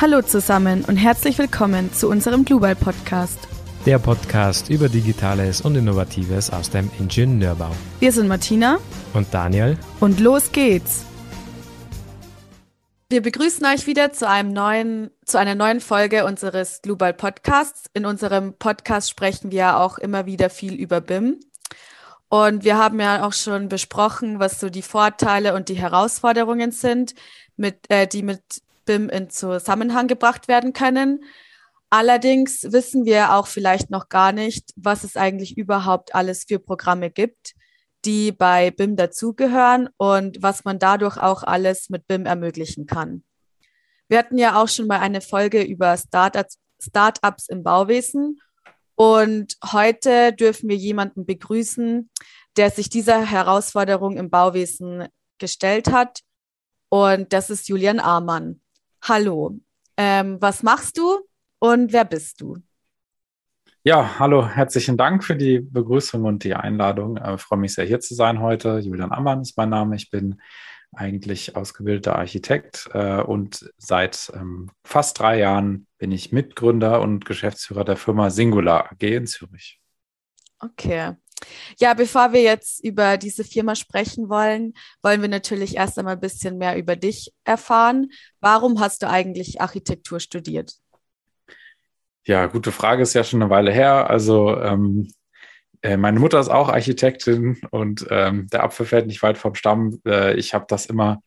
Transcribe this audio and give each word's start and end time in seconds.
Hallo 0.00 0.22
zusammen 0.22 0.82
und 0.86 0.96
herzlich 0.96 1.36
willkommen 1.36 1.92
zu 1.92 2.08
unserem 2.08 2.46
Global 2.46 2.74
Podcast. 2.74 3.38
Der 3.84 3.98
Podcast 3.98 4.70
über 4.70 4.88
Digitales 4.88 5.60
und 5.60 5.76
Innovatives 5.76 6.48
aus 6.48 6.70
dem 6.70 6.90
Ingenieurbau. 6.98 7.70
Wir 7.98 8.10
sind 8.10 8.26
Martina 8.26 8.78
und 9.12 9.26
Daniel 9.30 9.76
und 10.00 10.18
los 10.18 10.52
geht's. 10.52 11.04
Wir 13.10 13.20
begrüßen 13.20 13.66
euch 13.66 13.86
wieder 13.86 14.10
zu 14.10 14.26
einem 14.26 14.54
neuen, 14.54 15.10
zu 15.26 15.38
einer 15.38 15.54
neuen 15.54 15.80
Folge 15.80 16.24
unseres 16.24 16.80
Global 16.80 17.12
Podcasts. 17.12 17.84
In 17.92 18.06
unserem 18.06 18.54
Podcast 18.54 19.10
sprechen 19.10 19.50
wir 19.50 19.76
auch 19.76 19.98
immer 19.98 20.24
wieder 20.24 20.48
viel 20.48 20.76
über 20.76 21.02
BIM. 21.02 21.40
Und 22.30 22.64
wir 22.64 22.78
haben 22.78 23.00
ja 23.00 23.26
auch 23.26 23.34
schon 23.34 23.68
besprochen, 23.68 24.38
was 24.38 24.60
so 24.60 24.70
die 24.70 24.80
Vorteile 24.80 25.52
und 25.52 25.68
die 25.68 25.74
Herausforderungen 25.74 26.72
sind, 26.72 27.14
mit, 27.58 27.80
äh, 27.90 28.06
die 28.06 28.22
mit 28.22 28.62
BIM 28.84 29.08
in 29.08 29.30
Zusammenhang 29.30 30.06
gebracht 30.08 30.48
werden 30.48 30.72
können. 30.72 31.24
Allerdings 31.90 32.64
wissen 32.70 33.04
wir 33.04 33.34
auch 33.34 33.46
vielleicht 33.46 33.90
noch 33.90 34.08
gar 34.08 34.32
nicht, 34.32 34.70
was 34.76 35.04
es 35.04 35.16
eigentlich 35.16 35.56
überhaupt 35.58 36.14
alles 36.14 36.44
für 36.44 36.58
Programme 36.58 37.10
gibt, 37.10 37.54
die 38.04 38.32
bei 38.32 38.70
BIM 38.70 38.96
dazugehören 38.96 39.88
und 39.96 40.42
was 40.42 40.64
man 40.64 40.78
dadurch 40.78 41.16
auch 41.16 41.42
alles 41.42 41.90
mit 41.90 42.06
BIM 42.06 42.26
ermöglichen 42.26 42.86
kann. 42.86 43.24
Wir 44.08 44.18
hatten 44.18 44.38
ja 44.38 44.60
auch 44.60 44.68
schon 44.68 44.86
mal 44.86 45.00
eine 45.00 45.20
Folge 45.20 45.62
über 45.62 45.96
Startups, 45.96 47.48
im 47.48 47.62
Bauwesen 47.62 48.40
und 48.94 49.56
heute 49.72 50.32
dürfen 50.32 50.68
wir 50.68 50.76
jemanden 50.76 51.24
begrüßen, 51.24 52.10
der 52.56 52.70
sich 52.70 52.90
dieser 52.90 53.24
Herausforderung 53.24 54.16
im 54.16 54.28
Bauwesen 54.28 55.08
gestellt 55.38 55.90
hat. 55.90 56.20
Und 56.90 57.32
das 57.32 57.48
ist 57.48 57.68
Julian 57.68 57.98
Amann. 57.98 58.60
Hallo, 59.02 59.58
ähm, 59.96 60.36
was 60.40 60.62
machst 60.62 60.98
du 60.98 61.20
und 61.58 61.92
wer 61.92 62.04
bist 62.04 62.40
du? 62.40 62.58
Ja, 63.82 64.18
hallo, 64.18 64.46
herzlichen 64.46 64.98
Dank 64.98 65.24
für 65.24 65.36
die 65.36 65.60
Begrüßung 65.60 66.24
und 66.24 66.44
die 66.44 66.54
Einladung. 66.54 67.16
Ich 67.16 67.22
äh, 67.22 67.38
freue 67.38 67.58
mich 67.60 67.72
sehr, 67.72 67.86
hier 67.86 68.00
zu 68.00 68.14
sein 68.14 68.40
heute. 68.40 68.78
Julian 68.78 69.10
Ammann 69.10 69.40
ist 69.40 69.56
mein 69.56 69.70
Name. 69.70 69.96
Ich 69.96 70.10
bin 70.10 70.40
eigentlich 70.92 71.56
ausgebildeter 71.56 72.16
Architekt 72.16 72.90
äh, 72.92 73.22
und 73.22 73.72
seit 73.78 74.30
ähm, 74.34 74.70
fast 74.84 75.18
drei 75.18 75.38
Jahren 75.38 75.86
bin 75.96 76.12
ich 76.12 76.30
Mitgründer 76.30 77.00
und 77.00 77.24
Geschäftsführer 77.24 77.84
der 77.84 77.96
Firma 77.96 78.28
Singular 78.28 78.92
AG 78.92 79.02
in 79.02 79.26
Zürich. 79.26 79.80
Okay. 80.58 81.14
Ja, 81.78 81.94
bevor 81.94 82.32
wir 82.32 82.42
jetzt 82.42 82.84
über 82.84 83.16
diese 83.16 83.44
Firma 83.44 83.74
sprechen 83.74 84.28
wollen, 84.28 84.74
wollen 85.02 85.22
wir 85.22 85.28
natürlich 85.28 85.76
erst 85.76 85.98
einmal 85.98 86.14
ein 86.14 86.20
bisschen 86.20 86.58
mehr 86.58 86.76
über 86.76 86.96
dich 86.96 87.32
erfahren. 87.44 88.10
Warum 88.40 88.80
hast 88.80 89.02
du 89.02 89.08
eigentlich 89.08 89.60
Architektur 89.60 90.20
studiert? 90.20 90.74
Ja, 92.24 92.46
gute 92.46 92.72
Frage, 92.72 93.02
ist 93.02 93.14
ja 93.14 93.24
schon 93.24 93.42
eine 93.42 93.50
Weile 93.50 93.72
her. 93.72 94.10
Also 94.10 94.60
ähm, 94.60 95.08
äh, 95.82 95.96
meine 95.96 96.20
Mutter 96.20 96.38
ist 96.38 96.50
auch 96.50 96.68
Architektin 96.68 97.60
und 97.70 98.06
ähm, 98.10 98.48
der 98.52 98.62
Apfel 98.64 98.86
fällt 98.86 99.06
nicht 99.06 99.22
weit 99.22 99.38
vom 99.38 99.54
Stamm. 99.54 100.00
Äh, 100.06 100.34
ich 100.34 100.52
habe 100.52 100.66
das 100.68 100.86
immer, 100.86 101.22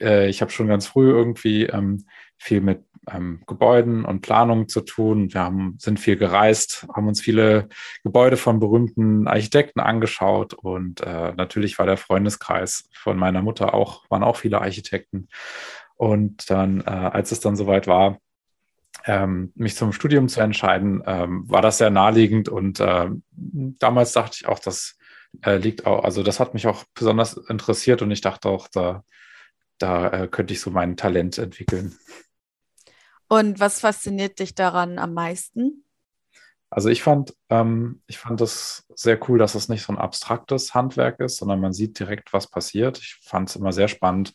äh, 0.00 0.28
ich 0.28 0.40
habe 0.40 0.52
schon 0.52 0.68
ganz 0.68 0.86
früh 0.86 1.10
irgendwie 1.10 1.64
ähm, 1.64 2.06
viel 2.38 2.60
mit 2.60 2.84
ähm, 3.12 3.42
Gebäuden 3.46 4.04
und 4.04 4.20
Planungen 4.20 4.68
zu 4.68 4.80
tun. 4.80 5.32
Wir 5.32 5.42
haben, 5.42 5.76
sind 5.78 6.00
viel 6.00 6.16
gereist, 6.16 6.86
haben 6.94 7.08
uns 7.08 7.20
viele 7.20 7.68
Gebäude 8.04 8.36
von 8.36 8.60
berühmten 8.60 9.26
Architekten 9.26 9.80
angeschaut 9.80 10.54
und 10.54 11.00
äh, 11.00 11.32
natürlich 11.36 11.78
war 11.78 11.86
der 11.86 11.96
Freundeskreis 11.96 12.88
von 12.92 13.16
meiner 13.16 13.42
Mutter 13.42 13.74
auch, 13.74 14.08
waren 14.10 14.22
auch 14.22 14.36
viele 14.36 14.60
Architekten. 14.60 15.28
Und 15.96 16.48
dann, 16.50 16.80
äh, 16.80 16.90
als 16.90 17.32
es 17.32 17.40
dann 17.40 17.56
soweit 17.56 17.86
war, 17.86 18.18
ähm, 19.04 19.52
mich 19.54 19.76
zum 19.76 19.92
Studium 19.92 20.28
zu 20.28 20.40
entscheiden, 20.40 21.02
ähm, 21.06 21.44
war 21.48 21.62
das 21.62 21.78
sehr 21.78 21.90
naheliegend 21.90 22.48
und 22.48 22.80
äh, 22.80 23.08
damals 23.32 24.12
dachte 24.12 24.38
ich 24.40 24.48
auch, 24.48 24.58
das 24.58 24.98
äh, 25.42 25.56
liegt 25.56 25.86
auch, 25.86 26.04
also 26.04 26.22
das 26.22 26.40
hat 26.40 26.54
mich 26.54 26.66
auch 26.66 26.84
besonders 26.94 27.36
interessiert 27.36 28.02
und 28.02 28.10
ich 28.10 28.20
dachte 28.20 28.48
auch, 28.48 28.68
da, 28.68 29.04
da 29.78 30.08
äh, 30.08 30.28
könnte 30.28 30.54
ich 30.54 30.60
so 30.60 30.70
mein 30.70 30.96
Talent 30.96 31.38
entwickeln. 31.38 31.96
Und 33.28 33.60
was 33.60 33.80
fasziniert 33.80 34.38
dich 34.38 34.54
daran 34.54 34.98
am 34.98 35.14
meisten? 35.14 35.84
Also 36.70 36.90
ich 36.90 37.02
fand, 37.02 37.34
ähm, 37.48 38.02
ich 38.06 38.18
fand 38.18 38.40
das 38.40 38.86
sehr 38.94 39.18
cool, 39.28 39.38
dass 39.38 39.54
es 39.54 39.68
nicht 39.68 39.82
so 39.82 39.92
ein 39.92 39.98
abstraktes 39.98 40.74
Handwerk 40.74 41.20
ist, 41.20 41.38
sondern 41.38 41.60
man 41.60 41.72
sieht 41.72 41.98
direkt, 41.98 42.32
was 42.32 42.46
passiert. 42.46 42.98
Ich 42.98 43.18
fand 43.22 43.48
es 43.48 43.56
immer 43.56 43.72
sehr 43.72 43.88
spannend, 43.88 44.34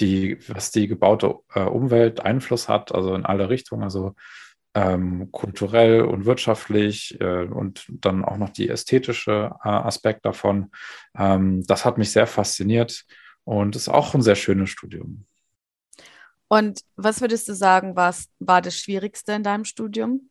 die, 0.00 0.38
was 0.48 0.70
die 0.70 0.88
gebaute 0.88 1.34
äh, 1.54 1.60
Umwelt 1.60 2.20
Einfluss 2.20 2.68
hat, 2.68 2.94
also 2.94 3.14
in 3.14 3.26
alle 3.26 3.50
Richtungen, 3.50 3.82
also 3.82 4.14
ähm, 4.74 5.30
kulturell 5.32 6.02
und 6.02 6.24
wirtschaftlich 6.24 7.20
äh, 7.20 7.44
und 7.44 7.86
dann 7.88 8.24
auch 8.24 8.36
noch 8.36 8.50
die 8.50 8.68
ästhetische 8.68 9.50
äh, 9.62 9.68
Aspekt 9.68 10.24
davon. 10.24 10.70
Ähm, 11.16 11.64
das 11.66 11.84
hat 11.84 11.98
mich 11.98 12.12
sehr 12.12 12.26
fasziniert 12.26 13.04
und 13.44 13.76
ist 13.76 13.88
auch 13.88 14.14
ein 14.14 14.22
sehr 14.22 14.36
schönes 14.36 14.70
Studium. 14.70 15.26
Und 16.48 16.80
was 16.96 17.20
würdest 17.20 17.48
du 17.48 17.54
sagen, 17.54 17.94
was 17.94 18.28
war 18.38 18.62
das 18.62 18.76
Schwierigste 18.76 19.32
in 19.32 19.42
deinem 19.42 19.64
Studium? 19.64 20.30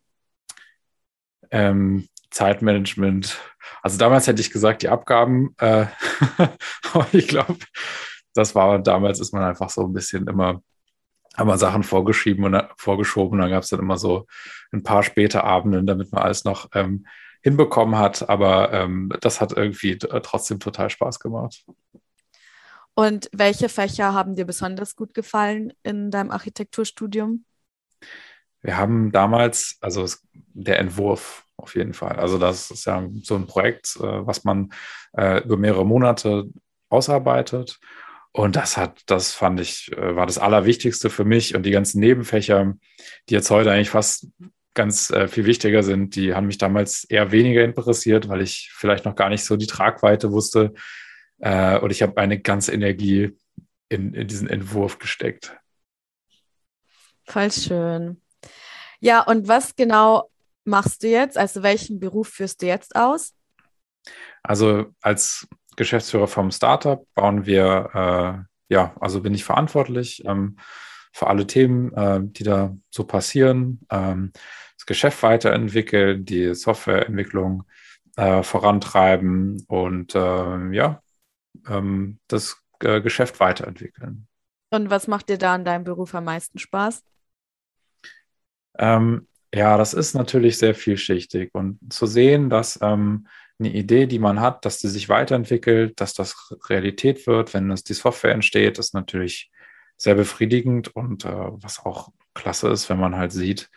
Ähm, 1.52 2.08
Zeitmanagement. 2.32 3.40
Also 3.82 3.98
damals 3.98 4.28
hätte 4.28 4.42
ich 4.42 4.52
gesagt, 4.52 4.82
die 4.82 4.90
Abgaben, 4.90 5.56
äh, 5.60 5.86
aber 6.94 7.08
ich 7.14 7.28
glaube, 7.28 7.58
das 8.34 8.56
war 8.56 8.80
damals 8.80 9.20
ist 9.20 9.34
man 9.34 9.44
einfach 9.44 9.70
so 9.70 9.84
ein 9.84 9.94
bisschen 9.94 10.28
immer 10.28 10.62
haben 11.38 11.50
wir 11.50 11.58
Sachen 11.58 11.84
vorgeschrieben 11.84 12.44
und 12.46 12.60
vorgeschoben. 12.78 13.40
Dann 13.40 13.52
gab 13.52 13.64
es 13.64 13.70
dann 13.70 13.80
immer 13.80 13.98
so 13.98 14.26
ein 14.72 14.82
paar 14.84 15.04
späte 15.04 15.44
Abenden, 15.44 15.86
damit 15.86 16.12
man 16.12 16.24
alles 16.24 16.44
noch 16.44 16.70
ähm, 16.74 17.06
hinbekommen 17.44 17.98
hat. 17.98 18.28
Aber 18.28 18.74
ähm, 18.74 19.14
das 19.22 19.40
hat 19.40 19.54
irgendwie 19.54 19.98
trotzdem 19.98 20.60
total 20.60 20.90
Spaß 20.90 21.20
gemacht. 21.20 21.64
Und 23.00 23.30
welche 23.32 23.70
Fächer 23.70 24.16
haben 24.16 24.34
dir 24.34 24.46
besonders 24.46 24.96
gut 24.96 25.14
gefallen 25.14 25.72
in 25.84 26.10
deinem 26.10 26.32
Architekturstudium? 26.32 27.46
Wir 28.64 28.76
haben 28.76 29.12
damals, 29.12 29.78
also 29.82 30.08
der 30.34 30.80
Entwurf 30.80 31.46
auf 31.58 31.76
jeden 31.76 31.94
Fall. 31.94 32.16
Also 32.16 32.40
das 32.40 32.72
ist 32.72 32.86
ja 32.86 33.08
so 33.22 33.36
ein 33.36 33.46
Projekt, 33.46 33.98
äh, 33.98 34.26
was 34.26 34.46
man 34.46 34.72
äh, 35.16 35.44
über 35.44 35.58
mehrere 35.58 35.86
Monate 35.86 36.46
ausarbeitet. 36.90 37.80
Und 38.32 38.56
das 38.56 38.78
hat, 38.78 39.04
das 39.06 39.32
fand 39.32 39.60
ich, 39.60 39.92
äh, 39.96 40.16
war 40.16 40.26
das 40.26 40.40
Allerwichtigste 40.40 41.12
für 41.12 41.24
mich. 41.24 41.56
Und 41.56 41.68
die 41.68 41.72
ganzen 41.72 42.00
Nebenfächer, 42.00 42.74
die 43.30 43.34
jetzt 43.36 43.52
heute 43.52 43.72
eigentlich 43.72 43.92
fast 43.92 44.28
ganz 44.74 45.12
viel 45.28 45.46
wichtiger 45.46 45.82
sind, 45.82 46.16
die 46.16 46.36
haben 46.36 46.46
mich 46.46 46.60
damals 46.60 47.04
eher 47.04 47.32
weniger 47.32 47.64
interessiert, 47.64 48.28
weil 48.28 48.42
ich 48.42 48.72
vielleicht 48.74 49.06
noch 49.06 49.16
gar 49.16 49.30
nicht 49.30 49.44
so 49.44 49.56
die 49.56 49.66
Tragweite 49.66 50.32
wusste, 50.32 50.74
äh, 51.40 51.78
und 51.80 51.92
ich 51.92 52.02
habe 52.02 52.18
eine 52.18 52.40
ganze 52.40 52.74
Energie 52.74 53.38
in, 53.90 54.14
in 54.14 54.28
diesen 54.28 54.50
Entwurf 54.50 55.00
gesteckt. 55.00 55.58
Voll 57.26 57.52
schön. 57.52 58.22
Ja, 59.00 59.22
und 59.22 59.48
was 59.48 59.76
genau 59.76 60.30
machst 60.64 61.04
du 61.04 61.08
jetzt? 61.08 61.38
Also 61.38 61.64
welchen 61.64 62.00
Beruf 62.00 62.30
führst 62.30 62.62
du 62.62 62.68
jetzt 62.68 62.96
aus? 62.96 63.34
Also 64.44 64.88
als 65.02 65.48
Geschäftsführer 65.76 66.28
vom 66.28 66.52
Startup 66.52 67.06
bauen 67.14 67.46
wir, 67.46 67.90
äh, 67.94 68.74
ja, 68.74 68.96
also 69.00 69.22
bin 69.22 69.34
ich 69.34 69.44
verantwortlich 69.44 70.24
ähm, 70.26 70.58
für 71.12 71.28
alle 71.28 71.48
Themen, 71.48 71.94
äh, 71.94 72.20
die 72.22 72.44
da 72.44 72.76
so 72.90 73.04
passieren. 73.04 73.82
Ähm, 73.90 74.32
das 74.78 74.86
Geschäft 74.86 75.22
weiterentwickeln, 75.24 76.26
die 76.26 76.54
Softwareentwicklung 76.56 77.64
äh, 78.16 78.44
vorantreiben 78.44 79.64
und 79.68 80.16
äh, 80.16 80.72
ja, 80.72 81.02
ähm, 81.68 82.20
das 82.28 82.62
äh, 82.82 83.02
Geschäft 83.02 83.40
weiterentwickeln. 83.40 84.28
Und 84.70 84.90
was 84.90 85.08
macht 85.08 85.30
dir 85.30 85.38
da 85.38 85.56
in 85.56 85.66
deinem 85.66 85.84
Beruf 85.84 86.14
am 86.14 86.26
meisten 86.26 86.60
Spaß? 86.60 87.04
Ähm, 88.78 89.28
ja, 89.54 89.78
das 89.78 89.94
ist 89.94 90.14
natürlich 90.14 90.58
sehr 90.58 90.76
vielschichtig 90.76 91.52
und 91.54 91.80
zu 91.90 92.06
sehen, 92.06 92.50
dass 92.50 92.80
ähm, 92.82 93.28
eine 93.60 93.74
Idee, 93.74 94.06
die 94.06 94.20
man 94.20 94.40
hat, 94.40 94.66
dass 94.66 94.80
die 94.80 94.88
sich 94.88 95.10
weiterentwickelt, 95.10 96.00
dass 96.00 96.14
das 96.14 96.54
Realität 96.70 97.26
wird, 97.28 97.54
wenn 97.54 97.72
es 97.72 97.84
die 97.84 97.94
Software 97.94 98.34
entsteht, 98.34 98.78
ist 98.78 98.94
natürlich 98.94 99.50
sehr 99.96 100.16
befriedigend 100.16 100.90
und 100.96 101.26
äh, 101.26 101.30
was 101.30 101.84
auch 101.84 102.10
klasse 102.36 102.70
ist, 102.70 102.90
wenn 102.90 103.00
man 103.00 103.16
halt 103.16 103.32
sieht, 103.32 103.70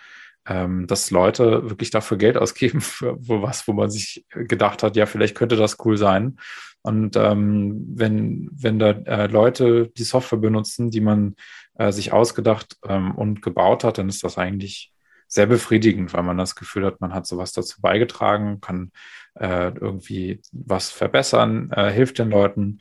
ähm, 0.46 0.87
dass 0.87 1.10
Leute 1.10 1.69
wirklich 1.69 1.90
dafür 1.90 2.16
Geld 2.16 2.37
ausgeben 2.37 2.81
für, 2.81 3.16
was, 3.20 3.66
wo 3.69 3.72
man 3.72 3.90
sich 3.90 4.25
gedacht 4.31 4.82
hat, 4.82 4.96
ja, 4.96 5.06
vielleicht 5.06 5.37
könnte 5.37 5.56
das 5.56 5.78
cool 5.84 5.96
sein. 5.96 6.38
Und 6.82 7.16
ähm, 7.16 7.84
wenn, 7.94 8.48
wenn 8.52 8.78
da 8.78 8.90
äh, 8.90 9.26
Leute 9.26 9.88
die 9.88 10.04
Software 10.04 10.38
benutzen, 10.38 10.90
die 10.90 11.02
man 11.02 11.37
äh, 11.75 11.92
sich 11.92 12.12
ausgedacht 12.12 12.78
ähm, 12.87 13.14
und 13.14 13.42
gebaut 13.42 13.84
hat, 13.84 13.98
dann 13.98 14.08
ist 14.08 14.25
das 14.25 14.38
eigentlich 14.38 14.92
sehr 15.28 15.46
befriedigend, 15.46 16.12
weil 16.14 16.22
man 16.22 16.38
das 16.38 16.56
Gefühl 16.56 16.87
hat, 16.87 17.00
man 17.00 17.14
hat 17.14 17.26
sowas 17.26 17.52
dazu 17.52 17.81
beigetragen, 17.81 18.60
kann 18.60 18.92
äh, 19.34 19.72
irgendwie 19.75 20.40
was 20.52 20.90
verbessern, 20.90 21.70
äh, 21.70 21.90
hilft 21.90 22.19
den 22.19 22.31
Leuten. 22.31 22.78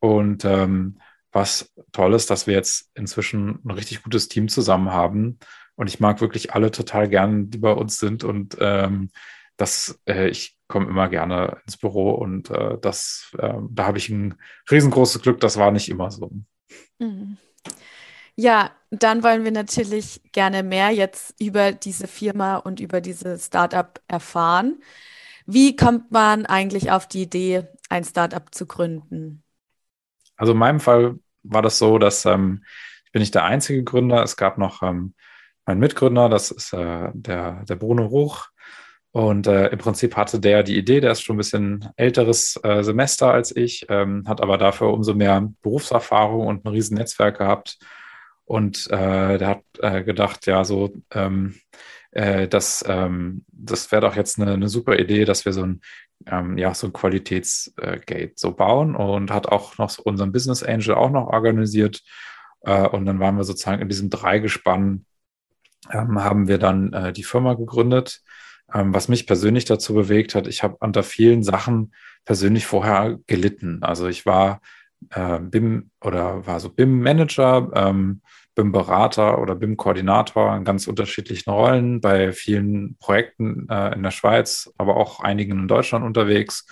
Und 0.00 0.44
ähm, 0.44 0.98
was 1.32 1.72
toll 1.92 2.14
ist, 2.14 2.30
dass 2.30 2.46
wir 2.46 2.54
jetzt 2.54 2.90
inzwischen 2.94 3.60
ein 3.64 3.70
richtig 3.70 4.02
gutes 4.02 4.28
Team 4.28 4.48
zusammen 4.48 4.92
haben 4.92 5.38
Und 5.80 5.86
ich 5.86 5.98
mag 5.98 6.20
wirklich 6.20 6.52
alle 6.52 6.70
total 6.70 7.08
gern, 7.08 7.48
die 7.48 7.56
bei 7.56 7.72
uns 7.72 7.96
sind. 7.96 8.22
Und 8.22 8.54
ähm, 8.60 9.08
das, 9.56 9.98
äh, 10.06 10.28
ich 10.28 10.58
komme 10.68 10.90
immer 10.90 11.08
gerne 11.08 11.56
ins 11.64 11.78
Büro 11.78 12.10
und 12.10 12.50
äh, 12.50 12.76
das, 12.82 13.32
äh, 13.38 13.54
da 13.70 13.86
habe 13.86 13.96
ich 13.96 14.10
ein 14.10 14.34
riesengroßes 14.70 15.22
Glück, 15.22 15.40
das 15.40 15.56
war 15.56 15.70
nicht 15.70 15.88
immer 15.88 16.10
so. 16.10 16.32
Mhm. 16.98 17.38
Ja, 18.36 18.72
dann 18.90 19.22
wollen 19.22 19.42
wir 19.42 19.52
natürlich 19.52 20.20
gerne 20.32 20.62
mehr 20.62 20.90
jetzt 20.90 21.34
über 21.40 21.72
diese 21.72 22.08
Firma 22.08 22.56
und 22.56 22.78
über 22.78 23.00
dieses 23.00 23.46
Startup 23.46 24.02
erfahren. 24.06 24.82
Wie 25.46 25.76
kommt 25.76 26.10
man 26.10 26.44
eigentlich 26.44 26.90
auf 26.90 27.08
die 27.08 27.22
Idee, 27.22 27.68
ein 27.88 28.04
Startup 28.04 28.54
zu 28.54 28.66
gründen? 28.66 29.44
Also 30.36 30.52
in 30.52 30.58
meinem 30.58 30.80
Fall 30.80 31.18
war 31.42 31.62
das 31.62 31.78
so, 31.78 31.96
dass 31.96 32.26
ähm, 32.26 32.64
ich 33.06 33.12
bin 33.12 33.20
nicht 33.20 33.34
der 33.34 33.44
einzige 33.44 33.82
Gründer. 33.82 34.22
Es 34.22 34.36
gab 34.36 34.58
noch 34.58 34.82
ähm, 34.82 35.14
meinen 35.70 35.80
Mitgründer, 35.80 36.28
das 36.28 36.50
ist 36.50 36.72
äh, 36.72 37.10
der, 37.14 37.64
der 37.64 37.76
Bruno 37.76 38.04
Ruch. 38.06 38.48
Und 39.12 39.46
äh, 39.46 39.68
im 39.68 39.78
Prinzip 39.78 40.16
hatte 40.16 40.38
der 40.38 40.62
die 40.62 40.76
Idee, 40.76 41.00
der 41.00 41.12
ist 41.12 41.22
schon 41.22 41.34
ein 41.34 41.38
bisschen 41.38 41.88
älteres 41.96 42.58
äh, 42.62 42.82
Semester 42.82 43.32
als 43.32 43.54
ich, 43.54 43.86
ähm, 43.88 44.24
hat 44.28 44.40
aber 44.40 44.56
dafür 44.56 44.92
umso 44.92 45.14
mehr 45.14 45.48
Berufserfahrung 45.62 46.46
und 46.46 46.64
ein 46.64 46.68
riesen 46.68 46.96
Netzwerk 46.96 47.38
gehabt. 47.38 47.78
Und 48.44 48.88
äh, 48.90 49.38
der 49.38 49.48
hat 49.48 49.62
äh, 49.80 50.02
gedacht, 50.04 50.46
ja, 50.46 50.64
so, 50.64 50.92
ähm, 51.12 51.56
äh, 52.12 52.48
das, 52.48 52.84
ähm, 52.86 53.44
das 53.48 53.90
wäre 53.92 54.02
doch 54.02 54.16
jetzt 54.16 54.40
eine, 54.40 54.52
eine, 54.52 54.68
super 54.68 54.98
Idee, 54.98 55.24
dass 55.24 55.44
wir 55.44 55.52
so 55.52 55.62
ein, 55.62 55.80
ähm, 56.26 56.58
ja, 56.58 56.74
so 56.74 56.88
ein 56.88 56.92
Qualitätsgate 56.92 58.32
so 58.34 58.52
bauen 58.52 58.96
und 58.96 59.30
hat 59.30 59.46
auch 59.46 59.78
noch 59.78 59.96
unseren 59.98 60.32
Business 60.32 60.62
Angel 60.64 60.94
auch 60.94 61.10
noch 61.10 61.28
organisiert. 61.28 62.02
Äh, 62.62 62.88
und 62.88 63.06
dann 63.06 63.20
waren 63.20 63.36
wir 63.36 63.44
sozusagen 63.44 63.82
in 63.82 63.88
diesem 63.88 64.10
Dreigespann, 64.10 65.04
ähm, 65.92 66.22
haben 66.22 66.48
wir 66.48 66.58
dann 66.58 66.92
äh, 66.92 67.12
die 67.12 67.24
Firma 67.24 67.54
gegründet. 67.54 68.22
Ähm, 68.72 68.94
was 68.94 69.08
mich 69.08 69.26
persönlich 69.26 69.64
dazu 69.64 69.94
bewegt 69.94 70.34
hat, 70.34 70.46
ich 70.46 70.62
habe 70.62 70.76
unter 70.80 71.02
vielen 71.02 71.42
Sachen 71.42 71.92
persönlich 72.24 72.66
vorher 72.66 73.18
gelitten. 73.26 73.82
Also 73.82 74.06
ich 74.06 74.26
war 74.26 74.60
äh, 75.10 75.38
BIM 75.40 75.90
oder 76.00 76.46
war 76.46 76.60
so 76.60 76.68
BIM-Manager, 76.70 77.70
ähm, 77.74 78.20
BIM-Berater 78.54 79.40
oder 79.40 79.54
BIM-Koordinator 79.54 80.54
in 80.56 80.64
ganz 80.64 80.86
unterschiedlichen 80.86 81.50
Rollen 81.50 82.00
bei 82.00 82.32
vielen 82.32 82.96
Projekten 82.98 83.68
äh, 83.68 83.94
in 83.94 84.02
der 84.02 84.10
Schweiz, 84.10 84.70
aber 84.76 84.96
auch 84.96 85.20
einigen 85.20 85.52
in 85.52 85.68
Deutschland 85.68 86.04
unterwegs 86.04 86.66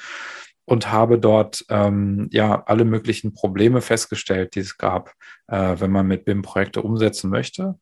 und 0.65 0.93
habe 0.93 1.19
dort 1.19 1.65
ähm, 1.71 2.29
ja 2.31 2.63
alle 2.67 2.85
möglichen 2.85 3.33
Probleme 3.33 3.81
festgestellt, 3.81 4.55
die 4.55 4.61
es 4.61 4.77
gab, 4.77 5.15
äh, 5.47 5.77
wenn 5.79 5.91
man 5.91 6.07
mit 6.07 6.27
BIM 6.27 6.43
Projekte 6.43 6.83
umsetzen 6.83 7.31
möchte. 7.31 7.79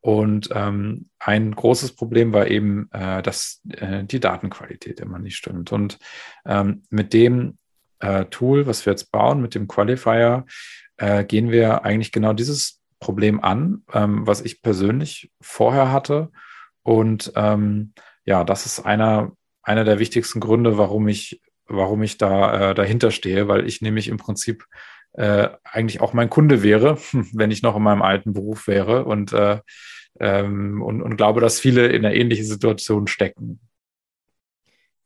Und 0.00 0.48
ähm, 0.52 1.10
ein 1.18 1.54
großes 1.54 1.94
Problem 1.94 2.32
war 2.32 2.46
eben, 2.46 2.88
äh, 2.92 3.22
dass 3.22 3.60
äh, 3.68 4.04
die 4.04 4.20
Datenqualität 4.20 5.00
immer 5.00 5.18
nicht 5.18 5.36
stimmt. 5.36 5.72
Und 5.72 5.98
ähm, 6.46 6.82
mit 6.88 7.12
dem 7.12 7.58
äh, 7.98 8.24
Tool, 8.26 8.66
was 8.66 8.86
wir 8.86 8.94
jetzt 8.94 9.12
bauen, 9.12 9.42
mit 9.42 9.54
dem 9.54 9.68
Qualifier, 9.68 10.46
äh, 10.96 11.24
gehen 11.24 11.50
wir 11.50 11.84
eigentlich 11.84 12.12
genau 12.12 12.32
dieses 12.32 12.80
Problem 12.98 13.42
an, 13.42 13.82
ähm, 13.92 14.26
was 14.26 14.40
ich 14.40 14.62
persönlich 14.62 15.30
vorher 15.40 15.92
hatte. 15.92 16.30
Und 16.82 17.32
ähm, 17.36 17.92
ja, 18.24 18.44
das 18.44 18.66
ist 18.66 18.80
einer, 18.80 19.32
einer 19.62 19.84
der 19.84 19.98
wichtigsten 19.98 20.40
Gründe, 20.40 20.78
warum 20.78 21.08
ich, 21.08 21.42
warum 21.66 22.02
ich 22.02 22.16
da 22.16 22.70
äh, 22.70 22.74
dahinter 22.74 23.10
stehe, 23.10 23.48
weil 23.48 23.66
ich 23.66 23.82
nämlich 23.82 24.08
im 24.08 24.16
Prinzip 24.16 24.64
äh, 25.12 25.48
eigentlich 25.64 26.00
auch 26.00 26.12
mein 26.12 26.30
Kunde 26.30 26.62
wäre, 26.62 26.98
wenn 27.32 27.50
ich 27.50 27.62
noch 27.62 27.76
in 27.76 27.82
meinem 27.82 28.02
alten 28.02 28.32
Beruf 28.32 28.66
wäre 28.66 29.04
und, 29.04 29.32
äh, 29.32 29.60
ähm, 30.18 30.82
und, 30.82 31.02
und 31.02 31.16
glaube, 31.16 31.40
dass 31.40 31.60
viele 31.60 31.88
in 31.88 32.04
einer 32.04 32.14
ähnlichen 32.14 32.44
Situation 32.44 33.06
stecken. 33.06 33.60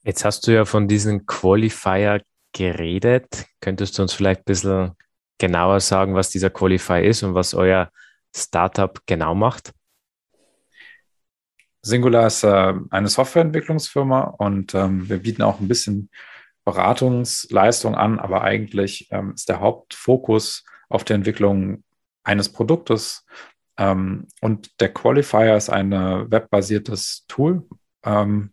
Jetzt 0.03 0.25
hast 0.25 0.47
du 0.47 0.53
ja 0.53 0.65
von 0.65 0.87
diesem 0.87 1.27
Qualifier 1.27 2.23
geredet. 2.53 3.47
Könntest 3.61 3.99
du 3.99 4.03
uns 4.03 4.13
vielleicht 4.13 4.41
ein 4.41 4.47
bisschen 4.47 4.93
genauer 5.39 5.81
sagen, 5.81 6.15
was 6.15 6.31
dieser 6.31 6.51
Qualifier 6.51 7.03
ist 7.03 7.23
und 7.23 7.35
was 7.35 7.55
euer 7.55 7.91
Startup 8.35 9.01
genau 9.07 9.35
macht? 9.35 9.73
Singular 11.83 12.27
ist 12.27 12.45
äh, 12.45 12.75
eine 12.91 13.09
Softwareentwicklungsfirma 13.09 14.21
und 14.39 14.75
ähm, 14.75 15.09
wir 15.09 15.19
bieten 15.19 15.43
auch 15.43 15.61
ein 15.61 15.69
bisschen 15.69 16.09
Beratungsleistung 16.65 17.95
an, 17.95 18.19
aber 18.19 18.43
eigentlich 18.43 19.09
ähm, 19.11 19.33
ist 19.35 19.49
der 19.49 19.61
Hauptfokus 19.61 20.65
auf 20.89 21.05
der 21.05 21.17
Entwicklung 21.17 21.85
eines 22.23 22.51
Produktes. 22.51 23.27
Ähm, 23.77 24.29
und 24.41 24.81
der 24.81 24.93
Qualifier 24.93 25.57
ist 25.57 25.71
ein 25.71 25.93
webbasiertes 25.93 27.27
Tool, 27.29 27.67
ähm, 28.05 28.53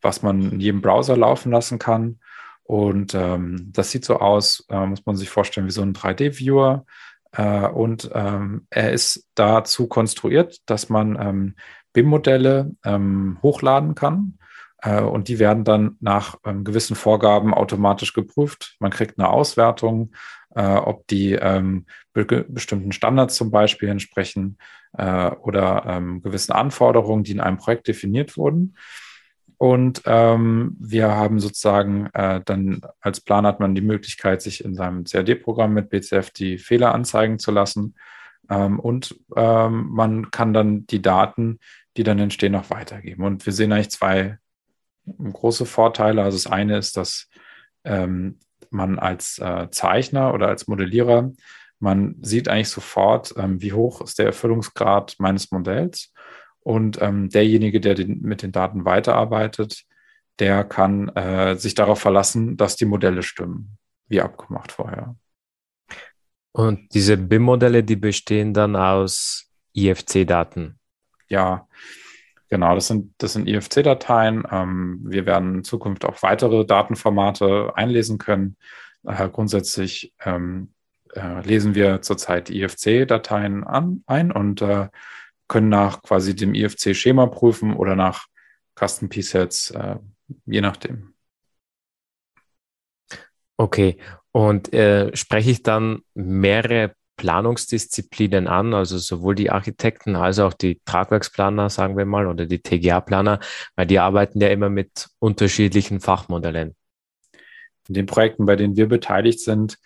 was 0.00 0.22
man 0.22 0.52
in 0.52 0.60
jedem 0.60 0.80
Browser 0.80 1.16
laufen 1.16 1.52
lassen 1.52 1.78
kann. 1.78 2.20
Und 2.62 3.14
ähm, 3.14 3.70
das 3.72 3.90
sieht 3.90 4.04
so 4.04 4.18
aus, 4.18 4.64
äh, 4.68 4.86
muss 4.86 5.04
man 5.04 5.16
sich 5.16 5.28
vorstellen, 5.28 5.66
wie 5.66 5.72
so 5.72 5.82
ein 5.82 5.92
3D-Viewer. 5.92 6.86
Äh, 7.32 7.66
und 7.66 8.10
ähm, 8.14 8.66
er 8.70 8.92
ist 8.92 9.28
dazu 9.34 9.86
konstruiert, 9.86 10.58
dass 10.66 10.88
man 10.88 11.18
ähm, 11.20 11.56
BIM-Modelle 11.92 12.70
hochladen 13.42 13.96
kann 13.96 14.38
äh, 14.38 14.49
und 14.88 15.28
die 15.28 15.38
werden 15.38 15.64
dann 15.64 15.96
nach 16.00 16.36
ähm, 16.44 16.64
gewissen 16.64 16.96
Vorgaben 16.96 17.52
automatisch 17.52 18.14
geprüft. 18.14 18.76
Man 18.78 18.90
kriegt 18.90 19.18
eine 19.18 19.28
Auswertung, 19.28 20.12
äh, 20.54 20.74
ob 20.74 21.06
die 21.08 21.32
ähm, 21.32 21.86
be 22.12 22.24
bestimmten 22.48 22.92
Standards 22.92 23.36
zum 23.36 23.50
Beispiel 23.50 23.88
entsprechen 23.88 24.58
äh, 24.96 25.30
oder 25.30 25.84
ähm, 25.86 26.22
gewissen 26.22 26.52
Anforderungen, 26.52 27.24
die 27.24 27.32
in 27.32 27.40
einem 27.40 27.58
Projekt 27.58 27.88
definiert 27.88 28.36
wurden. 28.36 28.76
Und 29.58 30.02
ähm, 30.06 30.74
wir 30.80 31.14
haben 31.14 31.38
sozusagen 31.38 32.06
äh, 32.14 32.40
dann 32.42 32.80
als 33.00 33.20
Plan 33.20 33.46
hat 33.46 33.60
man 33.60 33.74
die 33.74 33.82
Möglichkeit, 33.82 34.40
sich 34.40 34.64
in 34.64 34.74
seinem 34.74 35.04
CAD-Programm 35.04 35.74
mit 35.74 35.90
BCF 35.90 36.30
die 36.30 36.56
Fehler 36.56 36.94
anzeigen 36.94 37.38
zu 37.38 37.50
lassen. 37.50 37.94
Ähm, 38.48 38.80
und 38.80 39.20
ähm, 39.36 39.88
man 39.90 40.30
kann 40.30 40.54
dann 40.54 40.86
die 40.86 41.02
Daten, 41.02 41.58
die 41.98 42.04
dann 42.04 42.18
entstehen, 42.18 42.52
noch 42.52 42.70
weitergeben. 42.70 43.22
Und 43.22 43.44
wir 43.44 43.52
sehen 43.52 43.72
eigentlich 43.72 43.90
zwei 43.90 44.38
große 45.06 45.66
Vorteile. 45.66 46.22
Also 46.22 46.36
das 46.36 46.46
eine 46.46 46.78
ist, 46.78 46.96
dass 46.96 47.28
ähm, 47.84 48.38
man 48.70 48.98
als 48.98 49.38
äh, 49.38 49.68
Zeichner 49.70 50.34
oder 50.34 50.48
als 50.48 50.68
Modellierer, 50.68 51.32
man 51.78 52.16
sieht 52.20 52.48
eigentlich 52.48 52.68
sofort, 52.68 53.34
ähm, 53.36 53.60
wie 53.62 53.72
hoch 53.72 54.02
ist 54.02 54.18
der 54.18 54.26
Erfüllungsgrad 54.26 55.16
meines 55.18 55.50
Modells. 55.50 56.12
Und 56.60 57.00
ähm, 57.00 57.30
derjenige, 57.30 57.80
der 57.80 57.94
den, 57.94 58.20
mit 58.20 58.42
den 58.42 58.52
Daten 58.52 58.84
weiterarbeitet, 58.84 59.84
der 60.38 60.64
kann 60.64 61.08
äh, 61.10 61.56
sich 61.56 61.74
darauf 61.74 62.00
verlassen, 62.00 62.56
dass 62.56 62.76
die 62.76 62.84
Modelle 62.84 63.22
stimmen, 63.22 63.78
wie 64.08 64.20
abgemacht 64.20 64.72
vorher. 64.72 65.16
Und 66.52 66.92
diese 66.94 67.16
BIM-Modelle, 67.16 67.82
die 67.84 67.96
bestehen 67.96 68.52
dann 68.52 68.76
aus 68.76 69.50
IFC-Daten. 69.74 70.78
Ja, 71.28 71.68
Genau, 72.50 72.74
das 72.74 72.88
sind, 72.88 73.14
das 73.18 73.34
sind 73.34 73.48
IFC-Dateien. 73.48 74.42
Ähm, 74.50 75.00
wir 75.04 75.24
werden 75.24 75.56
in 75.56 75.64
Zukunft 75.64 76.04
auch 76.04 76.20
weitere 76.22 76.66
Datenformate 76.66 77.72
einlesen 77.76 78.18
können. 78.18 78.56
Äh, 79.04 79.28
grundsätzlich 79.28 80.12
ähm, 80.24 80.74
äh, 81.14 81.40
lesen 81.42 81.76
wir 81.76 82.02
zurzeit 82.02 82.50
IFC-Dateien 82.50 83.64
ein 83.64 84.32
und 84.32 84.62
äh, 84.62 84.88
können 85.46 85.68
nach 85.68 86.02
quasi 86.02 86.34
dem 86.34 86.54
IFC-Schema 86.54 87.26
prüfen 87.26 87.74
oder 87.74 87.94
nach 87.94 88.26
Custom 88.76 89.08
P-Sets, 89.08 89.70
äh, 89.70 89.96
je 90.46 90.60
nachdem. 90.60 91.14
Okay, 93.56 93.98
und 94.32 94.72
äh, 94.72 95.14
spreche 95.16 95.50
ich 95.50 95.62
dann 95.62 96.00
mehrere 96.14 96.94
Planungsdisziplinen 97.20 98.48
an, 98.48 98.72
also 98.72 98.96
sowohl 98.96 99.34
die 99.34 99.50
Architekten 99.50 100.16
als 100.16 100.38
auch 100.38 100.54
die 100.54 100.80
Tragwerksplaner, 100.86 101.68
sagen 101.68 101.98
wir 101.98 102.06
mal, 102.06 102.26
oder 102.26 102.46
die 102.46 102.62
TGA-Planer, 102.62 103.40
weil 103.76 103.86
die 103.86 103.98
arbeiten 103.98 104.40
ja 104.40 104.48
immer 104.48 104.70
mit 104.70 105.08
unterschiedlichen 105.18 106.00
Fachmodellen. 106.00 106.74
In 107.88 107.94
den 107.94 108.06
Projekten, 108.06 108.46
bei 108.46 108.56
denen 108.56 108.76
wir 108.76 108.88
beteiligt 108.88 109.40
sind, 109.40 109.76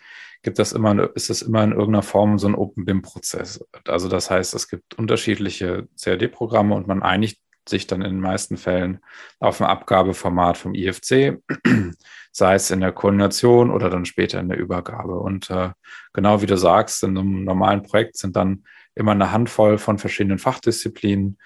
gibt 0.43 0.59
das 0.59 0.71
immer, 0.71 1.13
ist 1.13 1.29
es 1.29 1.41
immer 1.41 1.61
in 1.65 1.71
irgendeiner 1.71 2.03
Form 2.03 2.39
so 2.39 2.47
ein 2.47 2.55
Open 2.55 2.85
BIM-Prozess. 2.85 3.65
Also 3.85 4.07
das 4.07 4.31
heißt, 4.31 4.53
es 4.53 4.69
gibt 4.69 4.93
unterschiedliche 4.93 5.89
CAD-Programme 6.01 6.73
und 6.73 6.87
man 6.87 7.03
einigt 7.03 7.41
sich 7.67 7.87
dann 7.87 8.01
in 8.01 8.11
den 8.11 8.19
meisten 8.19 8.57
Fällen 8.57 8.99
auf 9.39 9.61
ein 9.61 9.67
Abgabeformat 9.67 10.57
vom 10.57 10.73
IFC, 10.73 11.41
sei 12.31 12.55
es 12.55 12.71
in 12.71 12.81
der 12.81 12.91
Koordination 12.91 13.71
oder 13.71 13.89
dann 13.89 14.05
später 14.05 14.39
in 14.39 14.49
der 14.49 14.57
Übergabe. 14.57 15.19
Und 15.19 15.49
äh, 15.49 15.71
genau 16.13 16.41
wie 16.41 16.47
du 16.47 16.57
sagst, 16.57 17.03
in 17.03 17.17
einem 17.17 17.43
normalen 17.43 17.83
Projekt 17.83 18.17
sind 18.17 18.35
dann 18.35 18.63
immer 18.93 19.11
eine 19.11 19.31
Handvoll 19.31 19.77
von 19.77 19.97
verschiedenen 19.97 20.39
Fachdisziplinen 20.39 21.37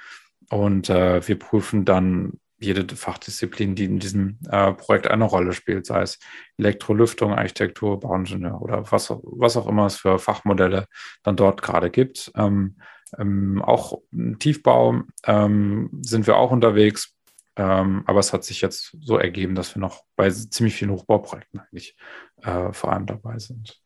und 0.50 0.90
äh, 0.90 1.28
wir 1.28 1.38
prüfen 1.38 1.86
dann 1.86 2.34
jede 2.60 2.94
Fachdisziplin, 2.94 3.76
die 3.76 3.86
in 3.86 4.00
diesem 4.00 4.38
äh, 4.50 4.74
Projekt 4.74 5.08
eine 5.08 5.24
Rolle 5.24 5.54
spielt, 5.54 5.86
sei 5.86 6.02
es 6.02 6.20
Elektrolüftung, 6.58 7.34
Architektur, 7.34 8.00
Bauingenieur 8.00 8.62
oder 8.62 8.92
was, 8.92 9.10
was 9.10 9.56
auch 9.56 9.68
immer 9.68 9.86
es 9.86 9.96
für 9.96 10.20
Fachmodelle 10.20 10.86
dann 11.24 11.38
dort 11.38 11.62
gerade 11.62 11.90
gibt. 11.90 12.32
Ähm, 12.36 12.76
Ähm, 13.18 13.62
auch 13.62 14.02
im 14.12 14.40
Tiefbau 14.40 15.02
ähm, 15.26 15.90
sind 16.02 16.28
wir 16.28 16.38
auch 16.38 16.52
unterwegs. 16.52 17.16
Ähm, 17.56 18.04
aber 18.06 18.20
es 18.20 18.32
hat 18.32 18.44
sich 18.44 18.62
jetzt 18.62 18.96
so 19.02 19.18
ergeben, 19.18 19.56
dass 19.56 19.76
wir 19.76 19.82
noch 19.82 20.04
bei 20.16 20.30
ziemlich 20.30 20.76
vielen 20.76 20.92
Hochbauprojekten 20.92 21.60
eigentlich 21.60 21.98
äh, 22.42 22.72
vor 22.72 22.94
allem 22.94 23.06
dabei 23.06 23.38
sind. 23.40 23.80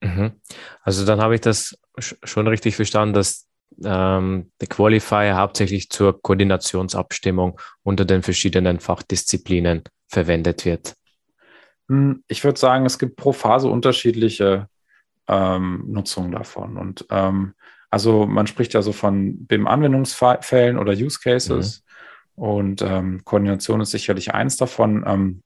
Mhm. 0.00 0.40
Also 0.82 1.04
dann 1.04 1.20
habe 1.20 1.34
ich 1.34 1.40
das 1.40 1.76
schon 1.98 2.46
richtig 2.46 2.76
verstanden, 2.76 3.14
dass 3.14 3.48
ähm, 3.82 4.52
der 4.60 4.68
Qualifier 4.68 5.36
hauptsächlich 5.36 5.90
zur 5.90 6.20
Koordinationsabstimmung 6.20 7.58
unter 7.82 8.04
den 8.04 8.22
verschiedenen 8.22 8.80
Fachdisziplinen 8.80 9.82
verwendet 10.08 10.64
wird. 10.64 10.94
Hm, 11.88 12.22
ich 12.28 12.44
würde 12.44 12.58
sagen, 12.58 12.86
es 12.86 12.98
gibt 12.98 13.16
pro 13.16 13.32
Phase 13.32 13.68
unterschiedliche 13.68 14.68
ähm, 15.28 15.84
Nutzungen 15.86 16.32
davon. 16.32 16.76
Und 16.76 17.06
ähm, 17.10 17.54
also 17.92 18.26
man 18.26 18.46
spricht 18.46 18.72
ja 18.72 18.80
so 18.80 18.92
von 18.92 19.46
BIM-Anwendungsfällen 19.46 20.78
oder 20.78 20.92
Use 20.92 21.20
Cases. 21.22 21.84
Mhm. 21.84 22.42
Und 22.42 22.82
ähm, 22.82 23.20
Koordination 23.24 23.82
ist 23.82 23.90
sicherlich 23.90 24.32
eins 24.32 24.56
davon. 24.56 25.04
Ähm, 25.06 25.42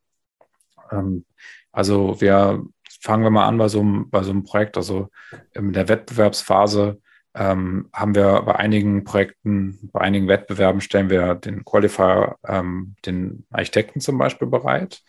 ähm, 0.92 1.24
also 1.72 2.20
wir 2.20 2.64
fangen 3.00 3.24
wir 3.24 3.30
mal 3.30 3.48
an 3.48 3.58
bei 3.58 3.66
so 3.66 3.80
einem, 3.80 4.10
bei 4.10 4.22
so 4.22 4.30
einem 4.30 4.44
Projekt, 4.44 4.76
also 4.76 5.08
in 5.54 5.72
der 5.72 5.88
Wettbewerbsphase 5.88 7.00
ähm, 7.34 7.90
haben 7.92 8.14
wir 8.14 8.42
bei 8.42 8.54
einigen 8.54 9.02
Projekten, 9.02 9.90
bei 9.92 10.00
einigen 10.00 10.28
Wettbewerben 10.28 10.80
stellen 10.80 11.10
wir 11.10 11.34
den 11.34 11.64
Qualifier, 11.64 12.36
ähm, 12.46 12.94
den 13.04 13.44
Architekten 13.50 14.00
zum 14.00 14.18
Beispiel 14.18 14.46
bereit. 14.46 15.02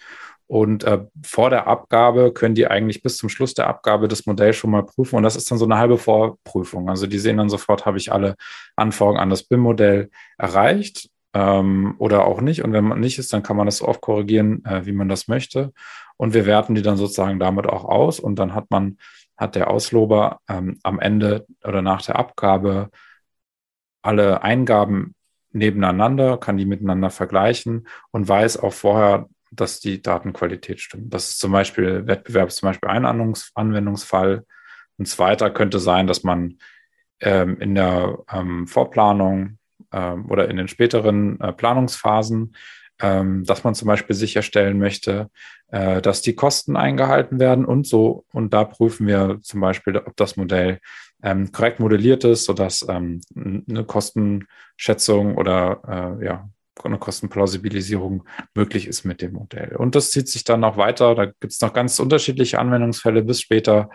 Und 0.48 0.86
äh, 0.86 1.06
vor 1.24 1.50
der 1.50 1.68
Abgabe 1.68 2.32
können 2.32 2.56
die 2.56 2.68
eigentlich 2.68 3.04
bis 3.04 3.18
zum 3.18 3.30
Schluss 3.30 3.54
der 3.54 3.68
Abgabe 3.68 4.08
das 4.08 4.26
Modell 4.26 4.54
schon 4.54 4.72
mal 4.72 4.84
prüfen. 4.84 5.18
Und 5.18 5.24
das 5.24 5.36
ist 5.36 5.52
dann 5.52 5.58
so 5.58 5.66
eine 5.66 5.78
halbe 5.78 5.98
Vorprüfung. 5.98 6.90
Also 6.90 7.06
die 7.06 7.20
sehen 7.20 7.38
dann 7.38 7.50
sofort, 7.50 7.86
habe 7.86 7.98
ich 7.98 8.12
alle 8.12 8.36
Anforderungen 8.76 9.22
an 9.22 9.30
das 9.30 9.44
BIM-Modell 9.44 10.10
erreicht 10.38 11.10
ähm, 11.34 11.96
oder 12.00 12.26
auch 12.26 12.40
nicht. 12.40 12.64
Und 12.64 12.72
wenn 12.72 12.86
man 12.86 13.00
nicht 13.02 13.20
ist, 13.20 13.34
dann 13.34 13.44
kann 13.44 13.58
man 13.58 13.66
das 13.66 13.78
so 13.78 13.88
oft 13.88 14.02
korrigieren, 14.02 14.64
äh, 14.66 14.86
wie 14.86 14.94
man 14.94 15.10
das 15.10 15.28
möchte. 15.28 15.74
Und 16.16 16.34
wir 16.34 16.46
werten 16.46 16.76
die 16.76 16.82
dann 16.82 16.98
sozusagen 16.98 17.40
damit 17.40 17.68
auch 17.68 17.84
aus. 17.84 18.20
Und 18.20 18.40
dann 18.40 18.56
hat 18.56 18.72
man 18.72 18.98
hat 19.38 19.56
der 19.56 19.70
Auslober 19.70 20.40
ähm, 20.50 20.80
am 20.84 21.00
Ende 21.00 21.46
oder 21.64 21.82
nach 21.82 22.02
der 22.02 22.18
Abgabe 22.18 22.90
alle 24.02 24.42
Eingaben 24.42 25.14
nebeneinander, 25.52 26.38
kann 26.38 26.58
die 26.58 26.66
miteinander 26.66 27.10
vergleichen 27.10 27.88
und 28.12 28.28
weiß 28.28 28.58
auch 28.58 28.74
vorher, 28.74 29.30
dass 29.52 29.80
die 29.80 30.02
Datenqualität 30.02 30.80
stimmt. 30.80 31.14
Das 31.14 31.30
ist 31.30 31.40
zum 31.40 31.52
Beispiel 31.52 32.08
Wettbewerb, 32.08 32.52
zum 32.52 32.70
Beispiel 32.70 32.90
ein 32.90 33.06
Anwendungsfall. 33.06 34.46
Ein 35.00 35.06
zweiter 35.06 35.50
könnte 35.50 35.80
sein, 35.80 36.08
dass 36.08 36.24
man 36.24 36.58
ähm, 37.20 37.60
in 37.60 37.76
der 37.76 38.20
ähm, 38.32 38.68
Vorplanung 38.68 39.58
ähm, 39.92 40.30
oder 40.30 40.50
in 40.50 40.58
den 40.58 40.68
späteren 40.68 41.40
äh, 41.40 41.54
Planungsphasen 41.54 42.54
ähm, 43.00 43.44
dass 43.46 43.64
man 43.64 43.76
zum 43.76 43.88
Beispiel 43.88 44.16
sicherstellen 44.16 44.80
möchte, 44.80 45.30
äh, 45.68 46.02
dass 46.02 46.22
die 46.22 46.36
Kosten 46.36 46.76
eingehalten 46.76 47.40
werden 47.40 47.66
und 47.66 47.86
so. 47.86 48.26
Und 48.32 48.54
da 48.54 48.64
prüfen 48.64 49.08
wir 49.08 49.40
zum 49.42 49.62
Beispiel, 49.62 49.98
ob 49.98 50.16
das 50.16 50.38
Modell 50.38 50.80
ähm, 51.24 51.52
korrekt 51.52 51.80
modelliert 51.80 52.24
ist, 52.24 52.46
sodass 52.46 52.86
ähm, 52.90 53.22
eine 53.36 53.84
Kostenschätzung 53.86 55.36
oder 55.36 56.18
äh, 56.22 56.26
ja, 56.26 56.50
eine 56.86 56.98
Kostenplausibilisierung 56.98 58.24
möglich 58.56 58.88
ist 58.88 59.04
mit 59.04 59.22
dem 59.22 59.34
Modell. 59.34 59.76
Und 59.76 59.96
das 59.96 60.12
zieht 60.12 60.28
sich 60.30 60.44
dann 60.44 60.62
noch 60.62 60.78
weiter. 60.78 61.16
Da 61.16 61.26
gibt 61.26 61.54
es 61.54 61.62
noch 61.62 61.74
ganz 61.74 62.00
unterschiedliche 62.00 62.60
Anwendungsfälle 62.60 63.24
bis 63.24 63.42
später 63.42 63.90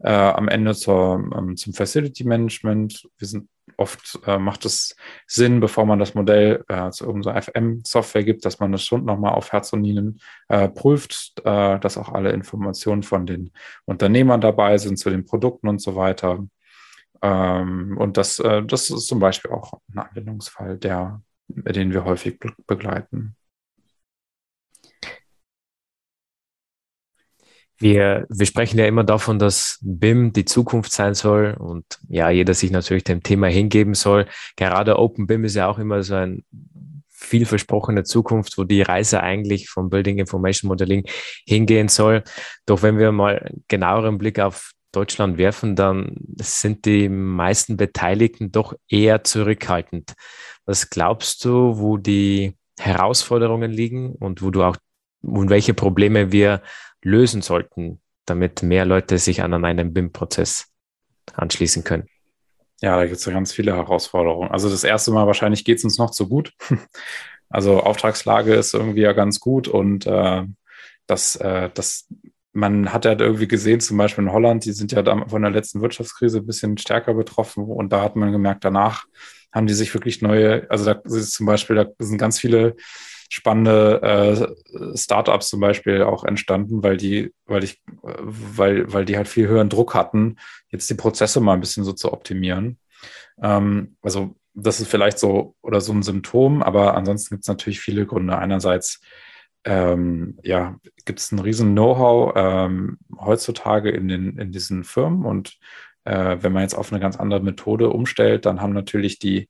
äh, 0.00 0.10
am 0.10 0.48
Ende 0.48 0.74
zur, 0.74 1.30
ähm, 1.36 1.56
zum 1.56 1.72
Facility 1.72 2.24
Management. 2.24 3.08
Wir 3.18 3.26
sind 3.26 3.48
oft 3.76 4.18
äh, 4.26 4.38
macht 4.38 4.64
es 4.64 4.96
Sinn, 5.26 5.60
bevor 5.60 5.86
man 5.86 5.98
das 5.98 6.14
Modell 6.14 6.64
äh, 6.68 6.90
zu 6.90 7.04
irgendeiner 7.04 7.40
FM-Software 7.42 8.24
gibt, 8.24 8.44
dass 8.44 8.60
man 8.60 8.72
das 8.72 8.84
schon 8.84 9.04
nochmal 9.04 9.34
auf 9.34 9.52
Herz 9.52 9.72
und 9.72 9.82
Nieren 9.82 10.20
äh, 10.48 10.68
prüft, 10.68 11.40
äh, 11.44 11.78
dass 11.78 11.98
auch 11.98 12.12
alle 12.12 12.30
Informationen 12.32 13.02
von 13.02 13.26
den 13.26 13.50
Unternehmern 13.84 14.40
dabei 14.40 14.78
sind, 14.78 14.98
zu 14.98 15.10
den 15.10 15.24
Produkten 15.24 15.68
und 15.68 15.80
so 15.80 15.96
weiter. 15.96 16.46
Ähm, 17.22 17.96
und 17.98 18.16
das, 18.16 18.38
äh, 18.38 18.62
das 18.62 18.90
ist 18.90 19.06
zum 19.06 19.18
Beispiel 19.18 19.50
auch 19.50 19.80
ein 19.92 19.98
Anwendungsfall, 19.98 20.78
der, 20.78 21.22
den 21.72 21.92
wir 21.92 22.04
häufig 22.04 22.38
be 22.38 22.52
begleiten. 22.66 23.36
Wir, 27.78 28.26
wir 28.30 28.46
sprechen 28.46 28.78
ja 28.78 28.86
immer 28.86 29.04
davon, 29.04 29.38
dass 29.38 29.78
BIM 29.82 30.32
die 30.32 30.46
Zukunft 30.46 30.92
sein 30.92 31.14
soll 31.14 31.54
und 31.58 31.84
ja, 32.08 32.30
jeder 32.30 32.54
sich 32.54 32.70
natürlich 32.70 33.04
dem 33.04 33.22
Thema 33.22 33.48
hingeben 33.48 33.92
soll. 33.92 34.26
Gerade 34.56 34.98
Open 34.98 35.26
BIM 35.26 35.44
ist 35.44 35.56
ja 35.56 35.68
auch 35.68 35.78
immer 35.78 36.02
so 36.02 36.14
ein 36.14 36.42
vielversprochene 37.08 38.04
Zukunft, 38.04 38.56
wo 38.56 38.64
die 38.64 38.82
Reise 38.82 39.22
eigentlich 39.22 39.68
vom 39.68 39.90
Building 39.90 40.18
Information 40.18 40.68
Modeling 40.68 41.04
hingehen 41.46 41.88
soll. 41.88 42.22
Doch 42.64 42.82
wenn 42.82 42.98
wir 42.98 43.12
mal 43.12 43.50
genaueren 43.68 44.16
Blick 44.16 44.38
auf 44.38 44.72
Deutschland 44.92 45.38
werfen, 45.38 45.76
dann 45.76 46.16
sind 46.40 46.84
die 46.84 47.08
meisten 47.08 47.76
Beteiligten 47.76 48.52
doch 48.52 48.74
eher 48.88 49.24
zurückhaltend. 49.24 50.14
Was 50.64 50.90
glaubst 50.90 51.44
du, 51.44 51.78
wo 51.78 51.96
die 51.96 52.56
Herausforderungen 52.78 53.70
liegen 53.70 54.14
und 54.14 54.42
wo 54.42 54.50
du 54.50 54.62
auch 54.62 54.76
und 55.22 55.50
welche 55.50 55.74
Probleme 55.74 56.32
wir 56.32 56.62
lösen 57.02 57.42
sollten, 57.42 58.00
damit 58.26 58.62
mehr 58.62 58.84
Leute 58.84 59.18
sich 59.18 59.42
an 59.42 59.52
einen 59.64 59.92
BIM-Prozess 59.92 60.66
anschließen 61.34 61.84
können? 61.84 62.08
Ja, 62.80 62.96
da 62.96 63.04
gibt 63.06 63.16
es 63.16 63.24
ja 63.24 63.32
ganz 63.32 63.52
viele 63.52 63.74
Herausforderungen. 63.74 64.50
Also 64.50 64.68
das 64.68 64.84
erste 64.84 65.10
Mal 65.10 65.26
wahrscheinlich 65.26 65.64
geht 65.64 65.78
es 65.78 65.84
uns 65.84 65.98
noch 65.98 66.10
zu 66.10 66.28
gut. 66.28 66.52
Also 67.48 67.80
Auftragslage 67.80 68.54
ist 68.54 68.74
irgendwie 68.74 69.02
ja 69.02 69.12
ganz 69.12 69.38
gut 69.38 69.68
und 69.68 70.04
äh, 70.04 70.42
das, 71.06 71.36
äh, 71.36 71.70
das, 71.72 72.08
man 72.56 72.92
hat 72.92 73.04
ja 73.04 73.18
irgendwie 73.18 73.46
gesehen, 73.46 73.80
zum 73.80 73.98
Beispiel 73.98 74.24
in 74.24 74.32
Holland, 74.32 74.64
die 74.64 74.72
sind 74.72 74.90
ja 74.90 75.04
von 75.26 75.42
der 75.42 75.50
letzten 75.50 75.82
Wirtschaftskrise 75.82 76.38
ein 76.38 76.46
bisschen 76.46 76.78
stärker 76.78 77.14
betroffen 77.14 77.64
und 77.64 77.92
da 77.92 78.02
hat 78.02 78.16
man 78.16 78.32
gemerkt, 78.32 78.64
danach 78.64 79.04
haben 79.52 79.66
die 79.66 79.74
sich 79.74 79.92
wirklich 79.92 80.22
neue, 80.22 80.68
also 80.70 80.84
da 80.86 81.00
ist 81.04 81.32
zum 81.32 81.46
Beispiel, 81.46 81.76
da 81.76 81.86
sind 81.98 82.18
ganz 82.18 82.38
viele 82.38 82.76
spannende 83.28 84.56
äh, 84.72 84.96
Startups 84.96 85.48
zum 85.48 85.60
Beispiel 85.60 86.02
auch 86.02 86.24
entstanden, 86.24 86.82
weil 86.82 86.96
die, 86.96 87.32
weil 87.44 87.62
ich, 87.62 87.82
weil, 88.02 88.90
weil 88.92 89.04
die 89.04 89.16
halt 89.16 89.28
viel 89.28 89.48
höheren 89.48 89.68
Druck 89.68 89.94
hatten, 89.94 90.36
jetzt 90.70 90.88
die 90.88 90.94
Prozesse 90.94 91.40
mal 91.40 91.54
ein 91.54 91.60
bisschen 91.60 91.84
so 91.84 91.92
zu 91.92 92.12
optimieren. 92.12 92.78
Ähm, 93.42 93.96
also 94.00 94.34
das 94.54 94.80
ist 94.80 94.88
vielleicht 94.88 95.18
so 95.18 95.54
oder 95.60 95.82
so 95.82 95.92
ein 95.92 96.02
Symptom, 96.02 96.62
aber 96.62 96.96
ansonsten 96.96 97.34
gibt 97.34 97.44
es 97.44 97.48
natürlich 97.48 97.80
viele 97.80 98.06
Gründe. 98.06 98.38
Einerseits 98.38 99.00
ähm, 99.66 100.38
ja, 100.42 100.76
gibt 101.04 101.18
es 101.18 101.32
ein 101.32 101.38
riesen 101.38 101.72
Know-how 101.72 102.32
ähm, 102.36 102.98
heutzutage 103.18 103.90
in, 103.90 104.08
den, 104.08 104.38
in 104.38 104.52
diesen 104.52 104.84
Firmen 104.84 105.24
und 105.24 105.58
äh, 106.04 106.38
wenn 106.40 106.52
man 106.52 106.62
jetzt 106.62 106.74
auf 106.74 106.92
eine 106.92 107.00
ganz 107.00 107.16
andere 107.16 107.40
Methode 107.40 107.90
umstellt, 107.90 108.46
dann 108.46 108.62
haben 108.62 108.72
natürlich 108.72 109.18
die 109.18 109.48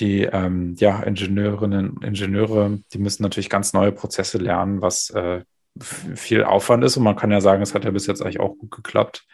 die 0.00 0.22
ähm, 0.22 0.74
ja, 0.78 1.02
Ingenieurinnen 1.02 2.00
Ingenieure, 2.02 2.78
die 2.92 2.98
müssen 2.98 3.22
natürlich 3.22 3.48
ganz 3.48 3.72
neue 3.72 3.92
Prozesse 3.92 4.38
lernen, 4.38 4.82
was 4.82 5.10
äh, 5.10 5.44
viel 5.80 6.44
Aufwand 6.44 6.84
ist. 6.84 6.96
Und 6.96 7.04
man 7.04 7.16
kann 7.16 7.30
ja 7.30 7.40
sagen, 7.40 7.62
es 7.62 7.74
hat 7.74 7.84
ja 7.84 7.90
bis 7.90 8.06
jetzt 8.06 8.22
eigentlich 8.22 8.40
auch 8.40 8.56
gut 8.56 8.70
geklappt. 8.70 9.26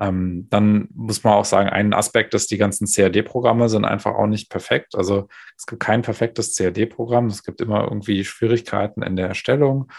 Ähm, 0.00 0.46
dann 0.50 0.88
muss 0.94 1.24
man 1.24 1.34
auch 1.34 1.44
sagen, 1.44 1.68
ein 1.68 1.92
Aspekt 1.92 2.34
ist, 2.34 2.50
die 2.50 2.58
ganzen 2.58 2.86
CAD-Programme 2.86 3.68
sind 3.68 3.84
einfach 3.84 4.14
auch 4.14 4.26
nicht 4.26 4.50
perfekt. 4.50 4.94
Also 4.94 5.28
es 5.56 5.66
gibt 5.66 5.82
kein 5.82 6.02
perfektes 6.02 6.54
CAD-Programm. 6.56 7.26
Es 7.26 7.44
gibt 7.44 7.60
immer 7.60 7.84
irgendwie 7.84 8.24
Schwierigkeiten 8.24 9.02
in 9.02 9.16
der 9.16 9.28
Erstellung. 9.28 9.90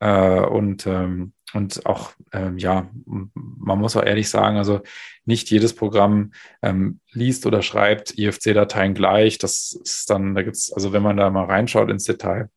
Äh, 0.00 0.40
und 0.40 0.86
ähm, 0.86 1.32
und 1.54 1.86
auch, 1.86 2.12
ähm, 2.32 2.58
ja, 2.58 2.90
man 3.06 3.78
muss 3.78 3.96
auch 3.96 4.04
ehrlich 4.04 4.28
sagen, 4.28 4.58
also 4.58 4.82
nicht 5.24 5.50
jedes 5.50 5.74
Programm 5.74 6.32
ähm, 6.62 7.00
liest 7.12 7.46
oder 7.46 7.62
schreibt 7.62 8.18
IFC-Dateien 8.18 8.94
gleich. 8.94 9.38
Das 9.38 9.72
ist 9.72 10.10
dann, 10.10 10.34
da 10.34 10.42
gibt's 10.42 10.72
also 10.72 10.92
wenn 10.92 11.02
man 11.02 11.16
da 11.16 11.30
mal 11.30 11.46
reinschaut 11.46 11.88
ins 11.90 12.04
Detail, 12.04 12.50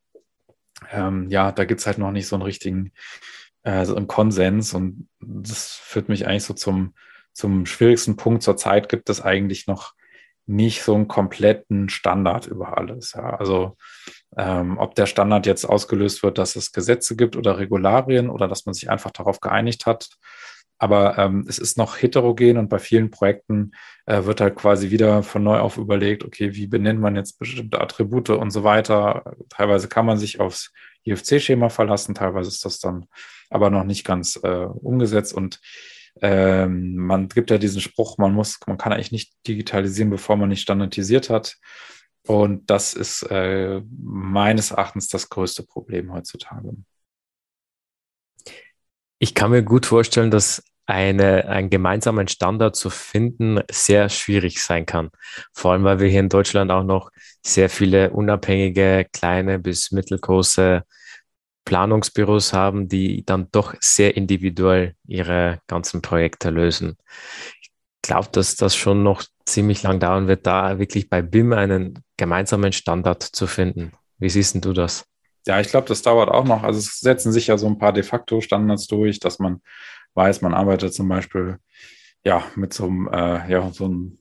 ähm, 0.91 1.29
ja, 1.29 1.51
da 1.51 1.63
gibt's 1.63 1.87
halt 1.87 1.99
noch 1.99 2.11
nicht 2.11 2.27
so 2.27 2.35
einen 2.35 2.43
richtigen 2.43 2.91
äh, 3.63 3.85
so 3.85 3.95
einen 3.95 4.07
Konsens. 4.07 4.73
Und 4.73 5.07
das 5.19 5.73
führt 5.73 6.09
mich 6.09 6.27
eigentlich 6.27 6.43
so 6.43 6.53
zum, 6.53 6.93
zum 7.33 7.65
schwierigsten 7.65 8.15
Punkt. 8.15 8.43
Zurzeit 8.43 8.89
gibt 8.89 9.09
es 9.09 9.21
eigentlich 9.21 9.67
noch 9.67 9.93
nicht 10.47 10.81
so 10.83 10.95
einen 10.95 11.07
kompletten 11.07 11.89
Standard 11.89 12.47
über 12.47 12.77
alles. 12.77 13.13
Ja. 13.13 13.37
Also 13.37 13.77
ähm, 14.37 14.77
ob 14.77 14.95
der 14.95 15.05
Standard 15.05 15.45
jetzt 15.45 15.65
ausgelöst 15.65 16.23
wird, 16.23 16.37
dass 16.37 16.55
es 16.55 16.71
Gesetze 16.71 17.15
gibt 17.15 17.35
oder 17.35 17.57
Regularien 17.57 18.29
oder 18.29 18.47
dass 18.47 18.65
man 18.65 18.73
sich 18.73 18.89
einfach 18.89 19.11
darauf 19.11 19.39
geeinigt 19.39 19.85
hat. 19.85 20.09
Aber 20.77 21.15
ähm, 21.19 21.45
es 21.47 21.59
ist 21.59 21.77
noch 21.77 22.01
heterogen 22.01 22.57
und 22.57 22.67
bei 22.67 22.79
vielen 22.79 23.11
Projekten 23.11 23.73
äh, 24.07 24.23
wird 24.23 24.41
halt 24.41 24.55
quasi 24.55 24.89
wieder 24.89 25.21
von 25.21 25.43
neu 25.43 25.59
auf 25.59 25.77
überlegt, 25.77 26.25
okay, 26.25 26.55
wie 26.55 26.65
benennt 26.65 26.99
man 26.99 27.15
jetzt 27.15 27.37
bestimmte 27.37 27.79
Attribute 27.79 28.31
und 28.31 28.49
so 28.49 28.63
weiter. 28.63 29.35
Teilweise 29.49 29.87
kann 29.89 30.07
man 30.07 30.17
sich 30.17 30.39
aufs 30.39 30.73
IFC-Schema 31.03 31.69
verlassen, 31.69 32.15
teilweise 32.15 32.49
ist 32.49 32.65
das 32.65 32.79
dann 32.79 33.07
aber 33.49 33.69
noch 33.69 33.83
nicht 33.83 34.05
ganz 34.05 34.39
äh, 34.43 34.65
umgesetzt 34.65 35.33
und 35.33 35.59
ähm, 36.21 36.95
man 36.95 37.29
gibt 37.29 37.51
ja 37.51 37.57
diesen 37.57 37.81
Spruch, 37.81 38.17
man 38.17 38.33
muss, 38.33 38.59
man 38.67 38.77
kann 38.77 38.93
eigentlich 38.93 39.11
nicht 39.11 39.33
digitalisieren, 39.47 40.09
bevor 40.09 40.35
man 40.35 40.49
nicht 40.49 40.61
standardisiert 40.61 41.29
hat. 41.29 41.57
Und 42.27 42.69
das 42.69 42.93
ist 42.93 43.23
äh, 43.23 43.81
meines 43.99 44.71
Erachtens 44.71 45.07
das 45.07 45.29
größte 45.29 45.63
Problem 45.63 46.13
heutzutage. 46.13 46.75
Ich 49.17 49.33
kann 49.33 49.51
mir 49.51 49.63
gut 49.63 49.85
vorstellen, 49.85 50.31
dass 50.31 50.63
eine, 50.91 51.47
einen 51.47 51.69
gemeinsamen 51.69 52.27
Standard 52.27 52.75
zu 52.75 52.89
finden 52.89 53.61
sehr 53.71 54.09
schwierig 54.09 54.61
sein 54.61 54.85
kann. 54.85 55.09
Vor 55.53 55.71
allem, 55.71 55.83
weil 55.83 55.99
wir 55.99 56.07
hier 56.07 56.19
in 56.19 56.29
Deutschland 56.29 56.71
auch 56.71 56.83
noch 56.83 57.11
sehr 57.43 57.69
viele 57.69 58.11
unabhängige, 58.11 59.07
kleine 59.11 59.59
bis 59.59 59.91
mittelgroße 59.91 60.83
Planungsbüros 61.65 62.53
haben, 62.53 62.87
die 62.87 63.23
dann 63.25 63.47
doch 63.51 63.75
sehr 63.79 64.17
individuell 64.17 64.95
ihre 65.07 65.59
ganzen 65.67 66.01
Projekte 66.01 66.49
lösen. 66.49 66.97
Ich 67.61 67.71
glaube, 68.01 68.29
dass 68.31 68.55
das 68.55 68.75
schon 68.75 69.03
noch 69.03 69.23
ziemlich 69.45 69.83
lang 69.83 69.99
dauern 69.99 70.27
wird, 70.27 70.45
da 70.47 70.79
wirklich 70.79 71.09
bei 71.09 71.21
BIM 71.21 71.53
einen 71.53 72.03
gemeinsamen 72.17 72.73
Standard 72.73 73.23
zu 73.23 73.47
finden. 73.47 73.91
Wie 74.17 74.29
siehst 74.29 74.63
du 74.63 74.73
das? 74.73 75.05
Ja, 75.47 75.59
ich 75.59 75.69
glaube, 75.69 75.87
das 75.87 76.01
dauert 76.01 76.29
auch 76.29 76.45
noch. 76.45 76.63
Also 76.63 76.79
es 76.79 76.99
setzen 76.99 77.31
sich 77.31 77.47
ja 77.47 77.57
so 77.57 77.67
ein 77.67 77.79
paar 77.79 77.93
de 77.93 78.03
facto 78.03 78.41
Standards 78.41 78.87
durch, 78.87 79.19
dass 79.19 79.39
man 79.39 79.61
weiß, 80.13 80.41
man 80.41 80.53
arbeitet 80.53 80.93
zum 80.93 81.07
Beispiel 81.07 81.57
ja 82.23 82.43
mit 82.55 82.73
so 82.73 82.85
einem, 82.85 83.07
äh, 83.11 83.51
ja, 83.51 83.71
so 83.71 83.85
einem, 83.85 84.19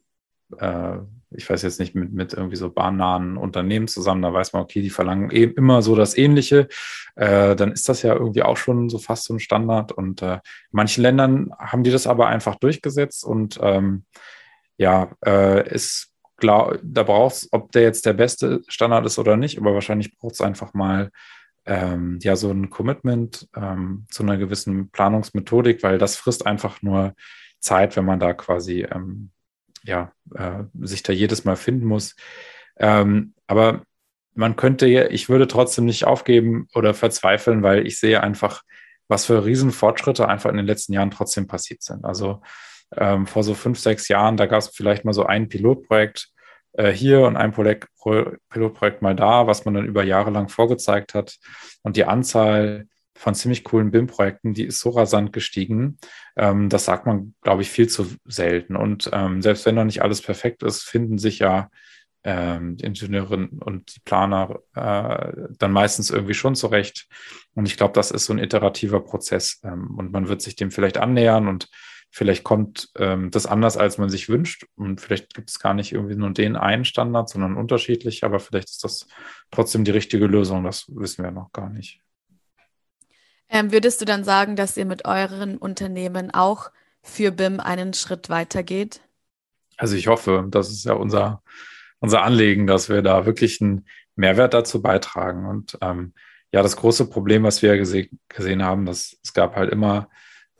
äh, 0.58 0.98
ich 1.32 1.48
weiß 1.48 1.62
jetzt 1.62 1.78
nicht, 1.78 1.94
mit, 1.94 2.12
mit 2.12 2.32
irgendwie 2.32 2.56
so 2.56 2.70
bahnnahen 2.70 3.36
Unternehmen 3.36 3.86
zusammen, 3.86 4.22
da 4.22 4.32
weiß 4.32 4.52
man, 4.52 4.62
okay, 4.62 4.82
die 4.82 4.90
verlangen 4.90 5.30
eben 5.30 5.54
immer 5.54 5.80
so 5.80 5.94
das 5.94 6.16
Ähnliche, 6.16 6.68
äh, 7.14 7.54
dann 7.54 7.72
ist 7.72 7.88
das 7.88 8.02
ja 8.02 8.14
irgendwie 8.14 8.42
auch 8.42 8.56
schon 8.56 8.88
so 8.88 8.98
fast 8.98 9.24
so 9.24 9.34
ein 9.34 9.40
Standard. 9.40 9.92
Und 9.92 10.22
äh, 10.22 10.34
in 10.34 10.40
manchen 10.72 11.02
Ländern 11.02 11.52
haben 11.58 11.84
die 11.84 11.92
das 11.92 12.06
aber 12.08 12.26
einfach 12.26 12.56
durchgesetzt. 12.56 13.24
Und 13.24 13.60
ähm, 13.62 14.04
ja, 14.76 15.12
äh, 15.24 15.72
ist 15.72 16.10
klar, 16.36 16.78
da 16.82 17.04
braucht 17.04 17.36
es, 17.36 17.48
ob 17.52 17.70
der 17.72 17.82
jetzt 17.82 18.06
der 18.06 18.14
beste 18.14 18.62
Standard 18.66 19.06
ist 19.06 19.18
oder 19.18 19.36
nicht, 19.36 19.58
aber 19.58 19.74
wahrscheinlich 19.74 20.16
braucht 20.16 20.34
es 20.34 20.40
einfach 20.40 20.74
mal 20.74 21.10
ähm, 21.66 22.18
ja 22.22 22.36
so 22.36 22.50
ein 22.50 22.70
Commitment 22.70 23.48
ähm, 23.54 24.06
zu 24.10 24.22
einer 24.22 24.36
gewissen 24.36 24.90
Planungsmethodik, 24.90 25.82
weil 25.82 25.98
das 25.98 26.16
frisst 26.16 26.46
einfach 26.46 26.82
nur 26.82 27.14
Zeit, 27.60 27.96
wenn 27.96 28.04
man 28.04 28.20
da 28.20 28.32
quasi 28.32 28.82
ähm, 28.82 29.30
ja 29.84 30.12
äh, 30.34 30.64
sich 30.80 31.02
da 31.02 31.12
jedes 31.12 31.44
Mal 31.44 31.56
finden 31.56 31.86
muss. 31.86 32.16
Ähm, 32.78 33.34
aber 33.46 33.82
man 34.34 34.56
könnte 34.56 34.86
ja, 34.86 35.10
ich 35.10 35.28
würde 35.28 35.48
trotzdem 35.48 35.84
nicht 35.84 36.06
aufgeben 36.06 36.68
oder 36.74 36.94
verzweifeln, 36.94 37.62
weil 37.62 37.86
ich 37.86 37.98
sehe 37.98 38.22
einfach, 38.22 38.62
was 39.08 39.26
für 39.26 39.44
Riesenfortschritte 39.44 40.28
einfach 40.28 40.50
in 40.50 40.56
den 40.56 40.66
letzten 40.66 40.92
Jahren 40.92 41.10
trotzdem 41.10 41.46
passiert 41.46 41.82
sind. 41.82 42.04
Also 42.04 42.42
ähm, 42.96 43.26
vor 43.26 43.42
so 43.42 43.54
fünf, 43.54 43.78
sechs 43.78 44.08
Jahren, 44.08 44.36
da 44.36 44.46
gab 44.46 44.60
es 44.60 44.68
vielleicht 44.68 45.04
mal 45.04 45.12
so 45.12 45.26
ein 45.26 45.48
Pilotprojekt, 45.48 46.28
äh, 46.72 46.90
hier 46.92 47.22
und 47.22 47.36
ein 47.36 47.52
Projekt, 47.52 47.88
Pilotprojekt 48.48 49.02
mal 49.02 49.14
da, 49.14 49.46
was 49.46 49.64
man 49.64 49.74
dann 49.74 49.86
über 49.86 50.02
Jahre 50.04 50.30
lang 50.30 50.48
vorgezeigt 50.48 51.14
hat. 51.14 51.36
Und 51.82 51.96
die 51.96 52.04
Anzahl 52.04 52.86
von 53.14 53.34
ziemlich 53.34 53.64
coolen 53.64 53.90
BIM-Projekten, 53.90 54.54
die 54.54 54.64
ist 54.64 54.80
so 54.80 54.90
rasant 54.90 55.32
gestiegen. 55.32 55.98
Ähm, 56.36 56.70
das 56.70 56.86
sagt 56.86 57.06
man, 57.06 57.34
glaube 57.42 57.62
ich, 57.62 57.70
viel 57.70 57.88
zu 57.88 58.06
selten. 58.24 58.76
Und 58.76 59.10
ähm, 59.12 59.42
selbst 59.42 59.66
wenn 59.66 59.74
noch 59.74 59.84
nicht 59.84 60.02
alles 60.02 60.22
perfekt 60.22 60.62
ist, 60.62 60.82
finden 60.82 61.18
sich 61.18 61.40
ja 61.40 61.68
ähm, 62.24 62.76
Ingenieurinnen 62.80 63.60
und 63.62 63.96
die 63.96 64.00
Planer 64.00 64.60
äh, 64.74 65.32
dann 65.58 65.72
meistens 65.72 66.10
irgendwie 66.10 66.34
schon 66.34 66.54
zurecht. 66.54 67.08
Und 67.54 67.66
ich 67.66 67.76
glaube, 67.76 67.92
das 67.92 68.10
ist 68.10 68.26
so 68.26 68.32
ein 68.32 68.38
iterativer 68.38 69.00
Prozess. 69.00 69.60
Ähm, 69.64 69.96
und 69.98 70.12
man 70.12 70.28
wird 70.28 70.40
sich 70.40 70.56
dem 70.56 70.70
vielleicht 70.70 70.98
annähern 70.98 71.48
und 71.48 71.68
Vielleicht 72.10 72.42
kommt 72.42 72.90
ähm, 72.96 73.30
das 73.30 73.46
anders, 73.46 73.76
als 73.76 73.96
man 73.98 74.10
sich 74.10 74.28
wünscht. 74.28 74.66
Und 74.74 75.00
vielleicht 75.00 75.32
gibt 75.34 75.48
es 75.48 75.60
gar 75.60 75.74
nicht 75.74 75.92
irgendwie 75.92 76.16
nur 76.16 76.30
den 76.30 76.56
einen 76.56 76.84
Standard, 76.84 77.28
sondern 77.28 77.56
unterschiedlich. 77.56 78.24
Aber 78.24 78.40
vielleicht 78.40 78.70
ist 78.70 78.82
das 78.82 79.06
trotzdem 79.52 79.84
die 79.84 79.92
richtige 79.92 80.26
Lösung. 80.26 80.64
Das 80.64 80.86
wissen 80.88 81.22
wir 81.22 81.30
noch 81.30 81.52
gar 81.52 81.70
nicht. 81.70 82.00
Ähm, 83.48 83.70
würdest 83.72 84.00
du 84.00 84.04
dann 84.04 84.24
sagen, 84.24 84.56
dass 84.56 84.76
ihr 84.76 84.86
mit 84.86 85.04
euren 85.04 85.56
Unternehmen 85.56 86.32
auch 86.32 86.70
für 87.02 87.30
BIM 87.30 87.60
einen 87.60 87.94
Schritt 87.94 88.28
weitergeht? 88.28 89.00
Also 89.76 89.96
ich 89.96 90.08
hoffe, 90.08 90.46
das 90.48 90.70
ist 90.70 90.84
ja 90.84 90.94
unser, 90.94 91.42
unser 92.00 92.22
Anliegen, 92.22 92.66
dass 92.66 92.88
wir 92.88 93.02
da 93.02 93.24
wirklich 93.24 93.60
einen 93.60 93.86
Mehrwert 94.16 94.52
dazu 94.52 94.82
beitragen. 94.82 95.46
Und 95.46 95.78
ähm, 95.80 96.12
ja, 96.52 96.62
das 96.62 96.76
große 96.76 97.08
Problem, 97.08 97.44
was 97.44 97.62
wir 97.62 97.76
gese 97.76 98.08
gesehen 98.28 98.64
haben, 98.64 98.84
dass 98.84 99.16
es 99.22 99.32
gab 99.32 99.54
halt 99.56 99.70
immer 99.70 100.08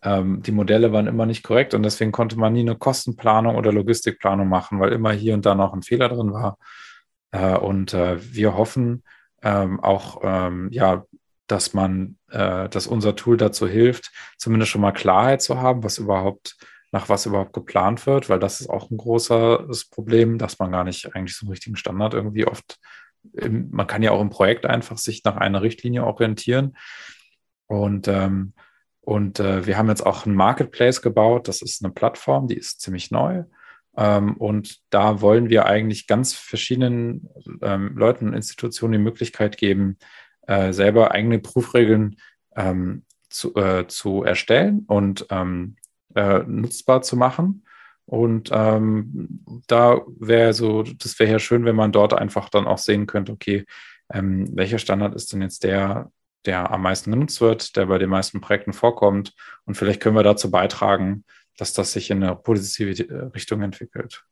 ähm, 0.03 0.43
die 0.43 0.53
Modelle 0.53 0.93
waren 0.93 1.07
immer 1.07 1.27
nicht 1.27 1.43
korrekt 1.43 1.75
und 1.75 1.83
deswegen 1.83 2.13
konnte 2.13 2.39
man 2.39 2.53
nie 2.53 2.61
eine 2.61 2.77
Kostenplanung 2.77 3.57
oder 3.57 3.73
Logistikplanung 3.73 4.49
machen, 4.49 4.81
weil 4.81 4.93
immer 4.93 5.13
hier 5.13 5.35
und 5.35 5.45
da 5.45 5.55
noch 5.55 5.73
ein 5.75 5.83
Fehler 5.83 6.09
drin 6.09 6.33
war. 6.33 6.59
Äh, 7.33 7.57
und 7.57 7.95
äh, 7.95 8.19
wir 8.21 8.57
hoffen 8.57 9.05
ähm, 9.43 9.81
auch, 9.81 10.21
ähm, 10.23 10.69
ja, 10.73 11.05
dass 11.47 11.75
man, 11.75 12.17
äh, 12.31 12.69
dass 12.69 12.87
unser 12.87 13.17
Tool 13.17 13.37
dazu 13.37 13.67
hilft, 13.67 14.13
zumindest 14.39 14.71
schon 14.71 14.81
mal 14.81 14.93
Klarheit 14.93 15.43
zu 15.43 15.61
haben, 15.61 15.83
was 15.83 15.99
überhaupt 15.99 16.57
nach 16.93 17.09
was 17.09 17.27
überhaupt 17.27 17.53
geplant 17.53 18.07
wird, 18.07 18.29
weil 18.29 18.41
das 18.41 18.61
ist 18.61 18.69
auch 18.69 18.91
ein 18.91 18.97
großes 18.97 19.87
Problem, 19.91 20.39
dass 20.39 20.59
man 20.59 20.73
gar 20.73 20.85
nicht 20.85 21.15
eigentlich 21.15 21.37
so 21.37 21.47
einen 21.47 21.53
richtigen 21.53 21.77
Standard 21.77 22.15
irgendwie 22.15 22.47
oft, 22.47 22.79
im, 23.33 23.71
man 23.71 23.87
kann 23.87 24.03
ja 24.03 24.11
auch 24.11 24.21
im 24.21 24.31
Projekt 24.31 24.67
einfach 24.67 24.99
sich 24.99 25.23
nach 25.25 25.37
einer 25.37 25.63
Richtlinie 25.63 26.05
orientieren. 26.05 26.77
Und 27.67 28.09
ähm, 28.09 28.55
und 29.01 29.41
äh, 29.41 29.67
wir 29.67 29.79
haben 29.79 29.89
jetzt 29.89 30.05
auch 30.05 30.27
ein 30.27 30.35
Marketplace 30.35 31.03
gebaut. 31.03 31.49
Das 31.49 31.63
ist 31.63 31.85
eine 31.85 31.93
Plattform, 31.93 32.49
die 32.49 32.57
ist 32.57 32.81
ziemlich 32.81 33.11
neu. 33.11 33.45
Ähm, 33.97 34.37
und 34.37 34.79
da 34.91 35.21
wollen 35.21 35.49
wir 35.49 35.67
eigentlich 35.67 36.07
ganz 36.07 36.33
verschiedenen 36.35 37.29
ähm, 37.63 37.97
Leuten 37.97 38.29
und 38.29 38.35
Institutionen 38.35 38.93
die 38.93 38.99
Möglichkeit 38.99 39.57
geben, 39.57 39.99
äh, 40.47 40.73
selber 40.73 41.13
eigene 41.13 41.39
Prüfregeln 41.39 42.17
ähm, 42.57 43.05
zu, 43.29 43.55
äh, 43.57 43.87
zu 43.87 44.23
erstellen 44.23 44.85
und 44.87 45.27
ähm, 45.31 45.77
äh, 46.15 46.41
nutzbar 46.47 47.03
zu 47.03 47.17
machen. 47.17 47.65
Und 48.07 48.51
ähm, 48.53 49.45
da 49.69 50.01
wäre 50.19 50.53
so, 50.53 50.83
das 50.83 51.19
wäre 51.21 51.33
ja 51.33 51.39
schön, 51.39 51.65
wenn 51.65 51.77
man 51.77 51.93
dort 51.93 52.13
einfach 52.13 52.49
dann 52.49 52.67
auch 52.67 52.79
sehen 52.79 53.07
könnte, 53.07 53.33
okay, 53.33 53.65
ähm, 54.13 54.49
welcher 54.57 54.79
Standard 54.79 55.15
ist 55.15 55.33
denn 55.33 55.43
jetzt 55.43 55.63
der, 55.63 56.11
der 56.47 56.71
am 56.71 56.83
meisten 56.83 57.11
genutzt 57.11 57.41
wird, 57.41 57.77
der 57.77 57.87
bei 57.87 57.99
den 57.99 58.11
meisten 58.11 58.41
Projekten 58.41 58.73
vorkommt. 58.73 59.35
Und 59.65 59.75
vielleicht 59.75 60.01
können 60.01 60.17
wir 60.17 60.23
dazu 60.23 60.51
beitragen, 60.51 61.25
dass 61.57 61.73
das 61.73 61.93
sich 61.93 62.11
in 62.11 62.23
eine 62.23 62.37
positive 62.37 62.91
äh, 63.09 63.25
Richtung 63.35 63.63
entwickelt. 63.63 64.25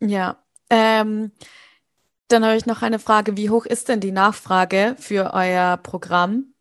Ja, 0.00 0.42
ähm, 0.70 1.32
dann 2.28 2.44
habe 2.44 2.56
ich 2.56 2.66
noch 2.66 2.82
eine 2.82 2.98
Frage. 2.98 3.36
Wie 3.36 3.50
hoch 3.50 3.66
ist 3.66 3.88
denn 3.88 4.00
die 4.00 4.12
Nachfrage 4.12 4.96
für 4.98 5.32
euer 5.32 5.76
Programm? 5.76 6.54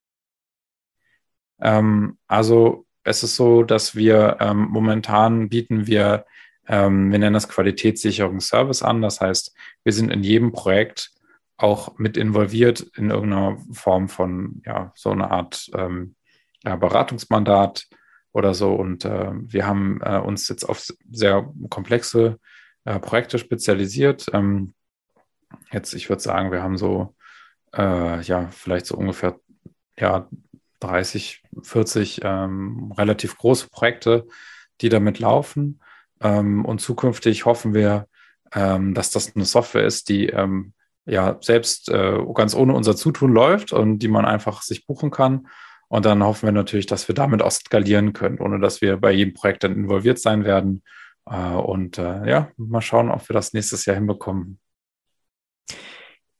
Ähm, 1.59 2.17
also 2.27 2.85
es 3.03 3.23
ist 3.23 3.35
so, 3.35 3.63
dass 3.63 3.95
wir 3.95 4.37
ähm, 4.39 4.67
momentan 4.69 5.49
bieten 5.49 5.87
wir, 5.87 6.25
ähm, 6.67 7.11
wir 7.11 7.19
nennen 7.19 7.33
das 7.33 7.49
Qualitätssicherungsservice 7.49 8.83
an. 8.83 9.01
Das 9.01 9.21
heißt, 9.21 9.55
wir 9.83 9.93
sind 9.93 10.11
in 10.11 10.23
jedem 10.23 10.51
Projekt 10.51 11.11
auch 11.57 11.97
mit 11.97 12.17
involviert 12.17 12.81
in 12.95 13.09
irgendeiner 13.09 13.57
Form 13.71 14.09
von, 14.09 14.61
ja, 14.65 14.91
so 14.95 15.11
eine 15.11 15.31
Art 15.31 15.69
ähm, 15.73 16.15
ja, 16.63 16.75
Beratungsmandat 16.75 17.87
oder 18.31 18.53
so. 18.53 18.73
Und 18.73 19.05
äh, 19.05 19.31
wir 19.33 19.65
haben 19.65 19.99
äh, 20.01 20.19
uns 20.19 20.47
jetzt 20.49 20.63
auf 20.63 20.85
sehr 21.11 21.51
komplexe 21.69 22.39
äh, 22.85 22.99
Projekte 22.99 23.39
spezialisiert. 23.39 24.27
Ähm, 24.33 24.73
jetzt, 25.71 25.93
ich 25.93 26.09
würde 26.09 26.21
sagen, 26.21 26.51
wir 26.51 26.61
haben 26.61 26.77
so, 26.77 27.15
äh, 27.75 28.21
ja, 28.21 28.47
vielleicht 28.49 28.85
so 28.85 28.95
ungefähr, 28.95 29.39
ja, 29.97 30.29
30, 30.79 31.41
40 31.63 32.21
ähm, 32.23 32.93
relativ 32.95 33.37
große 33.37 33.69
Projekte, 33.69 34.27
die 34.81 34.89
damit 34.89 35.17
laufen. 35.17 35.81
Ähm, 36.21 36.65
und 36.65 36.81
zukünftig 36.81 37.45
hoffen 37.45 37.73
wir, 37.73 38.07
ähm, 38.53 38.93
dass 38.93 39.09
das 39.09 39.35
eine 39.35 39.45
Software 39.45 39.85
ist, 39.85 40.09
die 40.09 40.27
ähm, 40.27 40.73
ja 41.07 41.37
selbst 41.41 41.89
äh, 41.89 42.19
ganz 42.33 42.53
ohne 42.55 42.73
unser 42.73 42.95
Zutun 42.95 43.33
läuft 43.33 43.73
und 43.73 43.99
die 43.99 44.07
man 44.07 44.25
einfach 44.25 44.61
sich 44.61 44.85
buchen 44.85 45.09
kann. 45.09 45.47
Und 45.87 46.05
dann 46.05 46.23
hoffen 46.23 46.47
wir 46.47 46.51
natürlich, 46.51 46.85
dass 46.85 47.07
wir 47.07 47.15
damit 47.15 47.41
auch 47.41 47.51
skalieren 47.51 48.13
können, 48.13 48.39
ohne 48.39 48.59
dass 48.59 48.81
wir 48.81 48.97
bei 48.97 49.11
jedem 49.11 49.33
Projekt 49.33 49.63
dann 49.63 49.73
involviert 49.73 50.19
sein 50.19 50.43
werden. 50.43 50.83
Äh, 51.25 51.53
und 51.53 51.97
äh, 51.97 52.29
ja, 52.29 52.49
mal 52.57 52.81
schauen, 52.81 53.09
ob 53.09 53.27
wir 53.29 53.33
das 53.33 53.53
nächstes 53.53 53.85
Jahr 53.85 53.95
hinbekommen. 53.95 54.59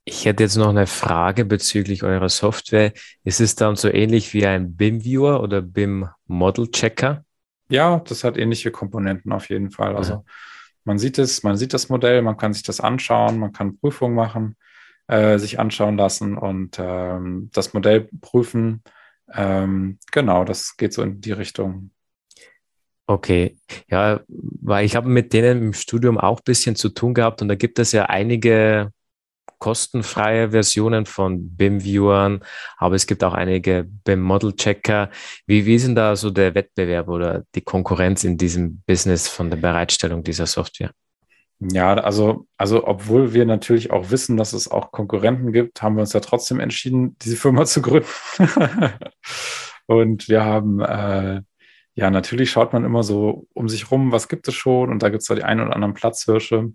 Ich 0.04 0.26
hätte 0.26 0.44
jetzt 0.44 0.56
noch 0.56 0.70
eine 0.70 0.88
Frage 0.88 1.44
bezüglich 1.44 2.04
eurer 2.04 2.30
Software. 2.30 2.94
Ist 3.24 3.42
es 3.42 3.56
dann 3.56 3.76
so 3.76 3.90
ähnlich 3.90 4.34
wie 4.34 4.46
ein 4.46 4.76
BIM-Viewer 4.76 5.42
oder 5.42 5.62
BIM-Model-Checker? 5.62 7.26
Ja, 7.70 8.00
das 8.00 8.24
hat 8.24 8.38
ähnliche 8.38 8.72
Komponenten 8.72 9.34
auf 9.34 9.50
jeden 9.50 9.70
Fall. 9.70 9.98
Also 9.98 10.14
ja. 10.14 10.24
Man 10.88 11.00
sieht 11.00 11.18
es, 11.18 11.44
man 11.44 11.58
sieht 11.58 11.74
das 11.74 11.90
Modell, 11.90 12.22
man 12.22 12.38
kann 12.38 12.54
sich 12.54 12.64
das 12.64 12.80
anschauen, 12.80 13.40
man 13.40 13.52
kann 13.52 13.78
Prüfungen 13.78 14.16
machen, 14.16 14.56
äh, 15.08 15.38
sich 15.38 15.60
anschauen 15.60 15.98
lassen 15.98 16.38
und 16.38 16.78
ähm, 16.80 17.50
das 17.52 17.74
Modell 17.74 18.08
prüfen. 18.22 18.84
Ähm, 19.34 20.00
genau, 20.14 20.46
das 20.46 20.78
geht 20.78 20.94
so 20.94 21.04
in 21.04 21.20
die 21.20 21.34
Richtung. 21.34 21.92
Okay, 23.06 23.58
ja, 23.90 24.22
weil 24.30 24.86
ich 24.86 24.96
habe 24.96 25.10
mit 25.10 25.34
denen 25.34 25.62
im 25.62 25.74
Studium 25.74 26.18
auch 26.18 26.40
ein 26.40 26.46
bisschen 26.46 26.78
zu 26.78 26.88
tun 26.88 27.14
gehabt 27.14 27.42
und 27.42 27.50
da 27.50 27.56
gibt 27.56 27.80
es 27.80 27.92
ja 27.92 28.06
einige 28.06 28.94
kostenfreie 29.60 30.52
Versionen 30.52 31.06
von 31.06 31.56
BIM-Viewern, 31.56 32.44
aber 32.78 32.96
es 32.96 33.08
gibt 33.08 33.24
auch 33.24 33.34
einige 33.34 33.88
BIM-Model-Checker. 34.04 35.10
Wie, 35.46 35.66
wie 35.66 35.76
ist 35.76 35.86
denn 35.86 35.96
da 35.96 36.16
so 36.16 36.30
der 36.30 36.56
Wettbewerb 36.56 37.08
oder 37.08 37.44
die 37.56 37.62
Konkurrenz 37.62 38.24
in 38.24 38.38
diesem 38.38 38.82
Business 38.86 39.28
von 39.28 39.50
der 39.50 39.58
Bereitstellung 39.58 40.24
dieser 40.24 40.46
Software? 40.46 40.92
Ja, 41.60 41.96
also, 41.96 42.46
also 42.58 42.86
obwohl 42.86 43.34
wir 43.34 43.46
natürlich 43.46 43.90
auch 43.90 44.12
wissen, 44.12 44.38
dass 44.38 44.54
es 44.54 44.70
auch 44.70 44.92
Konkurrenten 44.92 45.52
gibt, 45.52 45.82
haben 45.82 45.96
wir 45.96 46.02
uns 46.02 46.14
ja 46.14 46.20
trotzdem 46.20 46.60
entschieden, 46.60 47.16
diese 47.22 47.36
Firma 47.36 47.66
zu 47.66 47.82
gründen. 47.82 48.08
und 49.88 50.30
wir 50.30 50.46
haben, 50.46 50.82
äh, 50.82 51.42
ja, 51.96 52.12
natürlich 52.12 52.52
schaut 52.52 52.74
man 52.74 52.86
immer 52.86 53.02
so 53.02 53.48
um 53.54 53.70
sich 53.70 53.90
rum, 53.90 54.12
was 54.12 54.28
gibt 54.28 54.48
es 54.48 54.54
schon? 54.54 54.92
Und 54.92 55.02
da 55.02 55.10
gibt 55.10 55.22
es 55.22 55.28
da 55.28 55.34
die 55.34 55.44
ein 55.44 55.60
oder 55.60 55.74
anderen 55.74 55.96
Platzhirsche, 55.96 56.72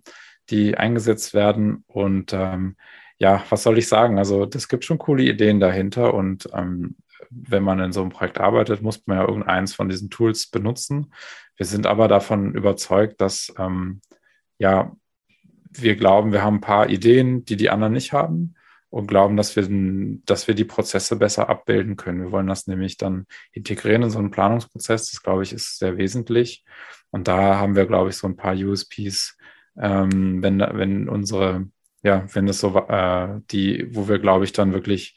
die 0.50 0.76
eingesetzt 0.76 1.34
werden. 1.34 1.84
Und 1.86 2.32
ähm, 2.32 2.76
ja, 3.18 3.44
was 3.50 3.62
soll 3.62 3.78
ich 3.78 3.88
sagen? 3.88 4.18
Also, 4.18 4.46
das 4.46 4.68
gibt 4.68 4.84
schon 4.84 4.98
coole 4.98 5.22
Ideen 5.22 5.60
dahinter. 5.60 6.14
Und 6.14 6.48
ähm, 6.52 6.96
wenn 7.30 7.62
man 7.62 7.80
in 7.80 7.92
so 7.92 8.00
einem 8.00 8.10
Projekt 8.10 8.38
arbeitet, 8.38 8.82
muss 8.82 9.06
man 9.06 9.18
ja 9.18 9.26
irgendeins 9.26 9.74
von 9.74 9.88
diesen 9.88 10.10
Tools 10.10 10.48
benutzen. 10.48 11.12
Wir 11.56 11.66
sind 11.66 11.86
aber 11.86 12.08
davon 12.08 12.54
überzeugt, 12.54 13.20
dass 13.20 13.52
ähm, 13.58 14.00
ja, 14.58 14.92
wir 15.70 15.96
glauben, 15.96 16.32
wir 16.32 16.42
haben 16.42 16.56
ein 16.56 16.60
paar 16.60 16.90
Ideen, 16.90 17.44
die 17.44 17.56
die 17.56 17.70
anderen 17.70 17.92
nicht 17.92 18.12
haben 18.12 18.54
und 18.90 19.06
glauben, 19.06 19.36
dass 19.38 19.56
wir, 19.56 19.66
dass 20.26 20.48
wir 20.48 20.54
die 20.54 20.64
Prozesse 20.64 21.16
besser 21.16 21.48
abbilden 21.48 21.96
können. 21.96 22.20
Wir 22.20 22.30
wollen 22.30 22.46
das 22.46 22.66
nämlich 22.66 22.98
dann 22.98 23.26
integrieren 23.52 24.02
in 24.02 24.10
so 24.10 24.18
einen 24.18 24.30
Planungsprozess. 24.30 25.10
Das, 25.10 25.22
glaube 25.22 25.42
ich, 25.44 25.52
ist 25.52 25.78
sehr 25.78 25.96
wesentlich. 25.96 26.62
Und 27.10 27.26
da 27.26 27.58
haben 27.58 27.74
wir, 27.74 27.86
glaube 27.86 28.10
ich, 28.10 28.16
so 28.16 28.26
ein 28.26 28.36
paar 28.36 28.54
USPs, 28.54 29.38
ähm, 29.78 30.42
wenn, 30.42 30.60
wenn 30.60 31.08
unsere, 31.08 31.66
ja, 32.02 32.24
wenn 32.32 32.46
das 32.46 32.60
so, 32.60 32.76
äh, 32.76 33.40
die, 33.50 33.88
wo 33.94 34.08
wir, 34.08 34.18
glaube 34.18 34.44
ich, 34.44 34.52
dann 34.52 34.72
wirklich 34.72 35.16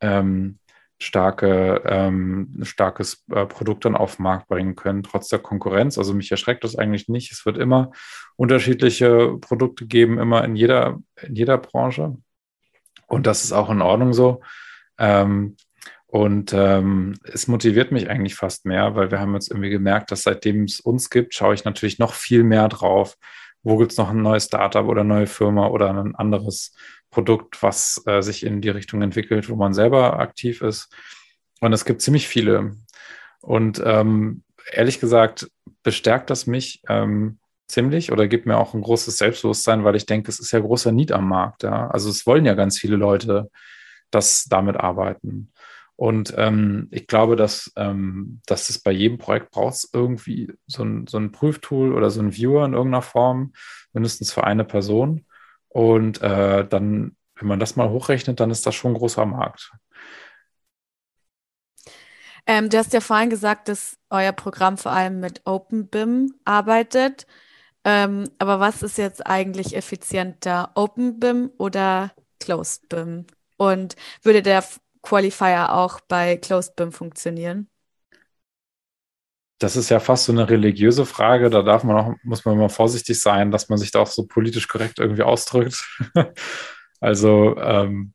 ähm, 0.00 0.58
starke, 0.98 1.82
ähm, 1.86 2.60
starkes 2.62 3.24
äh, 3.32 3.46
Produkt 3.46 3.84
dann 3.84 3.96
auf 3.96 4.16
den 4.16 4.24
Markt 4.24 4.48
bringen 4.48 4.76
können, 4.76 5.02
trotz 5.02 5.28
der 5.28 5.38
Konkurrenz. 5.38 5.96
Also 5.96 6.12
mich 6.12 6.30
erschreckt 6.30 6.62
das 6.62 6.76
eigentlich 6.76 7.08
nicht. 7.08 7.32
Es 7.32 7.46
wird 7.46 7.56
immer 7.56 7.90
unterschiedliche 8.36 9.36
Produkte 9.40 9.86
geben, 9.86 10.18
immer 10.18 10.44
in 10.44 10.56
jeder, 10.56 11.00
in 11.22 11.34
jeder 11.34 11.58
Branche. 11.58 12.16
Und 13.06 13.26
das 13.26 13.44
ist 13.44 13.52
auch 13.52 13.70
in 13.70 13.82
Ordnung 13.82 14.12
so. 14.12 14.42
Ähm, 14.98 15.56
und 16.06 16.52
ähm, 16.52 17.14
es 17.22 17.48
motiviert 17.48 17.92
mich 17.92 18.10
eigentlich 18.10 18.34
fast 18.34 18.66
mehr, 18.66 18.94
weil 18.96 19.10
wir 19.10 19.20
haben 19.20 19.34
jetzt 19.34 19.50
irgendwie 19.50 19.70
gemerkt, 19.70 20.10
dass 20.10 20.22
seitdem 20.22 20.64
es 20.64 20.80
uns 20.80 21.08
gibt, 21.08 21.34
schaue 21.34 21.54
ich 21.54 21.64
natürlich 21.64 21.98
noch 21.98 22.14
viel 22.14 22.42
mehr 22.42 22.68
drauf. 22.68 23.16
Wo 23.62 23.76
gibt 23.76 23.92
es 23.92 23.98
noch 23.98 24.10
ein 24.10 24.22
neues 24.22 24.44
Startup 24.44 24.86
oder 24.86 25.00
eine 25.00 25.08
neue 25.08 25.26
Firma 25.26 25.68
oder 25.68 25.90
ein 25.90 26.14
anderes 26.14 26.74
Produkt, 27.10 27.62
was 27.62 28.02
äh, 28.06 28.22
sich 28.22 28.44
in 28.44 28.60
die 28.60 28.68
Richtung 28.68 29.02
entwickelt, 29.02 29.48
wo 29.48 29.56
man 29.56 29.74
selber 29.74 30.18
aktiv 30.18 30.62
ist. 30.62 30.94
Und 31.60 31.72
es 31.72 31.84
gibt 31.84 32.00
ziemlich 32.00 32.28
viele. 32.28 32.76
Und 33.40 33.82
ähm, 33.84 34.42
ehrlich 34.72 35.00
gesagt, 35.00 35.50
bestärkt 35.82 36.30
das 36.30 36.46
mich 36.46 36.82
ähm, 36.88 37.38
ziemlich 37.68 38.12
oder 38.12 38.28
gibt 38.28 38.46
mir 38.46 38.58
auch 38.58 38.74
ein 38.74 38.82
großes 38.82 39.16
Selbstbewusstsein, 39.18 39.84
weil 39.84 39.96
ich 39.96 40.06
denke, 40.06 40.30
es 40.30 40.40
ist 40.40 40.52
ja 40.52 40.60
großer 40.60 40.92
Need 40.92 41.12
am 41.12 41.28
Markt. 41.28 41.62
Ja? 41.62 41.88
Also 41.88 42.10
es 42.10 42.26
wollen 42.26 42.46
ja 42.46 42.54
ganz 42.54 42.78
viele 42.78 42.96
Leute, 42.96 43.50
das 44.10 44.44
damit 44.44 44.76
arbeiten. 44.76 45.52
Und 46.00 46.32
ähm, 46.38 46.88
ich 46.92 47.06
glaube, 47.08 47.36
dass, 47.36 47.70
ähm, 47.76 48.40
dass 48.46 48.70
es 48.70 48.78
bei 48.78 48.90
jedem 48.90 49.18
Projekt 49.18 49.50
braucht 49.50 49.86
irgendwie 49.92 50.50
so 50.66 50.82
ein, 50.82 51.06
so 51.06 51.18
ein 51.18 51.30
Prüftool 51.30 51.92
oder 51.92 52.08
so 52.08 52.22
ein 52.22 52.34
Viewer 52.34 52.64
in 52.64 52.72
irgendeiner 52.72 53.02
Form, 53.02 53.52
mindestens 53.92 54.32
für 54.32 54.44
eine 54.44 54.64
Person. 54.64 55.26
Und 55.68 56.22
äh, 56.22 56.66
dann, 56.66 57.16
wenn 57.34 57.48
man 57.48 57.60
das 57.60 57.76
mal 57.76 57.90
hochrechnet, 57.90 58.40
dann 58.40 58.50
ist 58.50 58.64
das 58.64 58.74
schon 58.74 58.92
ein 58.92 58.96
großer 58.96 59.26
Markt. 59.26 59.72
Ähm, 62.46 62.70
du 62.70 62.78
hast 62.78 62.94
ja 62.94 63.02
vorhin 63.02 63.28
gesagt, 63.28 63.68
dass 63.68 63.98
euer 64.08 64.32
Programm 64.32 64.78
vor 64.78 64.92
allem 64.92 65.20
mit 65.20 65.42
OpenBIM 65.44 66.32
arbeitet. 66.46 67.26
Ähm, 67.84 68.24
aber 68.38 68.58
was 68.58 68.82
ist 68.82 68.96
jetzt 68.96 69.26
eigentlich 69.26 69.76
effizienter, 69.76 70.70
OpenBIM 70.76 71.50
oder 71.58 72.12
ClosedBIM? 72.38 73.26
Und 73.58 73.96
würde 74.22 74.40
der 74.40 74.64
Qualifier 75.02 75.72
auch 75.74 76.00
bei 76.00 76.36
ClosedBIM 76.36 76.92
funktionieren? 76.92 77.70
das 79.60 79.76
ist 79.76 79.90
ja 79.90 80.00
fast 80.00 80.24
so 80.24 80.32
eine 80.32 80.48
religiöse 80.48 81.04
Frage. 81.04 81.50
Da 81.50 81.62
darf 81.62 81.84
man 81.84 81.96
auch, 81.96 82.14
muss 82.22 82.44
man 82.46 82.56
mal 82.56 82.70
vorsichtig 82.70 83.20
sein, 83.20 83.50
dass 83.50 83.68
man 83.68 83.78
sich 83.78 83.90
da 83.90 84.00
auch 84.00 84.06
so 84.06 84.26
politisch 84.26 84.68
korrekt 84.68 84.98
irgendwie 84.98 85.22
ausdrückt. 85.22 85.84
also 87.00 87.56
ähm, 87.58 88.14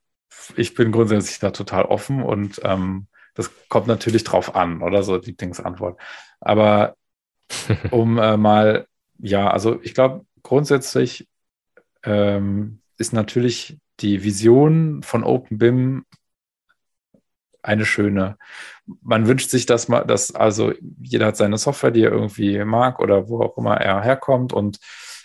ich 0.55 0.73
bin 0.73 0.91
grundsätzlich 0.91 1.39
da 1.39 1.51
total 1.51 1.85
offen 1.85 2.23
und 2.23 2.59
ähm, 2.63 3.07
das 3.35 3.51
kommt 3.69 3.85
natürlich 3.85 4.23
drauf 4.23 4.55
an, 4.55 4.81
oder 4.81 5.03
so 5.03 5.19
die 5.19 5.27
Lieblingsantwort. 5.27 5.99
Aber 6.39 6.95
um 7.91 8.17
äh, 8.17 8.37
mal, 8.37 8.87
ja, 9.19 9.47
also 9.47 9.79
ich 9.83 9.93
glaube, 9.93 10.25
grundsätzlich 10.41 11.27
ähm, 12.03 12.81
ist 12.97 13.13
natürlich 13.13 13.77
die 13.99 14.23
Vision 14.23 15.03
von 15.03 15.23
OpenBIM 15.23 16.05
eine 17.65 17.85
schöne. 17.85 18.37
Man 19.01 19.27
wünscht 19.27 19.49
sich, 19.49 19.65
dass 19.65 19.87
man, 19.87 20.07
dass 20.07 20.33
also 20.33 20.73
jeder 21.01 21.27
hat 21.27 21.37
seine 21.37 21.57
Software, 21.57 21.91
die 21.91 22.03
er 22.03 22.11
irgendwie 22.11 22.63
mag 22.63 22.99
oder 22.99 23.27
wo 23.27 23.41
auch 23.41 23.57
immer 23.57 23.77
er 23.77 24.01
herkommt 24.01 24.53
und 24.53 24.79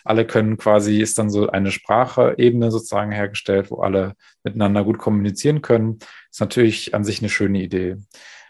alle 0.04 0.26
können 0.26 0.56
quasi, 0.56 1.00
ist 1.00 1.18
dann 1.18 1.30
so 1.30 1.48
eine 1.50 1.70
Spracheebene 1.70 2.70
sozusagen 2.70 3.12
hergestellt, 3.12 3.70
wo 3.70 3.82
alle 3.82 4.14
miteinander 4.42 4.84
gut 4.84 4.98
kommunizieren 4.98 5.60
können. 5.62 5.98
Ist 6.30 6.40
natürlich 6.40 6.94
an 6.94 7.04
sich 7.04 7.20
eine 7.20 7.28
schöne 7.28 7.62
Idee. 7.62 7.96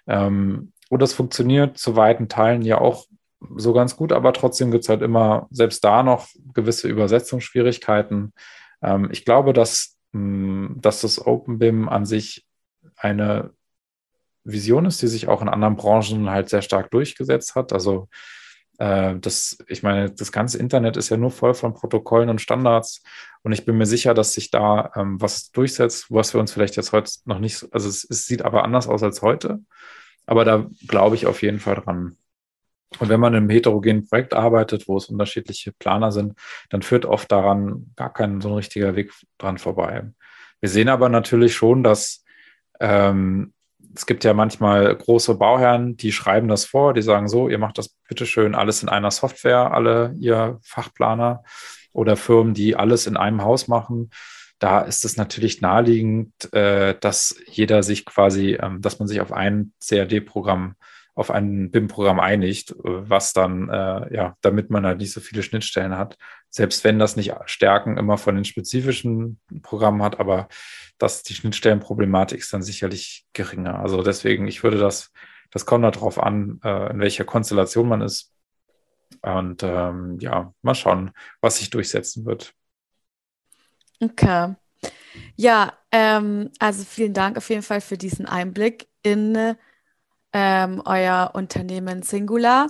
Ähm, 0.07 0.73
und 0.89 1.03
das 1.03 1.13
funktioniert 1.13 1.79
zu 1.79 1.97
weiten 1.97 2.29
Teilen 2.29 2.63
ja 2.63 2.79
auch 2.79 3.07
so 3.57 3.73
ganz 3.73 3.97
gut, 3.97 4.13
aber 4.13 4.33
trotzdem 4.33 4.71
gibt 4.71 4.85
es 4.85 4.89
halt 4.89 5.03
immer, 5.03 5.49
selbst 5.51 5.83
da 5.83 6.03
noch 6.03 6.29
gewisse 6.53 6.89
Übersetzungsschwierigkeiten. 6.89 8.33
Ähm, 8.83 9.09
ich 9.11 9.25
glaube, 9.25 9.53
dass, 9.53 9.97
mh, 10.13 10.21
hm, 10.21 10.77
dass 10.81 11.01
das 11.01 11.25
OpenBIM 11.25 11.89
an 11.89 12.07
sich 12.07 12.47
eine 12.97 13.51
Vision 14.53 14.87
ist, 14.87 15.03
die 15.03 15.09
sich 15.09 15.29
auch 15.29 15.43
in 15.43 15.49
anderen 15.49 15.77
Branchen 15.77 16.31
halt 16.31 16.49
sehr 16.49 16.63
stark 16.63 16.91
durchgesetzt 16.91 17.55
hat. 17.55 17.73
Also 17.73 18.09
äh, 18.79 19.17
das, 19.19 19.59
ich 19.69 19.83
meine, 19.83 20.11
das 20.11 20.33
ganze 20.33 20.59
Internet 20.59 20.97
ist 20.97 21.11
ja 21.11 21.17
nur 21.17 21.31
voll 21.31 21.55
von 21.55 21.75
Protokollen 21.75 22.31
und 22.31 22.41
Standards 22.41 23.03
und 23.43 23.53
ich 23.53 23.65
bin 23.65 23.77
mir 23.77 23.87
sicher, 23.87 24.15
dass 24.15 24.33
sich 24.33 24.51
da 24.51 24.91
ähm, 24.97 25.21
was 25.21 25.51
durchsetzt, 25.51 26.07
was 26.11 26.35
wir 26.35 26.41
uns 26.41 26.53
vielleicht 26.53 26.77
jetzt 26.77 26.93
heute 26.93 27.11
noch 27.25 27.39
nicht, 27.39 27.67
also 27.73 27.89
es, 27.89 28.07
es 28.09 28.27
sieht 28.27 28.43
aber 28.43 28.65
anders 28.65 28.89
aus 28.89 29.03
als 29.03 29.23
heute, 29.23 29.61
aber 30.27 30.45
da 30.45 30.67
glaube 30.89 31.17
ich 31.17 31.27
auf 31.27 31.43
jeden 31.43 31.61
Fall 31.61 31.77
dran. 31.77 32.17
Und 32.99 33.09
wenn 33.09 33.21
man 33.21 33.35
in 33.35 33.39
einem 33.39 33.51
heterogenen 33.51 34.09
Projekt 34.09 34.35
arbeitet, 34.35 34.89
wo 34.89 34.97
es 34.97 35.07
unterschiedliche 35.07 35.73
Planer 35.73 36.11
sind, 36.11 36.35
dann 36.71 36.83
führt 36.83 37.07
oft 37.07 37.31
daran 37.31 37.93
gar 37.97 38.13
kein 38.13 38.41
so 38.41 38.49
ein 38.49 38.55
richtiger 38.55 38.97
Weg 38.97 39.13
dran 39.39 39.59
vorbei. 39.59 40.11
Wir 40.61 40.69
sehen 40.69 40.89
aber 40.89 41.09
natürlich 41.09 41.55
schon, 41.55 41.85
dass 41.85 42.25
ähm, 42.81 43.53
es 43.95 44.07
gibt 44.07 44.25
ja 44.25 44.35
manchmal 44.35 44.95
große 44.95 45.35
Bauherren, 45.35 45.97
die 45.97 46.13
schreiben 46.13 46.49
das 46.49 46.65
vor, 46.65 46.95
die 46.95 47.03
sagen 47.03 47.29
so, 47.29 47.49
ihr 47.49 47.59
macht 47.59 47.79
das 47.79 47.97
bitteschön 48.09 48.55
alles 48.55 48.83
in 48.83 48.89
einer 48.89 49.11
Software, 49.11 49.73
alle 49.73 50.15
ihr 50.19 50.59
Fachplaner 50.63 51.43
oder 51.93 52.17
Firmen, 52.17 52.55
die 52.55 52.77
alles 52.77 53.07
in 53.07 53.17
einem 53.17 53.43
Haus 53.43 53.69
machen. 53.69 54.11
Da 54.59 54.81
ist 54.81 55.05
es 55.05 55.17
natürlich 55.17 55.61
naheliegend, 55.61 56.53
äh, 56.53 56.95
dass 57.01 57.37
jeder 57.47 57.83
sich 57.83 58.05
quasi, 58.05 58.59
ähm, 58.61 58.81
dass 58.81 58.99
man 58.99 59.09
sich 59.09 59.21
auf 59.21 59.33
ein 59.33 59.73
CAD-Programm 59.81 60.77
auf 61.15 61.31
ein 61.31 61.71
BIM-Programm 61.71 62.19
einigt, 62.19 62.75
was 62.79 63.33
dann, 63.33 63.69
äh, 63.69 64.15
ja, 64.15 64.37
damit 64.41 64.71
man 64.71 64.87
halt 64.87 64.99
nicht 64.99 65.13
so 65.13 65.21
viele 65.21 65.43
Schnittstellen 65.43 65.99
hat. 65.99 66.17
Selbst 66.51 66.83
wenn 66.83 66.99
das 66.99 67.17
nicht 67.17 67.33
Stärken 67.47 67.97
immer 67.97 68.19
von 68.19 68.35
den 68.35 68.45
spezifischen 68.45 69.41
Programmen 69.63 70.03
hat, 70.03 70.19
aber 70.19 70.49
dass 70.99 71.23
die 71.23 71.35
Schnittstellenproblematik 71.35 72.41
ist 72.41 72.53
dann 72.53 72.63
sicherlich 72.63 73.27
geringer. 73.33 73.79
Also 73.79 74.03
deswegen, 74.03 74.49
ich 74.49 74.63
würde 74.63 74.79
das, 74.79 75.13
das 75.51 75.65
kommt 75.65 75.85
darauf 75.85 76.21
an, 76.21 76.61
äh, 76.65 76.91
in 76.91 77.01
welcher 77.01 77.25
Konstellation 77.25 77.89
man 77.89 78.03
ist. 78.03 78.33
Und 79.23 79.63
ähm, 79.63 80.19
ja, 80.21 80.53
mal 80.63 80.75
schauen, 80.75 81.13
was 81.41 81.59
sich 81.59 81.71
durchsetzen 81.71 82.27
wird. 82.27 82.53
Okay. 84.01 84.55
Ja, 85.37 85.73
ähm, 85.93 86.51
also 86.59 86.85
vielen 86.85 87.13
Dank 87.13 87.37
auf 87.37 87.49
jeden 87.51 87.63
Fall 87.63 87.81
für 87.81 87.99
diesen 87.99 88.27
Einblick 88.27 88.89
in 89.03 89.57
ähm, 90.33 90.83
euer 90.85 91.31
Unternehmen 91.35 92.03
Singular. 92.03 92.69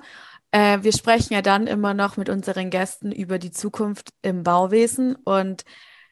Äh, 0.53 0.79
wir 0.83 0.93
sprechen 0.93 1.35
ja 1.35 1.43
dann 1.43 1.67
immer 1.67 1.95
noch 1.95 2.17
mit 2.17 2.29
unseren 2.29 2.71
Gästen 2.71 3.13
über 3.13 3.39
die 3.39 3.51
Zukunft 3.53 4.11
im 4.23 4.43
Bauwesen. 4.43 5.15
Und 5.17 5.65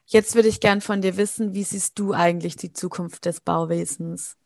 jetzt 0.05 0.35
würde 0.35 0.47
ich 0.47 0.59
gern 0.61 0.81
von 0.81 1.01
dir 1.01 1.17
wissen, 1.17 1.53
wie 1.53 1.63
siehst 1.63 1.99
du 1.99 2.13
eigentlich 2.13 2.55
die 2.55 2.73
Zukunft 2.73 3.25
des 3.25 3.41
Bauwesens? 3.41 4.37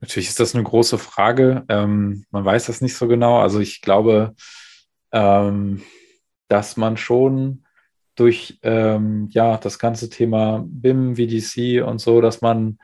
Natürlich 0.00 0.28
ist 0.28 0.40
das 0.40 0.54
eine 0.54 0.64
große 0.64 0.98
Frage. 0.98 1.64
Ähm, 1.68 2.24
man 2.30 2.44
weiß 2.44 2.66
das 2.66 2.80
nicht 2.80 2.96
so 2.96 3.08
genau. 3.08 3.40
Also 3.40 3.60
ich 3.60 3.80
glaube, 3.80 4.34
ähm, 5.12 5.82
dass 6.48 6.76
man 6.76 6.96
schon 6.96 7.64
durch 8.14 8.58
ähm, 8.62 9.28
ja, 9.30 9.56
das 9.56 9.78
ganze 9.78 10.10
Thema 10.10 10.64
BIM, 10.66 11.16
VDC 11.16 11.82
und 11.86 12.00
so, 12.00 12.20
dass 12.20 12.40
man, 12.40 12.78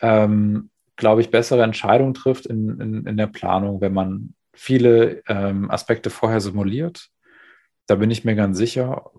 ähm, 0.00 0.70
glaube 0.96 1.20
ich, 1.20 1.30
bessere 1.30 1.62
Entscheidungen 1.62 2.14
trifft 2.14 2.46
in, 2.46 2.80
in, 2.80 3.06
in, 3.06 3.16
der 3.16 3.26
Planung, 3.26 3.80
wenn 3.80 3.92
man 3.92 4.34
viele 4.58 5.22
ähm, 5.28 5.70
Aspekte 5.70 6.10
vorher 6.10 6.40
simuliert. 6.40 7.08
Da 7.86 7.94
bin 7.94 8.10
ich 8.10 8.24
mir 8.24 8.34
ganz 8.34 8.58
sicher. 8.58 9.10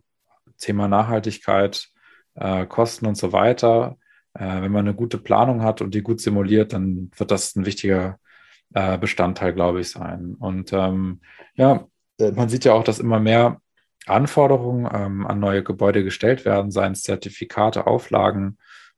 Thema 0.57 0.87
Nachhaltigkeit, 0.87 1.87
äh, 2.35 2.65
Kosten 2.65 3.05
und 3.05 3.15
so 3.15 3.31
weiter. 3.31 3.97
Äh, 4.33 4.61
wenn 4.61 4.71
man 4.71 4.85
eine 4.85 4.95
gute 4.95 5.17
Planung 5.17 5.63
hat 5.63 5.81
und 5.81 5.95
die 5.95 6.03
gut 6.03 6.19
simuliert, 6.19 6.73
dann 6.73 7.09
wird 7.15 7.31
das 7.31 7.55
ein 7.55 7.65
wichtiger 7.65 8.19
äh, 8.73 8.97
Bestandteil, 8.97 9.53
glaube 9.53 9.79
ich, 9.79 9.89
sein. 9.89 10.35
Und 10.37 10.73
ähm, 10.73 11.21
ja, 11.55 11.85
äh, 12.19 12.31
man 12.31 12.49
sieht 12.49 12.65
ja 12.65 12.73
auch, 12.73 12.83
dass 12.83 12.99
immer 12.99 13.19
mehr 13.19 13.61
Anforderungen 14.05 14.89
ähm, 14.93 15.25
an 15.25 15.39
neue 15.39 15.63
Gebäude 15.63 16.03
gestellt 16.03 16.43
werden, 16.43 16.71
seien 16.71 16.91
es 16.91 17.03
Zertifikate, 17.03 17.87
Auflagen 17.87 18.57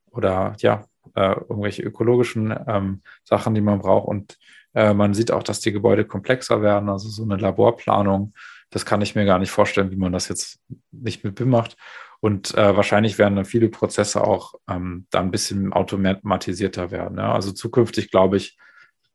oder 0.09 0.55
ja, 0.57 0.85
äh, 1.15 1.33
irgendwelche 1.33 1.83
ökologischen 1.83 2.53
ähm, 2.67 3.01
Sachen, 3.23 3.53
die 3.53 3.61
man 3.61 3.79
braucht. 3.79 4.07
Und 4.07 4.37
äh, 4.73 4.93
man 4.93 5.13
sieht 5.13 5.31
auch, 5.31 5.43
dass 5.43 5.59
die 5.59 5.71
Gebäude 5.71 6.05
komplexer 6.05 6.61
werden, 6.61 6.89
also 6.89 7.09
so 7.09 7.23
eine 7.23 7.37
Laborplanung. 7.37 8.33
Das 8.69 8.85
kann 8.85 9.01
ich 9.01 9.15
mir 9.15 9.25
gar 9.25 9.39
nicht 9.39 9.51
vorstellen, 9.51 9.91
wie 9.91 9.97
man 9.97 10.13
das 10.13 10.29
jetzt 10.29 10.59
nicht 10.91 11.23
mit 11.23 11.35
BIM 11.35 11.49
macht. 11.49 11.75
Und 12.21 12.53
äh, 12.55 12.75
wahrscheinlich 12.75 13.17
werden 13.17 13.35
dann 13.35 13.45
viele 13.45 13.69
Prozesse 13.69 14.23
auch 14.23 14.53
ähm, 14.69 15.07
da 15.09 15.19
ein 15.19 15.31
bisschen 15.31 15.73
automatisierter 15.73 16.91
werden. 16.91 17.17
Ja? 17.17 17.33
Also 17.33 17.51
zukünftig 17.51 18.11
glaube 18.11 18.37
ich, 18.37 18.57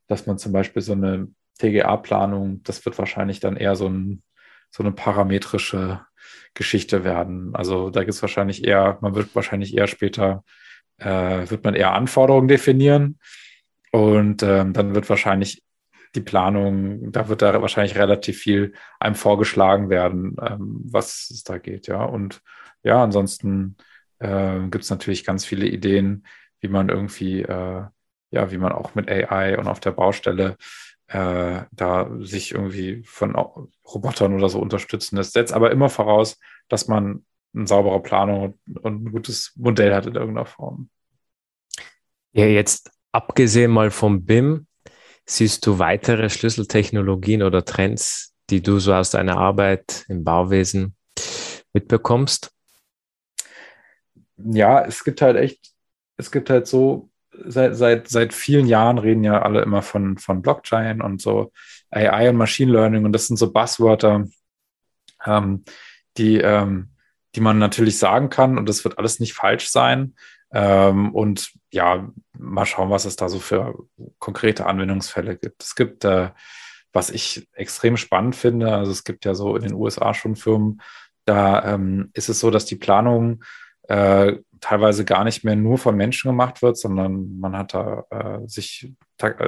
dass 0.09 0.27
man 0.27 0.39
zum 0.39 0.53
Beispiel 0.53 0.83
so 0.83 0.93
eine 0.93 1.29
TGA-Planung, 1.59 2.63
das 2.65 2.85
wird 2.85 2.99
wahrscheinlich 2.99 3.41
dann 3.41 3.57
eher 3.57 3.77
so, 3.77 3.89
ein, 3.89 4.23
so 4.71 4.83
eine 4.83 4.93
parametrische 4.93 6.05
Geschichte 6.53 7.05
werden. 7.05 7.55
Also 7.55 7.91
da 7.91 8.01
gibt 8.01 8.15
es 8.15 8.23
wahrscheinlich 8.23 8.65
eher, 8.65 8.99
man 9.01 9.15
wird 9.15 9.35
wahrscheinlich 9.35 9.77
eher 9.77 9.87
später, 9.87 10.45
äh, 10.99 11.49
wird 11.49 11.65
man 11.65 11.75
eher 11.75 11.93
Anforderungen 11.93 12.49
definieren 12.49 13.19
und 13.97 14.43
ähm, 14.43 14.75
dann 14.75 14.95
wird 14.95 15.09
wahrscheinlich 15.09 15.65
die 16.15 16.21
Planung, 16.21 17.13
da 17.13 17.29
wird 17.29 17.41
da 17.41 17.63
wahrscheinlich 17.63 17.97
relativ 17.97 18.39
viel 18.39 18.75
einem 19.01 19.15
vorgeschlagen 19.15 19.89
werden, 19.89 20.37
ähm, 20.39 20.83
was 20.85 21.31
es 21.31 21.45
da 21.45 21.57
geht, 21.57 21.87
ja. 21.87 22.05
Und 22.05 22.43
ja, 22.83 23.03
ansonsten 23.03 23.79
äh, 24.19 24.59
gibt 24.69 24.85
es 24.85 24.91
natürlich 24.91 25.25
ganz 25.25 25.47
viele 25.47 25.67
Ideen, 25.67 26.27
wie 26.61 26.69
man 26.69 26.91
irgendwie, 26.91 27.41
äh, 27.41 27.85
ja, 28.31 28.51
wie 28.51 28.59
man 28.59 28.73
auch 28.73 28.95
mit 28.95 29.11
AI 29.11 29.57
und 29.57 29.67
auf 29.67 29.81
der 29.81 29.93
Baustelle 29.93 30.59
äh, 31.07 31.63
da 31.71 32.11
sich 32.21 32.53
irgendwie 32.53 33.03
von 33.05 33.35
Robotern 33.35 34.35
oder 34.35 34.51
so 34.51 34.61
unterstützen 34.61 35.17
lässt. 35.17 35.33
Setzt 35.33 35.55
aber 35.55 35.71
immer 35.71 35.89
voraus, 35.89 36.39
dass 36.69 36.87
man 36.87 37.25
eine 37.55 37.67
saubere 37.67 38.03
Planung 38.03 38.59
und 38.83 39.07
ein 39.07 39.11
gutes 39.11 39.55
Modell 39.57 39.95
hat 39.95 40.05
in 40.05 40.17
irgendeiner 40.17 40.45
Form. 40.45 40.91
Ja, 42.33 42.45
jetzt 42.45 42.91
abgesehen 43.17 43.71
mal 43.71 43.91
vom 43.91 44.27
BIM, 44.27 44.67
siehst 45.25 45.67
du 45.67 45.79
weitere 45.79 46.29
Schlüsseltechnologien 46.29 47.43
oder 47.43 47.65
Trends, 47.65 48.35
die 48.51 48.63
du 48.63 48.79
so 48.79 48.93
aus 48.93 49.11
deiner 49.11 49.39
Arbeit 49.39 50.05
im 50.09 50.23
Bauwesen 50.23 50.95
mitbekommst? 51.73 52.53
Ja, 54.37 54.85
es 54.85 55.03
gibt 55.03 55.23
halt 55.23 55.39
echt, 55.39 55.73
es 56.19 56.31
gibt 56.31 56.51
halt 56.51 56.67
so 56.67 57.09
seit, 57.33 57.77
seit, 57.77 58.09
seit 58.09 58.35
vielen 58.35 58.67
Jahren 58.67 58.99
reden 58.99 59.25
ja 59.25 59.41
alle 59.41 59.63
immer 59.63 59.81
von, 59.81 60.19
von 60.19 60.43
Blockchain 60.43 61.01
und 61.01 61.23
so 61.23 61.53
AI 61.91 62.29
und 62.29 62.37
Machine 62.37 62.71
Learning 62.71 63.07
und 63.07 63.13
das 63.13 63.29
sind 63.29 63.39
so 63.39 63.51
Buzzwörter, 63.51 64.27
ähm, 65.25 65.65
die, 66.19 66.37
ähm, 66.37 66.91
die 67.35 67.41
man 67.41 67.59
natürlich 67.59 67.99
sagen 67.99 68.29
kann 68.29 68.59
und 68.59 68.69
das 68.69 68.85
wird 68.85 68.99
alles 68.99 69.21
nicht 69.21 69.33
falsch 69.33 69.69
sein. 69.69 70.15
Ähm, 70.53 71.15
und 71.15 71.53
ja, 71.71 72.09
mal 72.39 72.67
schauen, 72.67 72.91
was 72.91 73.05
es 73.05 73.17
da 73.17 73.29
so 73.29 73.39
für 73.39 73.75
konkrete 74.19 74.67
Anwendungsfälle 74.67 75.37
gibt. 75.37 75.63
Es 75.63 75.75
gibt, 75.75 76.05
äh, 76.05 76.31
was 76.93 77.11
ich 77.11 77.49
extrem 77.53 77.97
spannend 77.97 78.37
finde, 78.37 78.75
also 78.75 78.91
es 78.91 79.05
gibt 79.05 79.25
ja 79.25 79.35
so 79.35 79.57
in 79.57 79.63
den 79.63 79.75
USA 79.75 80.15
schon 80.15 80.37
Firmen, 80.37 80.81
da 81.25 81.75
ähm, 81.75 82.11
ist 82.15 82.29
es 82.29 82.41
so, 82.41 82.51
dass 82.51 82.65
die 82.65 82.77
Planung 82.77 83.43
äh, 83.89 84.37
teilweise 84.61 85.05
gar 85.05 85.25
nicht 85.25 85.45
mehr 85.45 85.57
nur 85.57 85.79
von 85.79 85.97
Menschen 85.97 86.29
gemacht 86.31 86.63
wird, 86.63 86.79
sondern 86.79 87.39
man 87.39 87.57
hat 87.57 87.75
da 87.75 88.05
äh, 88.11 88.49
sich, 88.49 88.93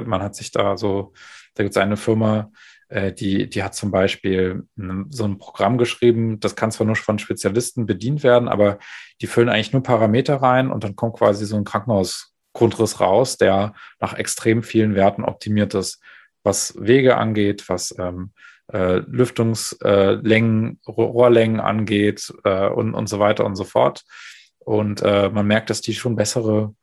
man 0.05 0.21
hat 0.21 0.35
sich 0.35 0.51
da 0.51 0.77
so, 0.77 1.13
da 1.55 1.63
gibt 1.63 1.75
es 1.75 1.81
eine 1.81 1.97
Firma, 1.97 2.51
die, 2.91 3.47
die 3.47 3.63
hat 3.63 3.75
zum 3.75 3.91
Beispiel 3.91 4.63
so 5.09 5.23
ein 5.23 5.37
Programm 5.37 5.77
geschrieben, 5.77 6.39
das 6.39 6.55
kann 6.55 6.71
zwar 6.71 6.87
nur 6.87 6.95
von 6.95 7.19
Spezialisten 7.19 7.85
bedient 7.85 8.23
werden, 8.23 8.47
aber 8.47 8.79
die 9.21 9.27
füllen 9.27 9.49
eigentlich 9.49 9.73
nur 9.73 9.83
Parameter 9.83 10.37
rein 10.37 10.71
und 10.71 10.83
dann 10.83 10.95
kommt 10.95 11.15
quasi 11.15 11.45
so 11.45 11.55
ein 11.55 11.65
Krankenhausgrundriss 11.65 12.99
raus, 12.99 13.37
der 13.37 13.73
nach 13.99 14.15
extrem 14.15 14.63
vielen 14.63 14.95
Werten 14.95 15.23
optimiert 15.23 15.75
ist, 15.75 16.01
was 16.43 16.73
Wege 16.79 17.17
angeht, 17.17 17.69
was 17.69 17.93
ähm, 17.99 18.31
äh, 18.71 18.97
Lüftungslängen, 19.07 20.79
äh, 20.85 20.91
Rohrlängen 20.91 21.59
angeht 21.59 22.33
äh, 22.43 22.69
und, 22.69 22.93
und 22.93 23.07
so 23.07 23.19
weiter 23.19 23.45
und 23.45 23.55
so 23.55 23.63
fort. 23.63 24.03
Und 24.59 25.01
äh, 25.01 25.29
man 25.29 25.47
merkt, 25.47 25.69
dass 25.69 25.81
die 25.81 25.93
schon 25.93 26.15
bessere 26.15 26.73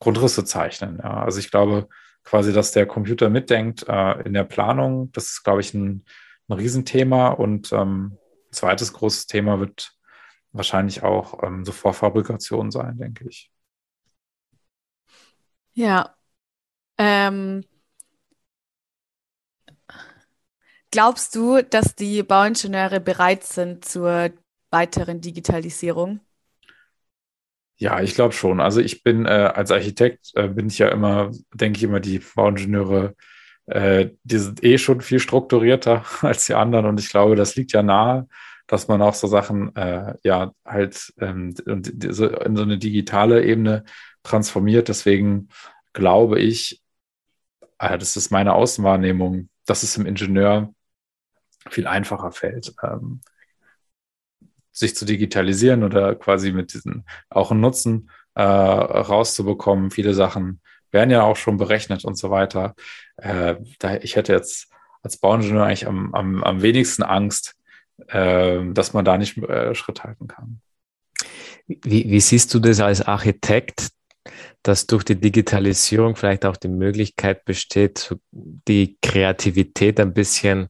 Grundrisse 0.00 0.44
zeichnen. 0.44 0.98
Ja. 1.02 1.24
Also 1.24 1.38
ich 1.38 1.50
glaube 1.50 1.88
quasi, 2.26 2.52
dass 2.52 2.72
der 2.72 2.86
Computer 2.86 3.30
mitdenkt 3.30 3.86
äh, 3.88 4.20
in 4.22 4.34
der 4.34 4.44
Planung. 4.44 5.10
Das 5.12 5.30
ist, 5.30 5.44
glaube 5.44 5.60
ich, 5.60 5.72
ein, 5.72 6.04
ein 6.48 6.52
Riesenthema. 6.52 7.28
Und 7.28 7.72
ähm, 7.72 8.18
zweites 8.50 8.92
großes 8.92 9.26
Thema 9.28 9.60
wird 9.60 9.92
wahrscheinlich 10.52 11.02
auch 11.02 11.42
ähm, 11.44 11.64
so 11.64 11.72
Vorfabrikation 11.72 12.70
sein, 12.70 12.98
denke 12.98 13.28
ich. 13.28 13.50
Ja. 15.74 16.16
Ähm, 16.98 17.64
glaubst 20.90 21.34
du, 21.36 21.62
dass 21.62 21.94
die 21.94 22.22
Bauingenieure 22.24 23.00
bereit 23.00 23.44
sind 23.44 23.84
zur 23.84 24.30
weiteren 24.70 25.20
Digitalisierung? 25.20 26.20
Ja, 27.78 28.00
ich 28.00 28.14
glaube 28.14 28.32
schon. 28.32 28.60
Also 28.60 28.80
ich 28.80 29.02
bin 29.02 29.26
äh, 29.26 29.28
als 29.28 29.70
Architekt, 29.70 30.30
äh, 30.34 30.48
bin 30.48 30.68
ich 30.68 30.78
ja 30.78 30.88
immer, 30.88 31.30
denke 31.52 31.76
ich 31.78 31.82
immer, 31.84 32.00
die 32.00 32.20
Bauingenieure, 32.34 33.14
äh, 33.66 34.10
die 34.24 34.38
sind 34.38 34.64
eh 34.64 34.78
schon 34.78 35.00
viel 35.02 35.20
strukturierter 35.20 36.04
als 36.22 36.46
die 36.46 36.54
anderen. 36.54 36.86
Und 36.86 37.00
ich 37.00 37.10
glaube, 37.10 37.36
das 37.36 37.54
liegt 37.56 37.72
ja 37.72 37.82
nahe, 37.82 38.28
dass 38.66 38.88
man 38.88 39.02
auch 39.02 39.14
so 39.14 39.26
Sachen, 39.26 39.74
äh, 39.76 40.14
ja, 40.24 40.52
halt 40.64 41.12
ähm, 41.20 41.54
in 41.66 42.12
so 42.12 42.28
eine 42.62 42.78
digitale 42.78 43.44
Ebene 43.44 43.84
transformiert. 44.22 44.88
Deswegen 44.88 45.48
glaube 45.92 46.40
ich, 46.40 46.82
äh, 47.78 47.98
das 47.98 48.16
ist 48.16 48.30
meine 48.30 48.54
Außenwahrnehmung, 48.54 49.48
dass 49.66 49.82
es 49.82 49.96
im 49.96 50.06
Ingenieur 50.06 50.72
viel 51.70 51.86
einfacher 51.86 52.32
fällt. 52.32 52.74
Ähm, 52.82 53.20
sich 54.76 54.94
zu 54.94 55.04
digitalisieren 55.04 55.82
oder 55.82 56.14
quasi 56.14 56.52
mit 56.52 56.74
diesen 56.74 57.06
auch 57.30 57.50
einen 57.50 57.60
Nutzen 57.60 58.10
äh, 58.34 58.42
rauszubekommen. 58.42 59.90
Viele 59.90 60.12
Sachen 60.12 60.60
werden 60.90 61.10
ja 61.10 61.22
auch 61.22 61.36
schon 61.36 61.56
berechnet 61.56 62.04
und 62.04 62.16
so 62.16 62.30
weiter. 62.30 62.74
Äh, 63.16 63.56
da, 63.78 63.96
ich 63.96 64.16
hätte 64.16 64.32
jetzt 64.32 64.68
als 65.02 65.16
Bauingenieur 65.16 65.64
eigentlich 65.64 65.86
am, 65.86 66.14
am, 66.14 66.44
am 66.44 66.62
wenigsten 66.62 67.02
Angst, 67.02 67.54
äh, 68.08 68.60
dass 68.72 68.92
man 68.92 69.04
da 69.04 69.16
nicht 69.16 69.38
äh, 69.38 69.74
Schritt 69.74 70.04
halten 70.04 70.28
kann. 70.28 70.60
Wie, 71.66 72.10
wie 72.10 72.20
siehst 72.20 72.52
du 72.52 72.58
das 72.58 72.80
als 72.80 73.00
Architekt, 73.00 73.88
dass 74.62 74.86
durch 74.86 75.04
die 75.04 75.18
Digitalisierung 75.18 76.16
vielleicht 76.16 76.44
auch 76.44 76.56
die 76.56 76.68
Möglichkeit 76.68 77.44
besteht, 77.44 78.14
die 78.32 78.98
Kreativität 79.00 79.98
ein 80.00 80.12
bisschen 80.12 80.68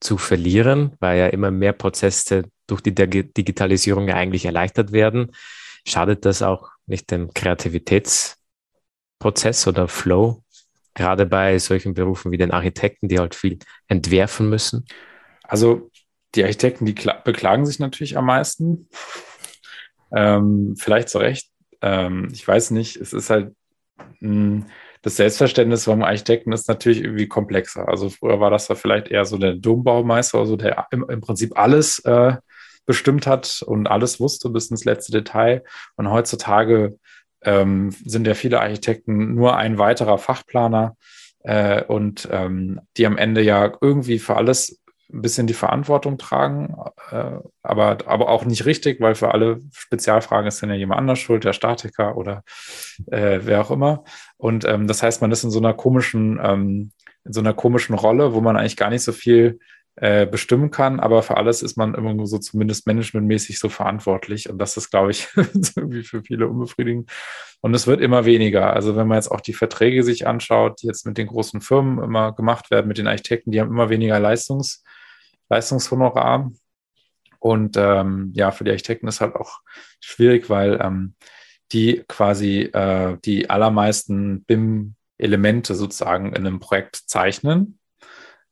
zu 0.00 0.18
verlieren, 0.18 0.92
weil 1.00 1.18
ja 1.18 1.26
immer 1.28 1.50
mehr 1.50 1.72
Prozesse 1.72 2.44
durch 2.66 2.80
die 2.80 2.94
Digitalisierung 2.94 4.08
ja 4.08 4.14
eigentlich 4.14 4.44
erleichtert 4.44 4.92
werden. 4.92 5.32
Schadet 5.86 6.24
das 6.24 6.42
auch 6.42 6.70
nicht 6.86 7.10
dem 7.10 7.32
Kreativitätsprozess 7.32 9.66
oder 9.66 9.88
Flow, 9.88 10.42
gerade 10.94 11.26
bei 11.26 11.58
solchen 11.58 11.94
Berufen 11.94 12.32
wie 12.32 12.38
den 12.38 12.52
Architekten, 12.52 13.08
die 13.08 13.18
halt 13.18 13.34
viel 13.34 13.58
entwerfen 13.88 14.48
müssen? 14.48 14.86
Also 15.42 15.90
die 16.34 16.42
Architekten, 16.42 16.86
die 16.86 16.94
beklagen 17.24 17.66
sich 17.66 17.78
natürlich 17.78 18.16
am 18.16 18.24
meisten. 18.26 18.88
Ähm, 20.12 20.76
vielleicht 20.78 21.08
zu 21.08 21.18
Recht. 21.18 21.50
Ähm, 21.82 22.28
ich 22.32 22.46
weiß 22.46 22.70
nicht, 22.70 22.94
es 22.94 23.12
ist 23.12 23.28
halt 23.28 23.56
hm, 24.20 24.66
das 25.02 25.16
Selbstverständnis 25.16 25.84
vom 25.84 26.02
Architekten 26.02 26.52
ist 26.52 26.68
natürlich 26.68 27.00
irgendwie 27.00 27.28
komplexer. 27.28 27.88
Also 27.88 28.10
früher 28.10 28.40
war 28.40 28.50
das 28.50 28.66
da 28.66 28.74
vielleicht 28.74 29.08
eher 29.08 29.24
so 29.24 29.38
der 29.38 29.54
Dombaumeister, 29.54 30.38
also 30.38 30.56
der 30.56 30.86
im, 30.90 31.08
im 31.08 31.20
Prinzip 31.20 31.56
alles 31.56 31.98
äh, 32.00 32.34
bestimmt 32.86 33.26
hat 33.26 33.62
und 33.66 33.88
alles 33.88 34.20
wusste 34.20 34.48
bis 34.50 34.70
ins 34.70 34.84
letzte 34.84 35.12
Detail. 35.12 35.64
Und 35.96 36.10
heutzutage 36.10 36.98
ähm, 37.42 37.90
sind 38.04 38.26
ja 38.26 38.34
viele 38.34 38.60
Architekten 38.60 39.34
nur 39.34 39.56
ein 39.56 39.78
weiterer 39.78 40.18
Fachplaner 40.18 40.96
äh, 41.40 41.84
und 41.84 42.28
ähm, 42.30 42.80
die 42.96 43.06
am 43.06 43.18
Ende 43.18 43.42
ja 43.42 43.72
irgendwie 43.80 44.18
für 44.18 44.36
alles 44.36 44.80
ein 45.12 45.22
bisschen 45.22 45.46
die 45.46 45.54
Verantwortung 45.54 46.18
tragen, 46.18 46.74
äh, 47.10 47.38
aber, 47.62 47.98
aber 48.06 48.28
auch 48.28 48.44
nicht 48.44 48.66
richtig, 48.66 49.00
weil 49.00 49.14
für 49.14 49.32
alle 49.32 49.60
Spezialfragen 49.72 50.48
ist 50.48 50.62
dann 50.62 50.70
ja 50.70 50.76
jemand 50.76 50.98
anders 50.98 51.20
schuld, 51.20 51.44
der 51.44 51.52
Statiker 51.52 52.16
oder 52.16 52.42
äh, 53.10 53.40
wer 53.42 53.60
auch 53.60 53.70
immer. 53.70 54.02
Und 54.36 54.64
ähm, 54.64 54.88
das 54.88 55.02
heißt, 55.02 55.22
man 55.22 55.30
ist 55.30 55.44
in 55.44 55.50
so 55.50 55.60
einer 55.60 55.74
komischen, 55.74 56.40
ähm, 56.42 56.90
in 57.24 57.32
so 57.32 57.40
einer 57.40 57.54
komischen 57.54 57.94
Rolle, 57.94 58.34
wo 58.34 58.40
man 58.40 58.56
eigentlich 58.56 58.76
gar 58.76 58.90
nicht 58.90 59.02
so 59.02 59.12
viel 59.12 59.60
äh, 59.98 60.26
bestimmen 60.26 60.70
kann, 60.70 61.00
aber 61.00 61.22
für 61.22 61.38
alles 61.38 61.62
ist 61.62 61.78
man 61.78 61.94
immer 61.94 62.26
so 62.26 62.38
zumindest 62.38 62.86
managementmäßig 62.86 63.58
so 63.58 63.70
verantwortlich. 63.70 64.50
Und 64.50 64.58
das 64.58 64.76
ist, 64.76 64.90
glaube 64.90 65.10
ich, 65.10 65.28
irgendwie 65.36 66.02
für 66.02 66.22
viele 66.22 66.48
unbefriedigend. 66.48 67.10
Und 67.62 67.72
es 67.72 67.86
wird 67.86 68.02
immer 68.02 68.26
weniger. 68.26 68.74
Also 68.74 68.94
wenn 68.94 69.08
man 69.08 69.16
jetzt 69.16 69.30
auch 69.30 69.40
die 69.40 69.54
Verträge 69.54 70.02
sich 70.02 70.26
anschaut, 70.26 70.82
die 70.82 70.86
jetzt 70.86 71.06
mit 71.06 71.16
den 71.16 71.28
großen 71.28 71.62
Firmen 71.62 72.04
immer 72.04 72.32
gemacht 72.32 72.70
werden, 72.70 72.88
mit 72.88 72.98
den 72.98 73.06
Architekten, 73.06 73.52
die 73.52 73.60
haben 73.60 73.70
immer 73.70 73.88
weniger 73.88 74.20
Leistungs, 74.20 74.84
Leistungshonorar. 75.48 76.52
Und 77.38 77.76
ähm, 77.78 78.32
ja, 78.34 78.50
für 78.50 78.64
die 78.64 78.72
Architekten 78.72 79.08
ist 79.08 79.22
halt 79.22 79.34
auch 79.34 79.60
schwierig, 80.00 80.50
weil 80.50 80.78
ähm, 80.82 81.14
die 81.72 82.04
quasi 82.06 82.64
äh, 82.64 83.16
die 83.24 83.48
allermeisten 83.48 84.44
BIM-Elemente 84.44 85.74
sozusagen 85.74 86.34
in 86.34 86.46
einem 86.46 86.60
Projekt 86.60 86.96
zeichnen 86.96 87.78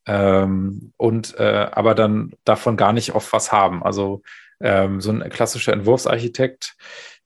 ähm, 0.07 0.93
und 0.97 1.39
äh, 1.39 1.69
aber 1.73 1.95
dann 1.95 2.33
davon 2.45 2.77
gar 2.77 2.93
nicht 2.93 3.15
oft 3.15 3.33
was 3.33 3.53
haben. 3.53 3.83
Also 3.83 4.23
ähm, 4.61 5.01
so 5.01 5.11
ein 5.11 5.29
klassischer 5.31 5.73
Entwurfsarchitekt, 5.73 6.77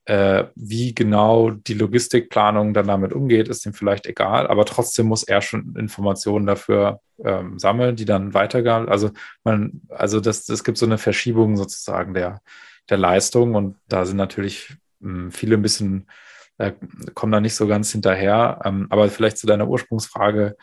äh, 0.05 0.45
wie 0.55 0.95
genau 0.95 1.51
die 1.51 1.75
Logistikplanung 1.75 2.73
dann 2.73 2.87
damit 2.87 3.12
umgeht, 3.12 3.49
ist 3.49 3.67
ihm 3.67 3.75
vielleicht 3.75 4.07
egal, 4.07 4.47
aber 4.47 4.64
trotzdem 4.64 5.07
muss 5.07 5.23
er 5.23 5.43
schon 5.43 5.77
Informationen 5.77 6.47
dafür 6.47 7.01
ähm, 7.23 7.59
sammeln, 7.59 7.97
die 7.97 8.07
dann 8.07 8.33
weitergehen. 8.33 8.88
Also 8.88 9.11
man, 9.45 9.83
also 9.91 10.21
das, 10.21 10.47
das 10.47 10.64
gibt 10.64 10.79
so 10.79 10.87
eine 10.87 10.99
Verschiebung 10.99 11.57
sozusagen 11.57 12.14
der, 12.14 12.41
der 12.88 12.97
Leistung 12.97 13.55
und 13.55 13.77
da 13.87 14.07
sind 14.07 14.17
natürlich 14.17 14.77
mh, 15.01 15.25
hm, 15.25 15.33
viele 15.33 15.57
ein 15.57 15.62
bisschen, 15.62 16.09
äh, 16.57 16.73
kommen 17.14 17.33
da 17.33 17.41
nicht 17.41 17.55
so 17.55 17.67
ganz 17.67 17.93
hinterher. 17.93 18.61
Ähm, 18.64 18.87
aber 18.91 19.11
vielleicht 19.11 19.37
zu 19.38 19.47
deiner 19.47 19.69
Ursprungsfrage, 19.69 20.57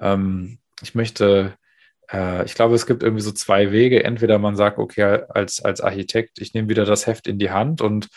ähm, 0.00 0.58
ich 0.84 0.94
möchte, 0.94 1.54
äh, 2.12 2.44
ich 2.44 2.54
glaube, 2.54 2.74
es 2.74 2.86
gibt 2.86 3.02
irgendwie 3.02 3.22
so 3.22 3.32
zwei 3.32 3.72
Wege. 3.72 4.04
Entweder 4.04 4.38
man 4.38 4.56
sagt, 4.56 4.78
okay, 4.78 5.22
als, 5.28 5.64
als 5.64 5.80
Architekt, 5.80 6.40
ich 6.40 6.54
nehme 6.54 6.68
wieder 6.68 6.84
das 6.84 7.06
Heft 7.06 7.26
in 7.26 7.38
die 7.38 7.50
Hand 7.50 7.80
und 7.80 8.08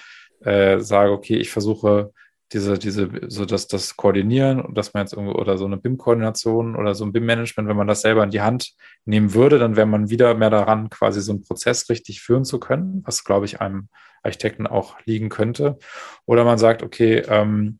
äh, 0.41 0.79
sage, 0.79 1.11
okay, 1.11 1.37
ich 1.37 1.49
versuche 1.49 2.11
diese, 2.53 2.77
diese, 2.77 3.09
so 3.27 3.45
dass 3.45 3.67
das 3.67 3.97
Koordinieren 3.97 4.61
und 4.61 4.77
dass 4.77 4.93
man 4.93 5.03
jetzt 5.03 5.13
irgendwo 5.13 5.33
oder 5.33 5.57
so 5.57 5.65
eine 5.65 5.77
BIM-Koordination 5.77 6.75
oder 6.75 6.95
so 6.95 7.03
ein 7.05 7.11
BIM-Management, 7.11 7.67
wenn 7.67 7.75
man 7.75 7.87
das 7.87 8.01
selber 8.01 8.23
in 8.23 8.29
die 8.29 8.41
Hand 8.41 8.73
nehmen 9.05 9.33
würde, 9.33 9.59
dann 9.59 9.75
wäre 9.75 9.87
man 9.87 10.09
wieder 10.09 10.33
mehr 10.33 10.49
daran, 10.49 10.89
quasi 10.89 11.21
so 11.21 11.33
einen 11.33 11.43
Prozess 11.43 11.89
richtig 11.89 12.21
führen 12.21 12.45
zu 12.45 12.59
können, 12.59 13.03
was, 13.05 13.25
glaube 13.25 13.45
ich, 13.45 13.59
einem 13.59 13.89
Architekten 14.23 14.65
auch 14.65 14.97
liegen 15.05 15.29
könnte. 15.29 15.77
Oder 16.25 16.45
man 16.45 16.57
sagt, 16.57 16.83
okay, 16.83 17.23
ähm, 17.27 17.79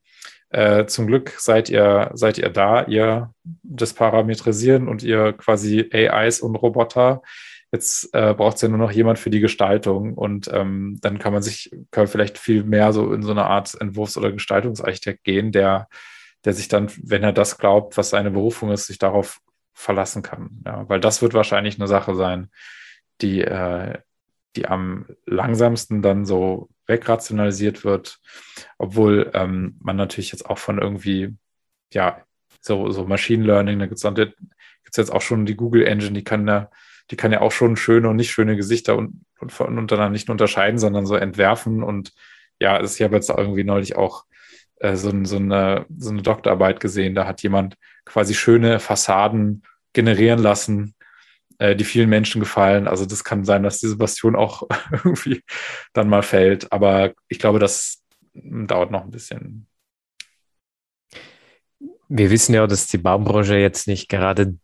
äh, 0.50 0.86
zum 0.86 1.08
Glück 1.08 1.32
seid 1.38 1.70
ihr, 1.70 2.12
seid 2.14 2.38
ihr 2.38 2.50
da, 2.50 2.86
ihr 2.86 3.34
das 3.64 3.94
Parametrisieren 3.94 4.88
und 4.88 5.04
ihr 5.04 5.34
quasi 5.34 5.90
AIs 5.92 6.40
und 6.40 6.56
Roboter. 6.56 7.22
Jetzt 7.72 8.14
äh, 8.14 8.34
braucht 8.34 8.56
es 8.56 8.62
ja 8.62 8.70
nur 8.70 8.78
noch 8.78 8.92
jemand 8.92 9.20
für 9.20 9.30
die 9.30 9.42
Gestaltung 9.42 10.14
und 10.14 10.50
ähm, 10.54 11.00
dann 11.02 11.20
kann 11.20 11.34
man 11.34 11.42
sich 11.42 11.70
kann 11.92 12.08
vielleicht 12.08 12.38
viel 12.38 12.64
mehr 12.64 12.94
so 12.94 13.14
in 13.14 13.24
so 13.24 13.32
eine 13.32 13.46
Art 13.46 13.76
Entwurfs- 13.82 14.18
oder 14.18 14.32
Gestaltungsarchitekt 14.32 15.26
gehen, 15.26 15.52
der, 15.52 15.90
der 16.46 16.54
sich 16.54 16.70
dann, 16.70 16.90
wenn 17.04 17.24
er 17.24 17.34
das 17.34 17.58
glaubt, 17.58 17.98
was 17.98 18.12
seine 18.12 18.32
Berufung 18.32 18.72
ist, 18.72 18.86
sich 18.86 19.00
darauf 19.00 19.42
verlassen 19.74 20.24
kann. 20.24 20.62
Ja, 20.66 20.88
weil 20.88 21.02
das 21.02 21.22
wird 21.22 21.34
wahrscheinlich 21.34 21.78
eine 21.78 21.88
Sache 21.88 22.16
sein, 22.16 22.50
die, 23.22 23.42
äh, 23.42 24.00
die 24.56 24.68
am 24.68 25.06
langsamsten 25.26 26.02
dann 26.02 26.26
so 26.26 26.70
wegrationalisiert 26.88 27.84
wird, 27.84 28.20
obwohl 28.78 29.32
ähm, 29.34 29.78
man 29.80 29.96
natürlich 29.96 30.32
jetzt 30.32 30.50
auch 30.50 30.58
von 30.58 30.80
irgendwie, 30.80 31.36
ja, 31.94 32.24
so, 32.62 32.90
so 32.92 33.06
Machine 33.06 33.46
Learning, 33.46 33.80
da 33.80 33.86
gibt 33.86 34.00
es 34.00 34.98
jetzt 34.98 35.12
auch 35.12 35.22
schon 35.22 35.46
die 35.46 35.56
Google 35.56 35.86
Engine, 35.86 36.14
die 36.14 36.24
kann 36.24 36.48
ja, 36.48 36.70
die 37.12 37.16
kann 37.16 37.32
ja 37.32 37.42
auch 37.42 37.52
schon 37.52 37.78
schöne 37.78 38.10
und 38.10 38.16
nicht 38.16 38.32
schöne 38.32 38.56
Gesichter 38.56 38.98
und, 38.98 39.26
und, 39.40 39.58
und 39.60 39.78
untereinander 39.78 40.12
nicht 40.12 40.30
unterscheiden, 40.30 40.80
sondern 40.80 41.06
so 41.06 41.16
entwerfen. 41.16 41.84
Und 41.84 42.14
ja, 42.60 42.82
ich 42.82 43.02
habe 43.02 43.16
jetzt 43.16 43.30
irgendwie 43.30 43.64
neulich 43.64 43.96
auch 43.96 44.26
äh, 44.80 44.96
so, 44.96 45.12
so, 45.24 45.38
eine, 45.38 45.86
so 45.96 46.10
eine 46.10 46.22
Doktorarbeit 46.22 46.80
gesehen, 46.80 47.16
da 47.16 47.26
hat 47.26 47.44
jemand 47.44 47.76
quasi 48.06 48.34
schöne 48.34 48.80
Fassaden 48.80 49.64
generieren 49.94 50.40
lassen 50.40 50.96
äh, 51.60 51.76
die 51.76 51.84
vielen 51.84 52.10
Menschen 52.10 52.40
gefallen. 52.40 52.88
Also 52.88 53.06
das 53.06 53.24
kann 53.24 53.46
sein, 53.46 53.64
dass 53.64 53.80
diese 53.80 53.98
Bastion 53.98 54.36
auch 54.36 54.64
irgendwie 54.92 55.44
dann 55.94 56.10
mal 56.10 56.24
fällt. 56.24 56.72
Aber 56.72 57.14
ich 57.28 57.40
glaube, 57.40 57.60
das 57.60 58.04
dauert 58.34 58.92
noch 58.92 59.04
ein 59.04 59.12
bisschen. 59.12 59.68
Wir 62.10 62.30
wissen 62.30 62.54
ja, 62.54 62.66
dass 62.68 62.88
die 62.88 62.98
Baubranche 62.98 63.56
jetzt 63.58 63.88
nicht 63.88 64.08
gerade 64.08 64.58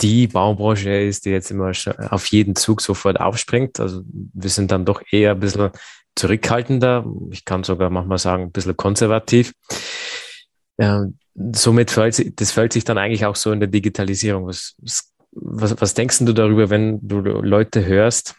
die 0.00 0.28
Baubranche 0.28 0.90
ist, 0.90 1.24
die 1.24 1.30
jetzt 1.30 1.50
immer 1.50 1.72
auf 2.10 2.26
jeden 2.26 2.54
Zug 2.54 2.80
sofort 2.80 3.18
aufspringt. 3.18 3.80
Also 3.80 4.02
wir 4.06 4.50
sind 4.50 4.70
dann 4.70 4.84
doch 4.84 5.02
eher 5.10 5.32
ein 5.32 5.40
bisschen 5.40 5.70
zurückhaltender. 6.14 7.04
Ich 7.30 7.44
kann 7.44 7.64
sogar 7.64 7.90
manchmal 7.90 8.18
sagen, 8.18 8.44
ein 8.44 8.52
bisschen 8.52 8.76
konservativ. 8.76 9.52
Ähm, 10.78 11.18
somit 11.52 11.90
fällt, 11.90 12.40
das 12.40 12.52
fällt 12.52 12.72
sich 12.72 12.84
dann 12.84 12.98
eigentlich 12.98 13.26
auch 13.26 13.36
so 13.36 13.50
in 13.50 13.60
der 13.60 13.68
Digitalisierung. 13.68 14.46
Was, 14.46 14.76
was 14.78 15.12
was, 15.40 15.80
was 15.80 15.94
denkst 15.94 16.18
du 16.20 16.32
darüber, 16.32 16.70
wenn 16.70 16.98
du 17.06 17.20
Leute 17.20 17.84
hörst, 17.84 18.34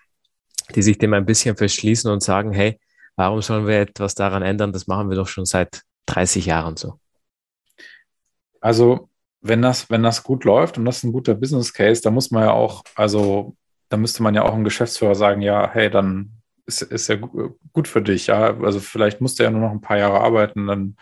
die 0.76 0.82
sich 0.82 0.98
dem 0.98 1.14
ein 1.14 1.26
bisschen 1.26 1.56
verschließen 1.56 2.12
und 2.12 2.22
sagen, 2.22 2.52
hey, 2.52 2.80
warum 3.16 3.42
sollen 3.42 3.68
wir 3.68 3.80
etwas 3.80 4.16
daran 4.16 4.44
ändern? 4.44 4.72
Das 4.72 4.88
machen 4.88 5.10
wir 5.10 5.16
doch 5.16 5.28
schon 5.28 5.46
seit 5.46 5.82
30 6.06 6.46
Jahren 6.46 6.78
so. 6.78 7.00
Also, 8.62 9.10
wenn 9.42 9.62
das, 9.62 9.90
wenn 9.90 10.04
das 10.04 10.24
gut 10.24 10.44
läuft 10.44 10.78
und 10.78 10.86
das 10.86 10.98
ist 10.98 11.04
ein 11.04 11.14
guter 11.14 11.34
Business 11.34 11.74
Case, 11.74 12.02
dann 12.02 12.14
muss 12.14 12.32
man 12.32 12.44
ja 12.44 12.52
auch, 12.52 12.84
also, 12.96 13.56
da 13.90 13.98
müsste 13.98 14.22
man 14.22 14.36
ja 14.36 14.44
auch 14.44 14.54
einem 14.54 14.64
Geschäftsführer 14.64 15.16
sagen, 15.16 15.42
ja, 15.42 15.70
hey, 15.72 15.90
dann 15.90 16.32
ist, 16.66 16.82
ist 16.82 17.08
ja 17.08 17.16
gut 17.16 17.88
für 17.88 18.02
dich, 18.02 18.28
ja. 18.28 18.58
Also 18.62 18.80
vielleicht 18.80 19.22
musst 19.22 19.40
du 19.40 19.44
ja 19.44 19.52
nur 19.52 19.62
noch 19.62 19.72
ein 19.72 19.82
paar 19.82 19.98
Jahre 19.98 20.22
arbeiten, 20.22 20.68
dann, 20.68 20.96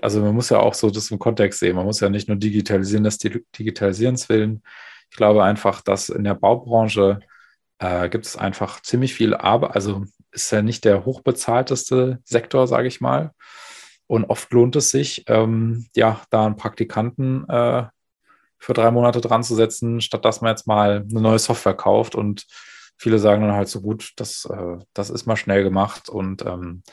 also 0.00 0.20
man 0.20 0.34
muss 0.34 0.50
ja 0.50 0.58
auch 0.58 0.74
so 0.74 0.90
das 0.90 1.10
im 1.10 1.18
Kontext 1.18 1.60
sehen. 1.60 1.76
Man 1.76 1.86
muss 1.86 2.00
ja 2.00 2.08
nicht 2.08 2.28
nur 2.28 2.36
digitalisieren, 2.36 3.04
das 3.04 3.18
Digitalisierens 3.18 4.28
willen, 4.28 4.62
ich 5.12 5.16
glaube 5.18 5.44
einfach, 5.44 5.82
dass 5.82 6.08
in 6.08 6.24
der 6.24 6.34
Baubranche 6.34 7.20
äh, 7.78 8.08
gibt 8.08 8.24
es 8.24 8.38
einfach 8.38 8.80
ziemlich 8.80 9.12
viel 9.12 9.34
Arbeit. 9.34 9.74
Also 9.74 10.06
ist 10.30 10.50
ja 10.52 10.62
nicht 10.62 10.86
der 10.86 11.04
hochbezahlteste 11.04 12.20
Sektor, 12.24 12.66
sage 12.66 12.88
ich 12.88 13.02
mal. 13.02 13.32
Und 14.06 14.24
oft 14.24 14.50
lohnt 14.54 14.74
es 14.74 14.90
sich, 14.90 15.24
ähm, 15.28 15.86
ja, 15.94 16.22
da 16.30 16.46
einen 16.46 16.56
Praktikanten 16.56 17.46
äh, 17.46 17.84
für 18.58 18.72
drei 18.72 18.90
Monate 18.90 19.20
dran 19.20 19.42
zu 19.42 19.54
setzen, 19.54 20.00
statt 20.00 20.24
dass 20.24 20.40
man 20.40 20.52
jetzt 20.52 20.66
mal 20.66 21.04
eine 21.06 21.20
neue 21.20 21.38
Software 21.38 21.74
kauft. 21.74 22.14
Und 22.14 22.46
viele 22.96 23.18
sagen 23.18 23.42
dann 23.42 23.52
halt 23.52 23.68
so 23.68 23.82
gut, 23.82 24.12
das, 24.16 24.46
äh, 24.46 24.78
das 24.94 25.10
ist 25.10 25.26
mal 25.26 25.36
schnell 25.36 25.62
gemacht 25.62 26.08
und 26.08 26.46
ähm, 26.46 26.84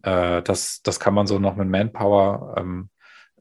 äh, 0.00 0.40
das, 0.40 0.80
das 0.82 0.98
kann 0.98 1.12
man 1.12 1.26
so 1.26 1.38
noch 1.38 1.56
mit 1.56 1.68
Manpower 1.68 2.54
ähm, 2.56 2.88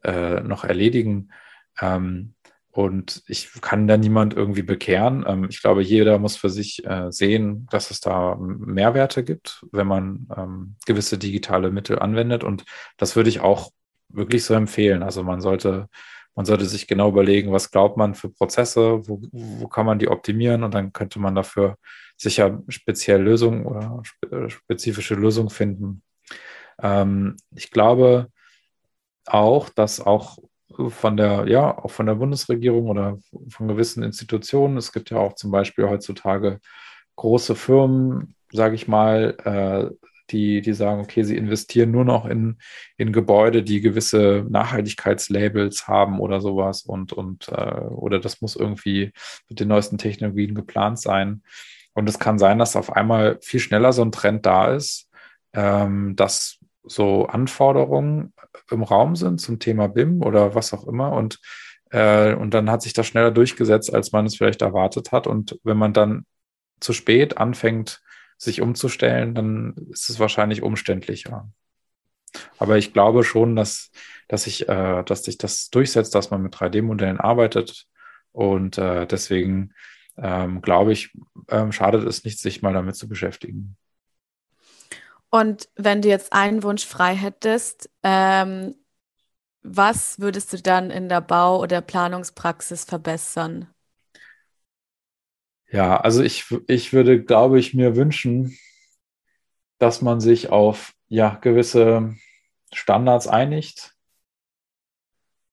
äh, 0.03 0.41
noch 0.41 0.65
erledigen. 0.65 1.32
Ähm, 1.79 2.36
und 2.71 3.23
ich 3.27 3.51
kann 3.62 3.88
da 3.88 3.97
niemand 3.97 4.36
irgendwie 4.36 4.62
bekehren. 4.62 5.25
Ähm, 5.27 5.47
ich 5.49 5.62
glaube, 5.62 5.82
jeder 5.82 6.19
muss 6.19 6.36
für 6.36 6.49
sich 6.49 6.86
äh, 6.86 7.12
sehen, 7.12 7.67
dass 7.71 7.89
es 7.91 7.99
da 7.99 8.36
Mehrwerte 8.39 9.23
gibt, 9.23 9.65
wenn 9.71 9.88
man 9.88 10.27
ähm, 10.36 10.75
gewisse 10.86 11.17
digitale 11.17 11.71
Mittel 11.71 12.00
anwendet. 12.00 12.44
Und 12.44 12.65
das 12.98 13.15
würde 13.15 13.29
ich 13.29 13.39
auch 13.39 13.71
wirklich 14.10 14.44
so 14.46 14.54
empfehlen. 14.54 15.02
Also 15.02 15.23
man 15.23 15.41
sollte, 15.41 15.87
man 16.35 16.46
sollte 16.46 16.65
sich 16.65 16.87
genau 16.87 17.10
überlegen, 17.10 17.52
was 17.52 17.71
glaubt 17.71 17.98
man 17.98 18.13
für 18.13 18.29
Prozesse, 18.29 19.08
wo, 19.08 19.21
wo 19.31 19.67
kann 19.67 19.85
man 19.85 19.98
die 20.00 20.08
optimieren 20.08 20.63
und 20.63 20.73
dann 20.73 20.94
könnte 20.94 21.19
man 21.19 21.35
dafür 21.35 21.75
sicher 22.17 22.62
speziell 22.67 23.21
Lösungen 23.21 23.65
oder 23.65 24.04
spezifische 24.50 25.15
Lösungen 25.15 25.50
finden. 25.50 26.04
Ähm, 26.81 27.35
ich 27.56 27.71
glaube 27.71 28.31
auch, 29.25 29.69
dass 29.69 30.02
auch 30.02 30.37
von 30.90 31.17
der, 31.17 31.48
ja, 31.48 31.78
auch 31.78 31.92
von 31.92 32.06
der 32.06 32.15
Bundesregierung 32.15 32.88
oder 32.88 33.17
von 33.50 33.67
gewissen 33.67 34.04
Institutionen. 34.04 34.78
Es 34.78 34.92
gibt 34.92 35.10
ja 35.10 35.17
auch 35.17 35.34
zum 35.34 35.52
Beispiel 35.52 35.90
heutzutage 35.90 36.60
große 37.15 37.56
Firmen, 37.56 38.36
sage 38.52 38.76
ich 38.76 38.88
mal, 38.88 39.36
äh, 39.44 39.96
die, 40.32 40.62
die 40.62 40.74
sagen, 40.74 41.02
okay, 41.02 41.24
sie 41.24 41.36
investieren 41.36 41.92
nur 41.92 42.06
noch 42.06 42.26
in, 42.26 42.58
in 42.98 43.12
Gebäude, 43.12 43.63
die 43.63 43.82
gewisse 43.82 44.46
Nachhaltigkeitslabels 44.48 45.88
haben 45.88 46.20
oder 46.20 46.40
sowas 46.40 46.84
und, 46.84 47.13
und 47.13 47.50
äh, 47.50 47.82
oder 47.90 48.20
das 48.20 48.42
muss 48.42 48.56
irgendwie 48.56 49.12
mit 49.50 49.60
den 49.60 49.67
neuesten 49.67 49.98
Technologien 49.98 50.56
geplant 50.56 51.00
sein. 51.00 51.42
Und 51.94 52.08
es 52.08 52.20
kann 52.20 52.40
sein, 52.40 52.60
dass 52.60 52.76
auf 52.76 52.94
einmal 52.94 53.40
viel 53.42 53.60
schneller 53.60 53.92
so 53.92 54.04
ein 54.04 54.12
Trend 54.12 54.46
da 54.46 54.74
ist, 54.74 55.10
ähm, 55.54 56.15
dass 56.15 56.58
so 56.92 57.25
Anforderungen 57.25 58.33
im 58.71 58.83
Raum 58.83 59.15
sind 59.15 59.40
zum 59.40 59.60
Thema 59.60 59.87
BIM 59.87 60.21
oder 60.21 60.56
was 60.56 60.73
auch 60.73 60.87
immer. 60.87 61.12
Und, 61.13 61.40
äh, 61.92 62.33
und 62.33 62.54
dann 62.54 62.69
hat 62.69 62.81
sich 62.81 62.94
das 62.94 63.08
schneller 63.08 63.31
durchgesetzt, 63.31 63.94
als 63.94 64.12
man 64.12 64.25
es 64.25 64.35
vielleicht 64.35 64.62
erwartet 64.62 65.12
hat. 65.12 65.27
Und 65.27 65.60
wenn 65.63 65.77
man 65.77 65.94
dann 65.94 66.25
zu 66.79 66.94
spät 66.94 67.37
anfängt, 67.37 68.02
sich 68.37 68.62
umzustellen, 68.62 69.35
dann 69.35 69.75
ist 69.92 70.10
es 70.10 70.19
wahrscheinlich 70.19 70.62
umständlicher. 70.63 71.50
Aber 72.58 72.77
ich 72.77 72.94
glaube 72.94 73.23
schon, 73.23 73.56
dass, 73.56 73.92
dass, 74.27 74.48
ich, 74.48 74.69
äh, 74.69 75.04
dass 75.04 75.23
sich 75.23 75.37
das 75.37 75.69
durchsetzt, 75.69 76.15
dass 76.15 76.31
man 76.31 76.42
mit 76.42 76.56
3D-Modellen 76.56 77.19
arbeitet. 77.19 77.85
Und 78.31 78.77
äh, 78.77 79.06
deswegen 79.08 79.73
ähm, 80.17 80.62
glaube 80.62 80.94
ich, 80.94 81.12
ähm, 81.50 81.71
schadet 81.71 82.06
es 82.06 82.23
nicht, 82.23 82.40
sich 82.40 82.62
mal 82.62 82.73
damit 82.73 82.96
zu 82.96 83.08
beschäftigen. 83.08 83.77
Und 85.32 85.69
wenn 85.75 86.02
du 86.02 86.10
jetzt 86.10 86.34
einen 86.34 86.63
Wunsch 86.63 86.86
frei 86.86 87.15
hättest, 87.15 87.90
ähm, 88.04 88.75
was 89.63 90.19
würdest 90.19 90.54
du 90.54 90.58
dann 90.62 90.92
in 90.92 91.10
der 91.10 91.21
Bau- 91.21 91.62
oder 91.62 91.82
Planungspraxis 91.82 92.86
verbessern? 92.86 93.69
Ja, 95.71 95.98
also 95.98 96.23
ich, 96.23 96.46
ich 96.67 96.94
würde, 96.94 97.23
glaube 97.23 97.60
ich, 97.60 97.73
mir 97.73 97.96
wünschen, 97.96 98.58
dass 99.80 100.02
man 100.02 100.19
sich 100.19 100.50
auf 100.50 100.94
ja, 101.08 101.36
gewisse 101.42 102.15
Standards 102.73 103.27
einigt. 103.27 103.96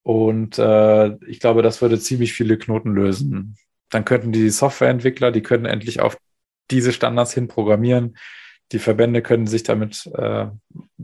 Und 0.03 0.59
äh, 0.59 1.16
ich 1.27 1.41
glaube, 1.41 1.62
das 1.62 1.83
würde 1.83 1.99
ziemlich 1.99 2.33
viele 2.33 2.59
Knoten 2.59 2.95
lösen. 2.95 3.57
Dann 3.91 4.05
könnten 4.05 4.33
die 4.33 4.51
Softwareentwickler, 4.51 5.33
die 5.33 5.43
können 5.43 5.64
endlich 5.64 6.01
auf 6.01 6.16
diese 6.70 6.93
Standards 6.93 7.33
hin 7.33 7.49
programmieren. 7.49 8.16
Die 8.73 8.79
Verbände 8.79 9.23
können 9.23 9.47
sich 9.47 9.62
damit 9.62 10.07
äh, 10.14 10.47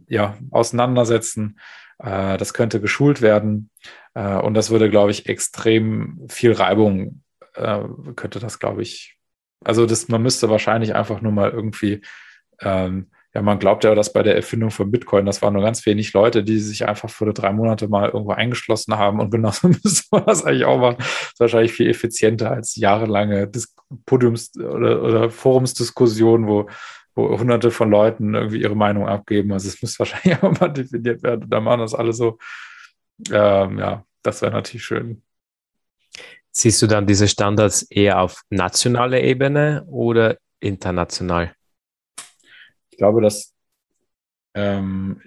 ja, 0.08 0.36
auseinandersetzen. 0.50 1.58
Äh, 1.98 2.36
das 2.36 2.54
könnte 2.54 2.80
geschult 2.80 3.22
werden. 3.22 3.70
Äh, 4.14 4.36
und 4.36 4.54
das 4.54 4.70
würde, 4.70 4.90
glaube 4.90 5.10
ich, 5.10 5.28
extrem 5.28 6.26
viel 6.28 6.52
Reibung, 6.52 7.22
äh, 7.54 7.84
könnte 8.16 8.40
das, 8.40 8.58
glaube 8.58 8.82
ich. 8.82 9.16
Also 9.64 9.86
das, 9.86 10.08
man 10.08 10.22
müsste 10.22 10.50
wahrscheinlich 10.50 10.94
einfach 10.94 11.20
nur 11.20 11.32
mal 11.32 11.50
irgendwie, 11.50 12.02
ähm, 12.60 13.10
ja, 13.34 13.40
man 13.40 13.58
glaubt 13.58 13.84
ja, 13.84 13.94
dass 13.94 14.12
bei 14.12 14.22
der 14.22 14.36
Erfindung 14.36 14.70
von 14.70 14.90
Bitcoin, 14.90 15.24
das 15.24 15.40
waren 15.40 15.54
nur 15.54 15.62
ganz 15.62 15.86
wenig 15.86 16.12
Leute, 16.12 16.44
die 16.44 16.58
sich 16.58 16.86
einfach 16.86 17.08
für 17.08 17.32
drei 17.32 17.50
Monate 17.52 17.88
mal 17.88 18.10
irgendwo 18.10 18.32
eingeschlossen 18.32 18.98
haben. 18.98 19.20
Und 19.20 19.30
genauso 19.30 19.68
müsste 19.84 20.04
man 20.10 20.26
das 20.26 20.44
eigentlich 20.44 20.64
auch 20.66 20.78
machen. 20.78 20.96
Das 20.98 21.32
ist 21.32 21.40
wahrscheinlich 21.40 21.72
viel 21.72 21.88
effizienter 21.88 22.50
als 22.50 22.76
jahrelange 22.76 23.48
Dis 23.48 23.74
Podiums- 24.06 24.58
oder, 24.58 25.02
oder 25.02 25.30
Forumsdiskussionen, 25.30 26.46
wo 26.46 26.68
wo 27.14 27.38
hunderte 27.38 27.70
von 27.70 27.90
Leuten 27.90 28.34
irgendwie 28.34 28.62
ihre 28.62 28.74
Meinung 28.74 29.08
abgeben. 29.08 29.52
Also 29.52 29.68
es 29.68 29.80
müsste 29.82 29.98
wahrscheinlich 30.00 30.42
auch 30.42 30.58
mal 30.60 30.68
definiert 30.68 31.22
werden. 31.22 31.48
Da 31.48 31.60
machen 31.60 31.80
das 31.80 31.94
alle 31.94 32.12
so. 32.12 32.38
Ähm, 33.30 33.78
ja, 33.78 34.04
das 34.22 34.42
wäre 34.42 34.52
natürlich 34.52 34.84
schön. 34.84 35.22
Siehst 36.50 36.82
du 36.82 36.86
dann 36.86 37.06
diese 37.06 37.28
Standards 37.28 37.82
eher 37.82 38.20
auf 38.20 38.42
nationaler 38.50 39.20
Ebene 39.20 39.84
oder 39.86 40.38
international? 40.60 41.54
Ich 42.90 42.98
glaube, 42.98 43.22
dass 43.22 43.54
ähm, 44.54 45.22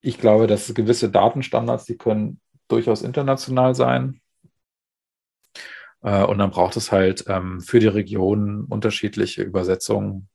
ich 0.00 0.18
glaube, 0.18 0.46
dass 0.46 0.72
gewisse 0.74 1.10
Datenstandards, 1.10 1.84
die 1.86 1.96
können 1.96 2.40
durchaus 2.68 3.02
international 3.02 3.74
sein. 3.74 4.20
Äh, 6.02 6.24
und 6.24 6.38
dann 6.38 6.50
braucht 6.50 6.76
es 6.76 6.92
halt 6.92 7.24
ähm, 7.28 7.60
für 7.60 7.80
die 7.80 7.88
Region 7.88 8.64
unterschiedliche 8.64 9.42
Übersetzungen 9.42 10.28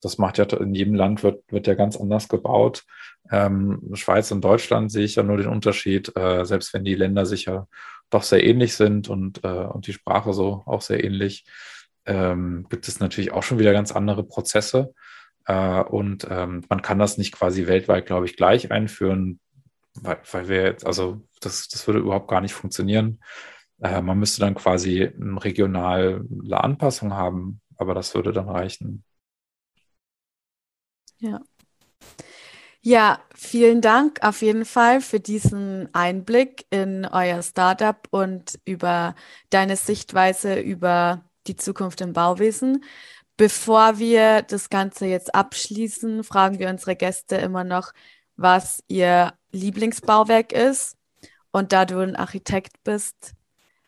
das 0.00 0.18
macht 0.18 0.38
ja 0.38 0.44
in 0.44 0.74
jedem 0.74 0.94
Land 0.94 1.22
wird, 1.22 1.42
wird 1.50 1.66
ja 1.66 1.74
ganz 1.74 1.96
anders 1.96 2.28
gebaut. 2.28 2.84
Ähm, 3.30 3.90
Schweiz 3.94 4.30
und 4.30 4.42
Deutschland 4.42 4.92
sehe 4.92 5.04
ich 5.04 5.16
ja 5.16 5.22
nur 5.22 5.36
den 5.36 5.48
Unterschied, 5.48 6.16
äh, 6.16 6.44
selbst 6.44 6.72
wenn 6.74 6.84
die 6.84 6.94
Länder 6.94 7.26
sicher 7.26 7.68
doch 8.10 8.22
sehr 8.22 8.44
ähnlich 8.44 8.74
sind 8.74 9.08
und, 9.08 9.44
äh, 9.44 9.48
und 9.48 9.86
die 9.86 9.92
Sprache 9.92 10.32
so 10.32 10.62
auch 10.66 10.80
sehr 10.80 11.04
ähnlich, 11.04 11.44
ähm, 12.06 12.66
gibt 12.70 12.88
es 12.88 13.00
natürlich 13.00 13.32
auch 13.32 13.42
schon 13.42 13.58
wieder 13.58 13.72
ganz 13.72 13.92
andere 13.92 14.24
Prozesse. 14.24 14.94
Äh, 15.46 15.82
und 15.82 16.26
ähm, 16.30 16.64
man 16.68 16.82
kann 16.82 16.98
das 16.98 17.18
nicht 17.18 17.32
quasi 17.32 17.66
weltweit, 17.66 18.06
glaube 18.06 18.26
ich, 18.26 18.36
gleich 18.36 18.70
einführen, 18.70 19.40
weil, 19.94 20.18
weil 20.30 20.48
wir 20.48 20.62
jetzt, 20.62 20.86
also 20.86 21.22
das, 21.40 21.68
das 21.68 21.86
würde 21.86 22.00
überhaupt 22.00 22.28
gar 22.28 22.40
nicht 22.40 22.54
funktionieren. 22.54 23.20
Äh, 23.82 24.00
man 24.02 24.18
müsste 24.18 24.40
dann 24.40 24.54
quasi 24.54 25.04
eine 25.04 25.42
regionale 25.44 26.24
Anpassung 26.50 27.14
haben, 27.14 27.60
aber 27.76 27.94
das 27.94 28.14
würde 28.14 28.32
dann 28.32 28.48
reichen. 28.48 29.04
Ja. 31.20 31.40
Ja, 32.80 33.20
vielen 33.34 33.80
Dank 33.80 34.20
auf 34.22 34.40
jeden 34.40 34.64
Fall 34.64 35.00
für 35.00 35.20
diesen 35.20 35.92
Einblick 35.94 36.64
in 36.70 37.04
euer 37.06 37.42
Startup 37.42 37.96
und 38.10 38.58
über 38.64 39.14
deine 39.50 39.76
Sichtweise 39.76 40.58
über 40.60 41.24
die 41.46 41.56
Zukunft 41.56 42.00
im 42.00 42.12
Bauwesen. 42.12 42.84
Bevor 43.36 43.98
wir 43.98 44.42
das 44.42 44.70
Ganze 44.70 45.06
jetzt 45.06 45.34
abschließen, 45.34 46.24
fragen 46.24 46.58
wir 46.58 46.68
unsere 46.70 46.96
Gäste 46.96 47.36
immer 47.36 47.64
noch, 47.64 47.92
was 48.36 48.82
ihr 48.88 49.34
Lieblingsbauwerk 49.52 50.52
ist. 50.52 50.96
Und 51.50 51.72
da 51.72 51.84
du 51.84 51.98
ein 52.00 52.16
Architekt 52.16 52.82
bist, 52.84 53.34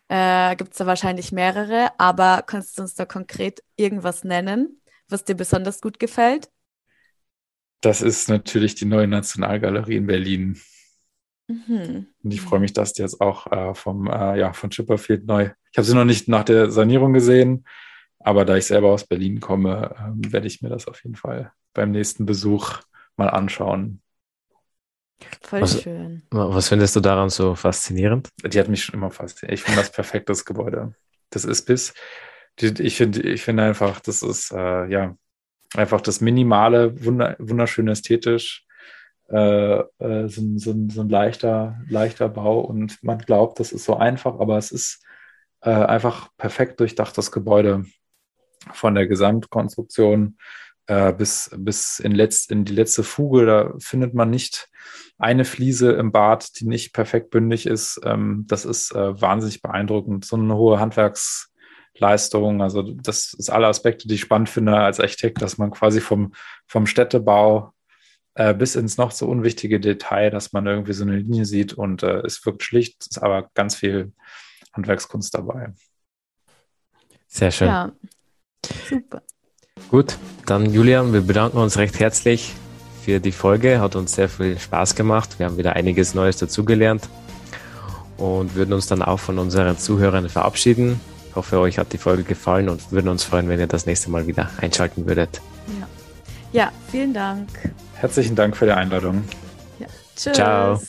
äh, 0.09 0.55
gibt 0.57 0.73
es 0.73 0.77
da 0.79 0.85
wahrscheinlich 0.85 1.31
mehrere, 1.31 1.89
aber 1.99 2.43
kannst 2.45 2.77
du 2.77 2.83
uns 2.83 2.95
da 2.95 3.05
konkret 3.05 3.63
irgendwas 3.77 4.23
nennen, 4.23 4.81
was 5.09 5.23
dir 5.25 5.35
besonders 5.35 5.81
gut 5.81 5.99
gefällt? 5.99 6.49
Das 7.81 8.01
ist 8.01 8.29
natürlich 8.29 8.75
die 8.75 8.85
neue 8.85 9.07
Nationalgalerie 9.07 9.97
in 9.97 10.07
Berlin. 10.07 10.61
Mhm. 11.47 12.07
Und 12.23 12.31
ich 12.31 12.41
freue 12.41 12.59
mich, 12.59 12.73
dass 12.73 12.93
die 12.93 13.01
jetzt 13.01 13.19
auch 13.19 13.51
äh, 13.51 13.73
vom, 13.73 14.07
äh, 14.07 14.39
ja, 14.39 14.53
von 14.53 14.69
Chipperfield 14.69 15.25
neu. 15.25 15.49
Ich 15.71 15.77
habe 15.77 15.85
sie 15.85 15.95
noch 15.95 16.05
nicht 16.05 16.27
nach 16.27 16.43
der 16.43 16.69
Sanierung 16.71 17.13
gesehen, 17.13 17.65
aber 18.19 18.45
da 18.45 18.55
ich 18.55 18.65
selber 18.65 18.89
aus 18.89 19.05
Berlin 19.05 19.39
komme, 19.39 19.95
äh, 19.97 20.31
werde 20.31 20.47
ich 20.47 20.61
mir 20.61 20.69
das 20.69 20.87
auf 20.87 21.03
jeden 21.03 21.15
Fall 21.15 21.51
beim 21.73 21.91
nächsten 21.91 22.25
Besuch 22.25 22.79
mal 23.17 23.29
anschauen. 23.29 24.01
Voll 25.41 25.61
was, 25.61 25.81
schön. 25.81 26.23
Was 26.31 26.69
findest 26.69 26.95
du 26.95 26.99
daran 26.99 27.29
so 27.29 27.55
faszinierend? 27.55 28.29
Die 28.43 28.59
hat 28.59 28.69
mich 28.69 28.83
schon 28.83 28.95
immer 28.95 29.11
fasziniert. 29.11 29.53
Ich 29.53 29.63
finde 29.63 29.81
das 29.81 29.91
perfektes 29.91 30.45
Gebäude. 30.45 30.95
Das 31.29 31.45
ist 31.45 31.65
bis, 31.65 31.93
ich 32.59 32.95
finde 32.95 33.21
ich 33.21 33.43
finde 33.43 33.63
einfach, 33.63 33.99
das 33.99 34.23
ist, 34.23 34.51
äh, 34.51 34.87
ja, 34.87 35.15
einfach 35.75 36.01
das 36.01 36.21
Minimale, 36.21 37.03
wunder, 37.03 37.35
wunderschön 37.39 37.87
ästhetisch, 37.87 38.65
äh, 39.29 39.79
äh, 39.79 40.27
so, 40.27 40.41
so, 40.57 40.75
so, 40.89 41.01
ein 41.01 41.09
leichter, 41.09 41.79
leichter 41.89 42.29
Bau 42.29 42.59
und 42.59 43.01
man 43.03 43.19
glaubt, 43.19 43.59
das 43.59 43.71
ist 43.71 43.85
so 43.85 43.95
einfach, 43.95 44.39
aber 44.39 44.57
es 44.57 44.71
ist 44.71 45.03
äh, 45.61 45.69
einfach 45.69 46.29
perfekt 46.37 46.79
durchdachtes 46.79 47.31
Gebäude 47.31 47.85
von 48.73 48.95
der 48.95 49.07
Gesamtkonstruktion 49.07 50.37
äh, 50.87 51.13
bis, 51.13 51.49
bis 51.57 51.99
in, 51.99 52.11
letzt, 52.11 52.51
in 52.51 52.65
die 52.65 52.73
letzte 52.73 53.03
Fuge. 53.03 53.45
Da 53.45 53.73
findet 53.79 54.13
man 54.13 54.29
nicht 54.29 54.69
eine 55.17 55.45
Fliese 55.45 55.93
im 55.93 56.11
Bad, 56.11 56.59
die 56.59 56.65
nicht 56.65 56.93
perfekt 56.93 57.29
bündig 57.29 57.65
ist. 57.65 58.01
Ähm, 58.03 58.45
das 58.47 58.65
ist 58.65 58.91
äh, 58.93 59.21
wahnsinnig 59.21 59.61
beeindruckend. 59.61 60.25
So 60.25 60.35
eine 60.35 60.55
hohe 60.55 60.79
Handwerks- 60.79 61.50
Leistung. 61.97 62.61
Also 62.61 62.81
das 62.81 63.33
ist 63.33 63.49
alle 63.49 63.67
Aspekte, 63.67 64.07
die 64.07 64.15
ich 64.15 64.21
spannend 64.21 64.49
finde 64.49 64.77
als 64.77 64.99
Architekt, 64.99 65.41
dass 65.41 65.57
man 65.57 65.71
quasi 65.71 66.01
vom, 66.01 66.33
vom 66.67 66.87
Städtebau 66.87 67.73
äh, 68.35 68.53
bis 68.53 68.75
ins 68.75 68.97
noch 68.97 69.11
so 69.11 69.27
unwichtige 69.27 69.79
Detail, 69.79 70.29
dass 70.29 70.53
man 70.53 70.65
irgendwie 70.65 70.93
so 70.93 71.03
eine 71.03 71.17
Linie 71.17 71.45
sieht 71.45 71.73
und 71.73 72.03
äh, 72.03 72.21
es 72.21 72.45
wirkt 72.45 72.63
schlicht, 72.63 73.05
ist 73.07 73.21
aber 73.21 73.49
ganz 73.53 73.75
viel 73.75 74.13
Handwerkskunst 74.73 75.33
dabei. 75.33 75.73
Sehr 77.27 77.51
schön. 77.51 77.67
Ja, 77.67 77.91
super. 78.89 79.21
Gut, 79.89 80.17
dann 80.45 80.71
Julian, 80.71 81.13
wir 81.13 81.21
bedanken 81.21 81.57
uns 81.57 81.77
recht 81.77 81.99
herzlich 81.99 82.53
für 83.03 83.19
die 83.19 83.31
Folge. 83.31 83.79
Hat 83.79 83.95
uns 83.95 84.13
sehr 84.13 84.29
viel 84.29 84.57
Spaß 84.59 84.95
gemacht. 84.95 85.39
Wir 85.39 85.47
haben 85.47 85.57
wieder 85.57 85.73
einiges 85.73 86.13
Neues 86.13 86.37
dazugelernt 86.37 87.09
und 88.17 88.55
würden 88.55 88.73
uns 88.73 88.87
dann 88.87 89.01
auch 89.01 89.19
von 89.19 89.39
unseren 89.39 89.77
Zuhörern 89.77 90.29
verabschieden. 90.29 90.99
Ich 91.31 91.35
hoffe, 91.37 91.59
euch 91.59 91.77
hat 91.77 91.93
die 91.93 91.97
Folge 91.97 92.23
gefallen 92.23 92.67
und 92.67 92.91
würden 92.91 93.07
uns 93.07 93.23
freuen, 93.23 93.47
wenn 93.47 93.57
ihr 93.57 93.65
das 93.65 93.85
nächste 93.85 94.11
Mal 94.11 94.27
wieder 94.27 94.49
einschalten 94.59 95.07
würdet. 95.07 95.39
Ja, 95.79 95.87
ja 96.51 96.71
vielen 96.91 97.13
Dank. 97.13 97.47
Herzlichen 97.95 98.35
Dank 98.35 98.57
für 98.57 98.65
die 98.65 98.73
Einladung. 98.73 99.23
Ja. 99.79 99.87
Tschüss. 100.13 100.33
Ciao. 100.33 100.81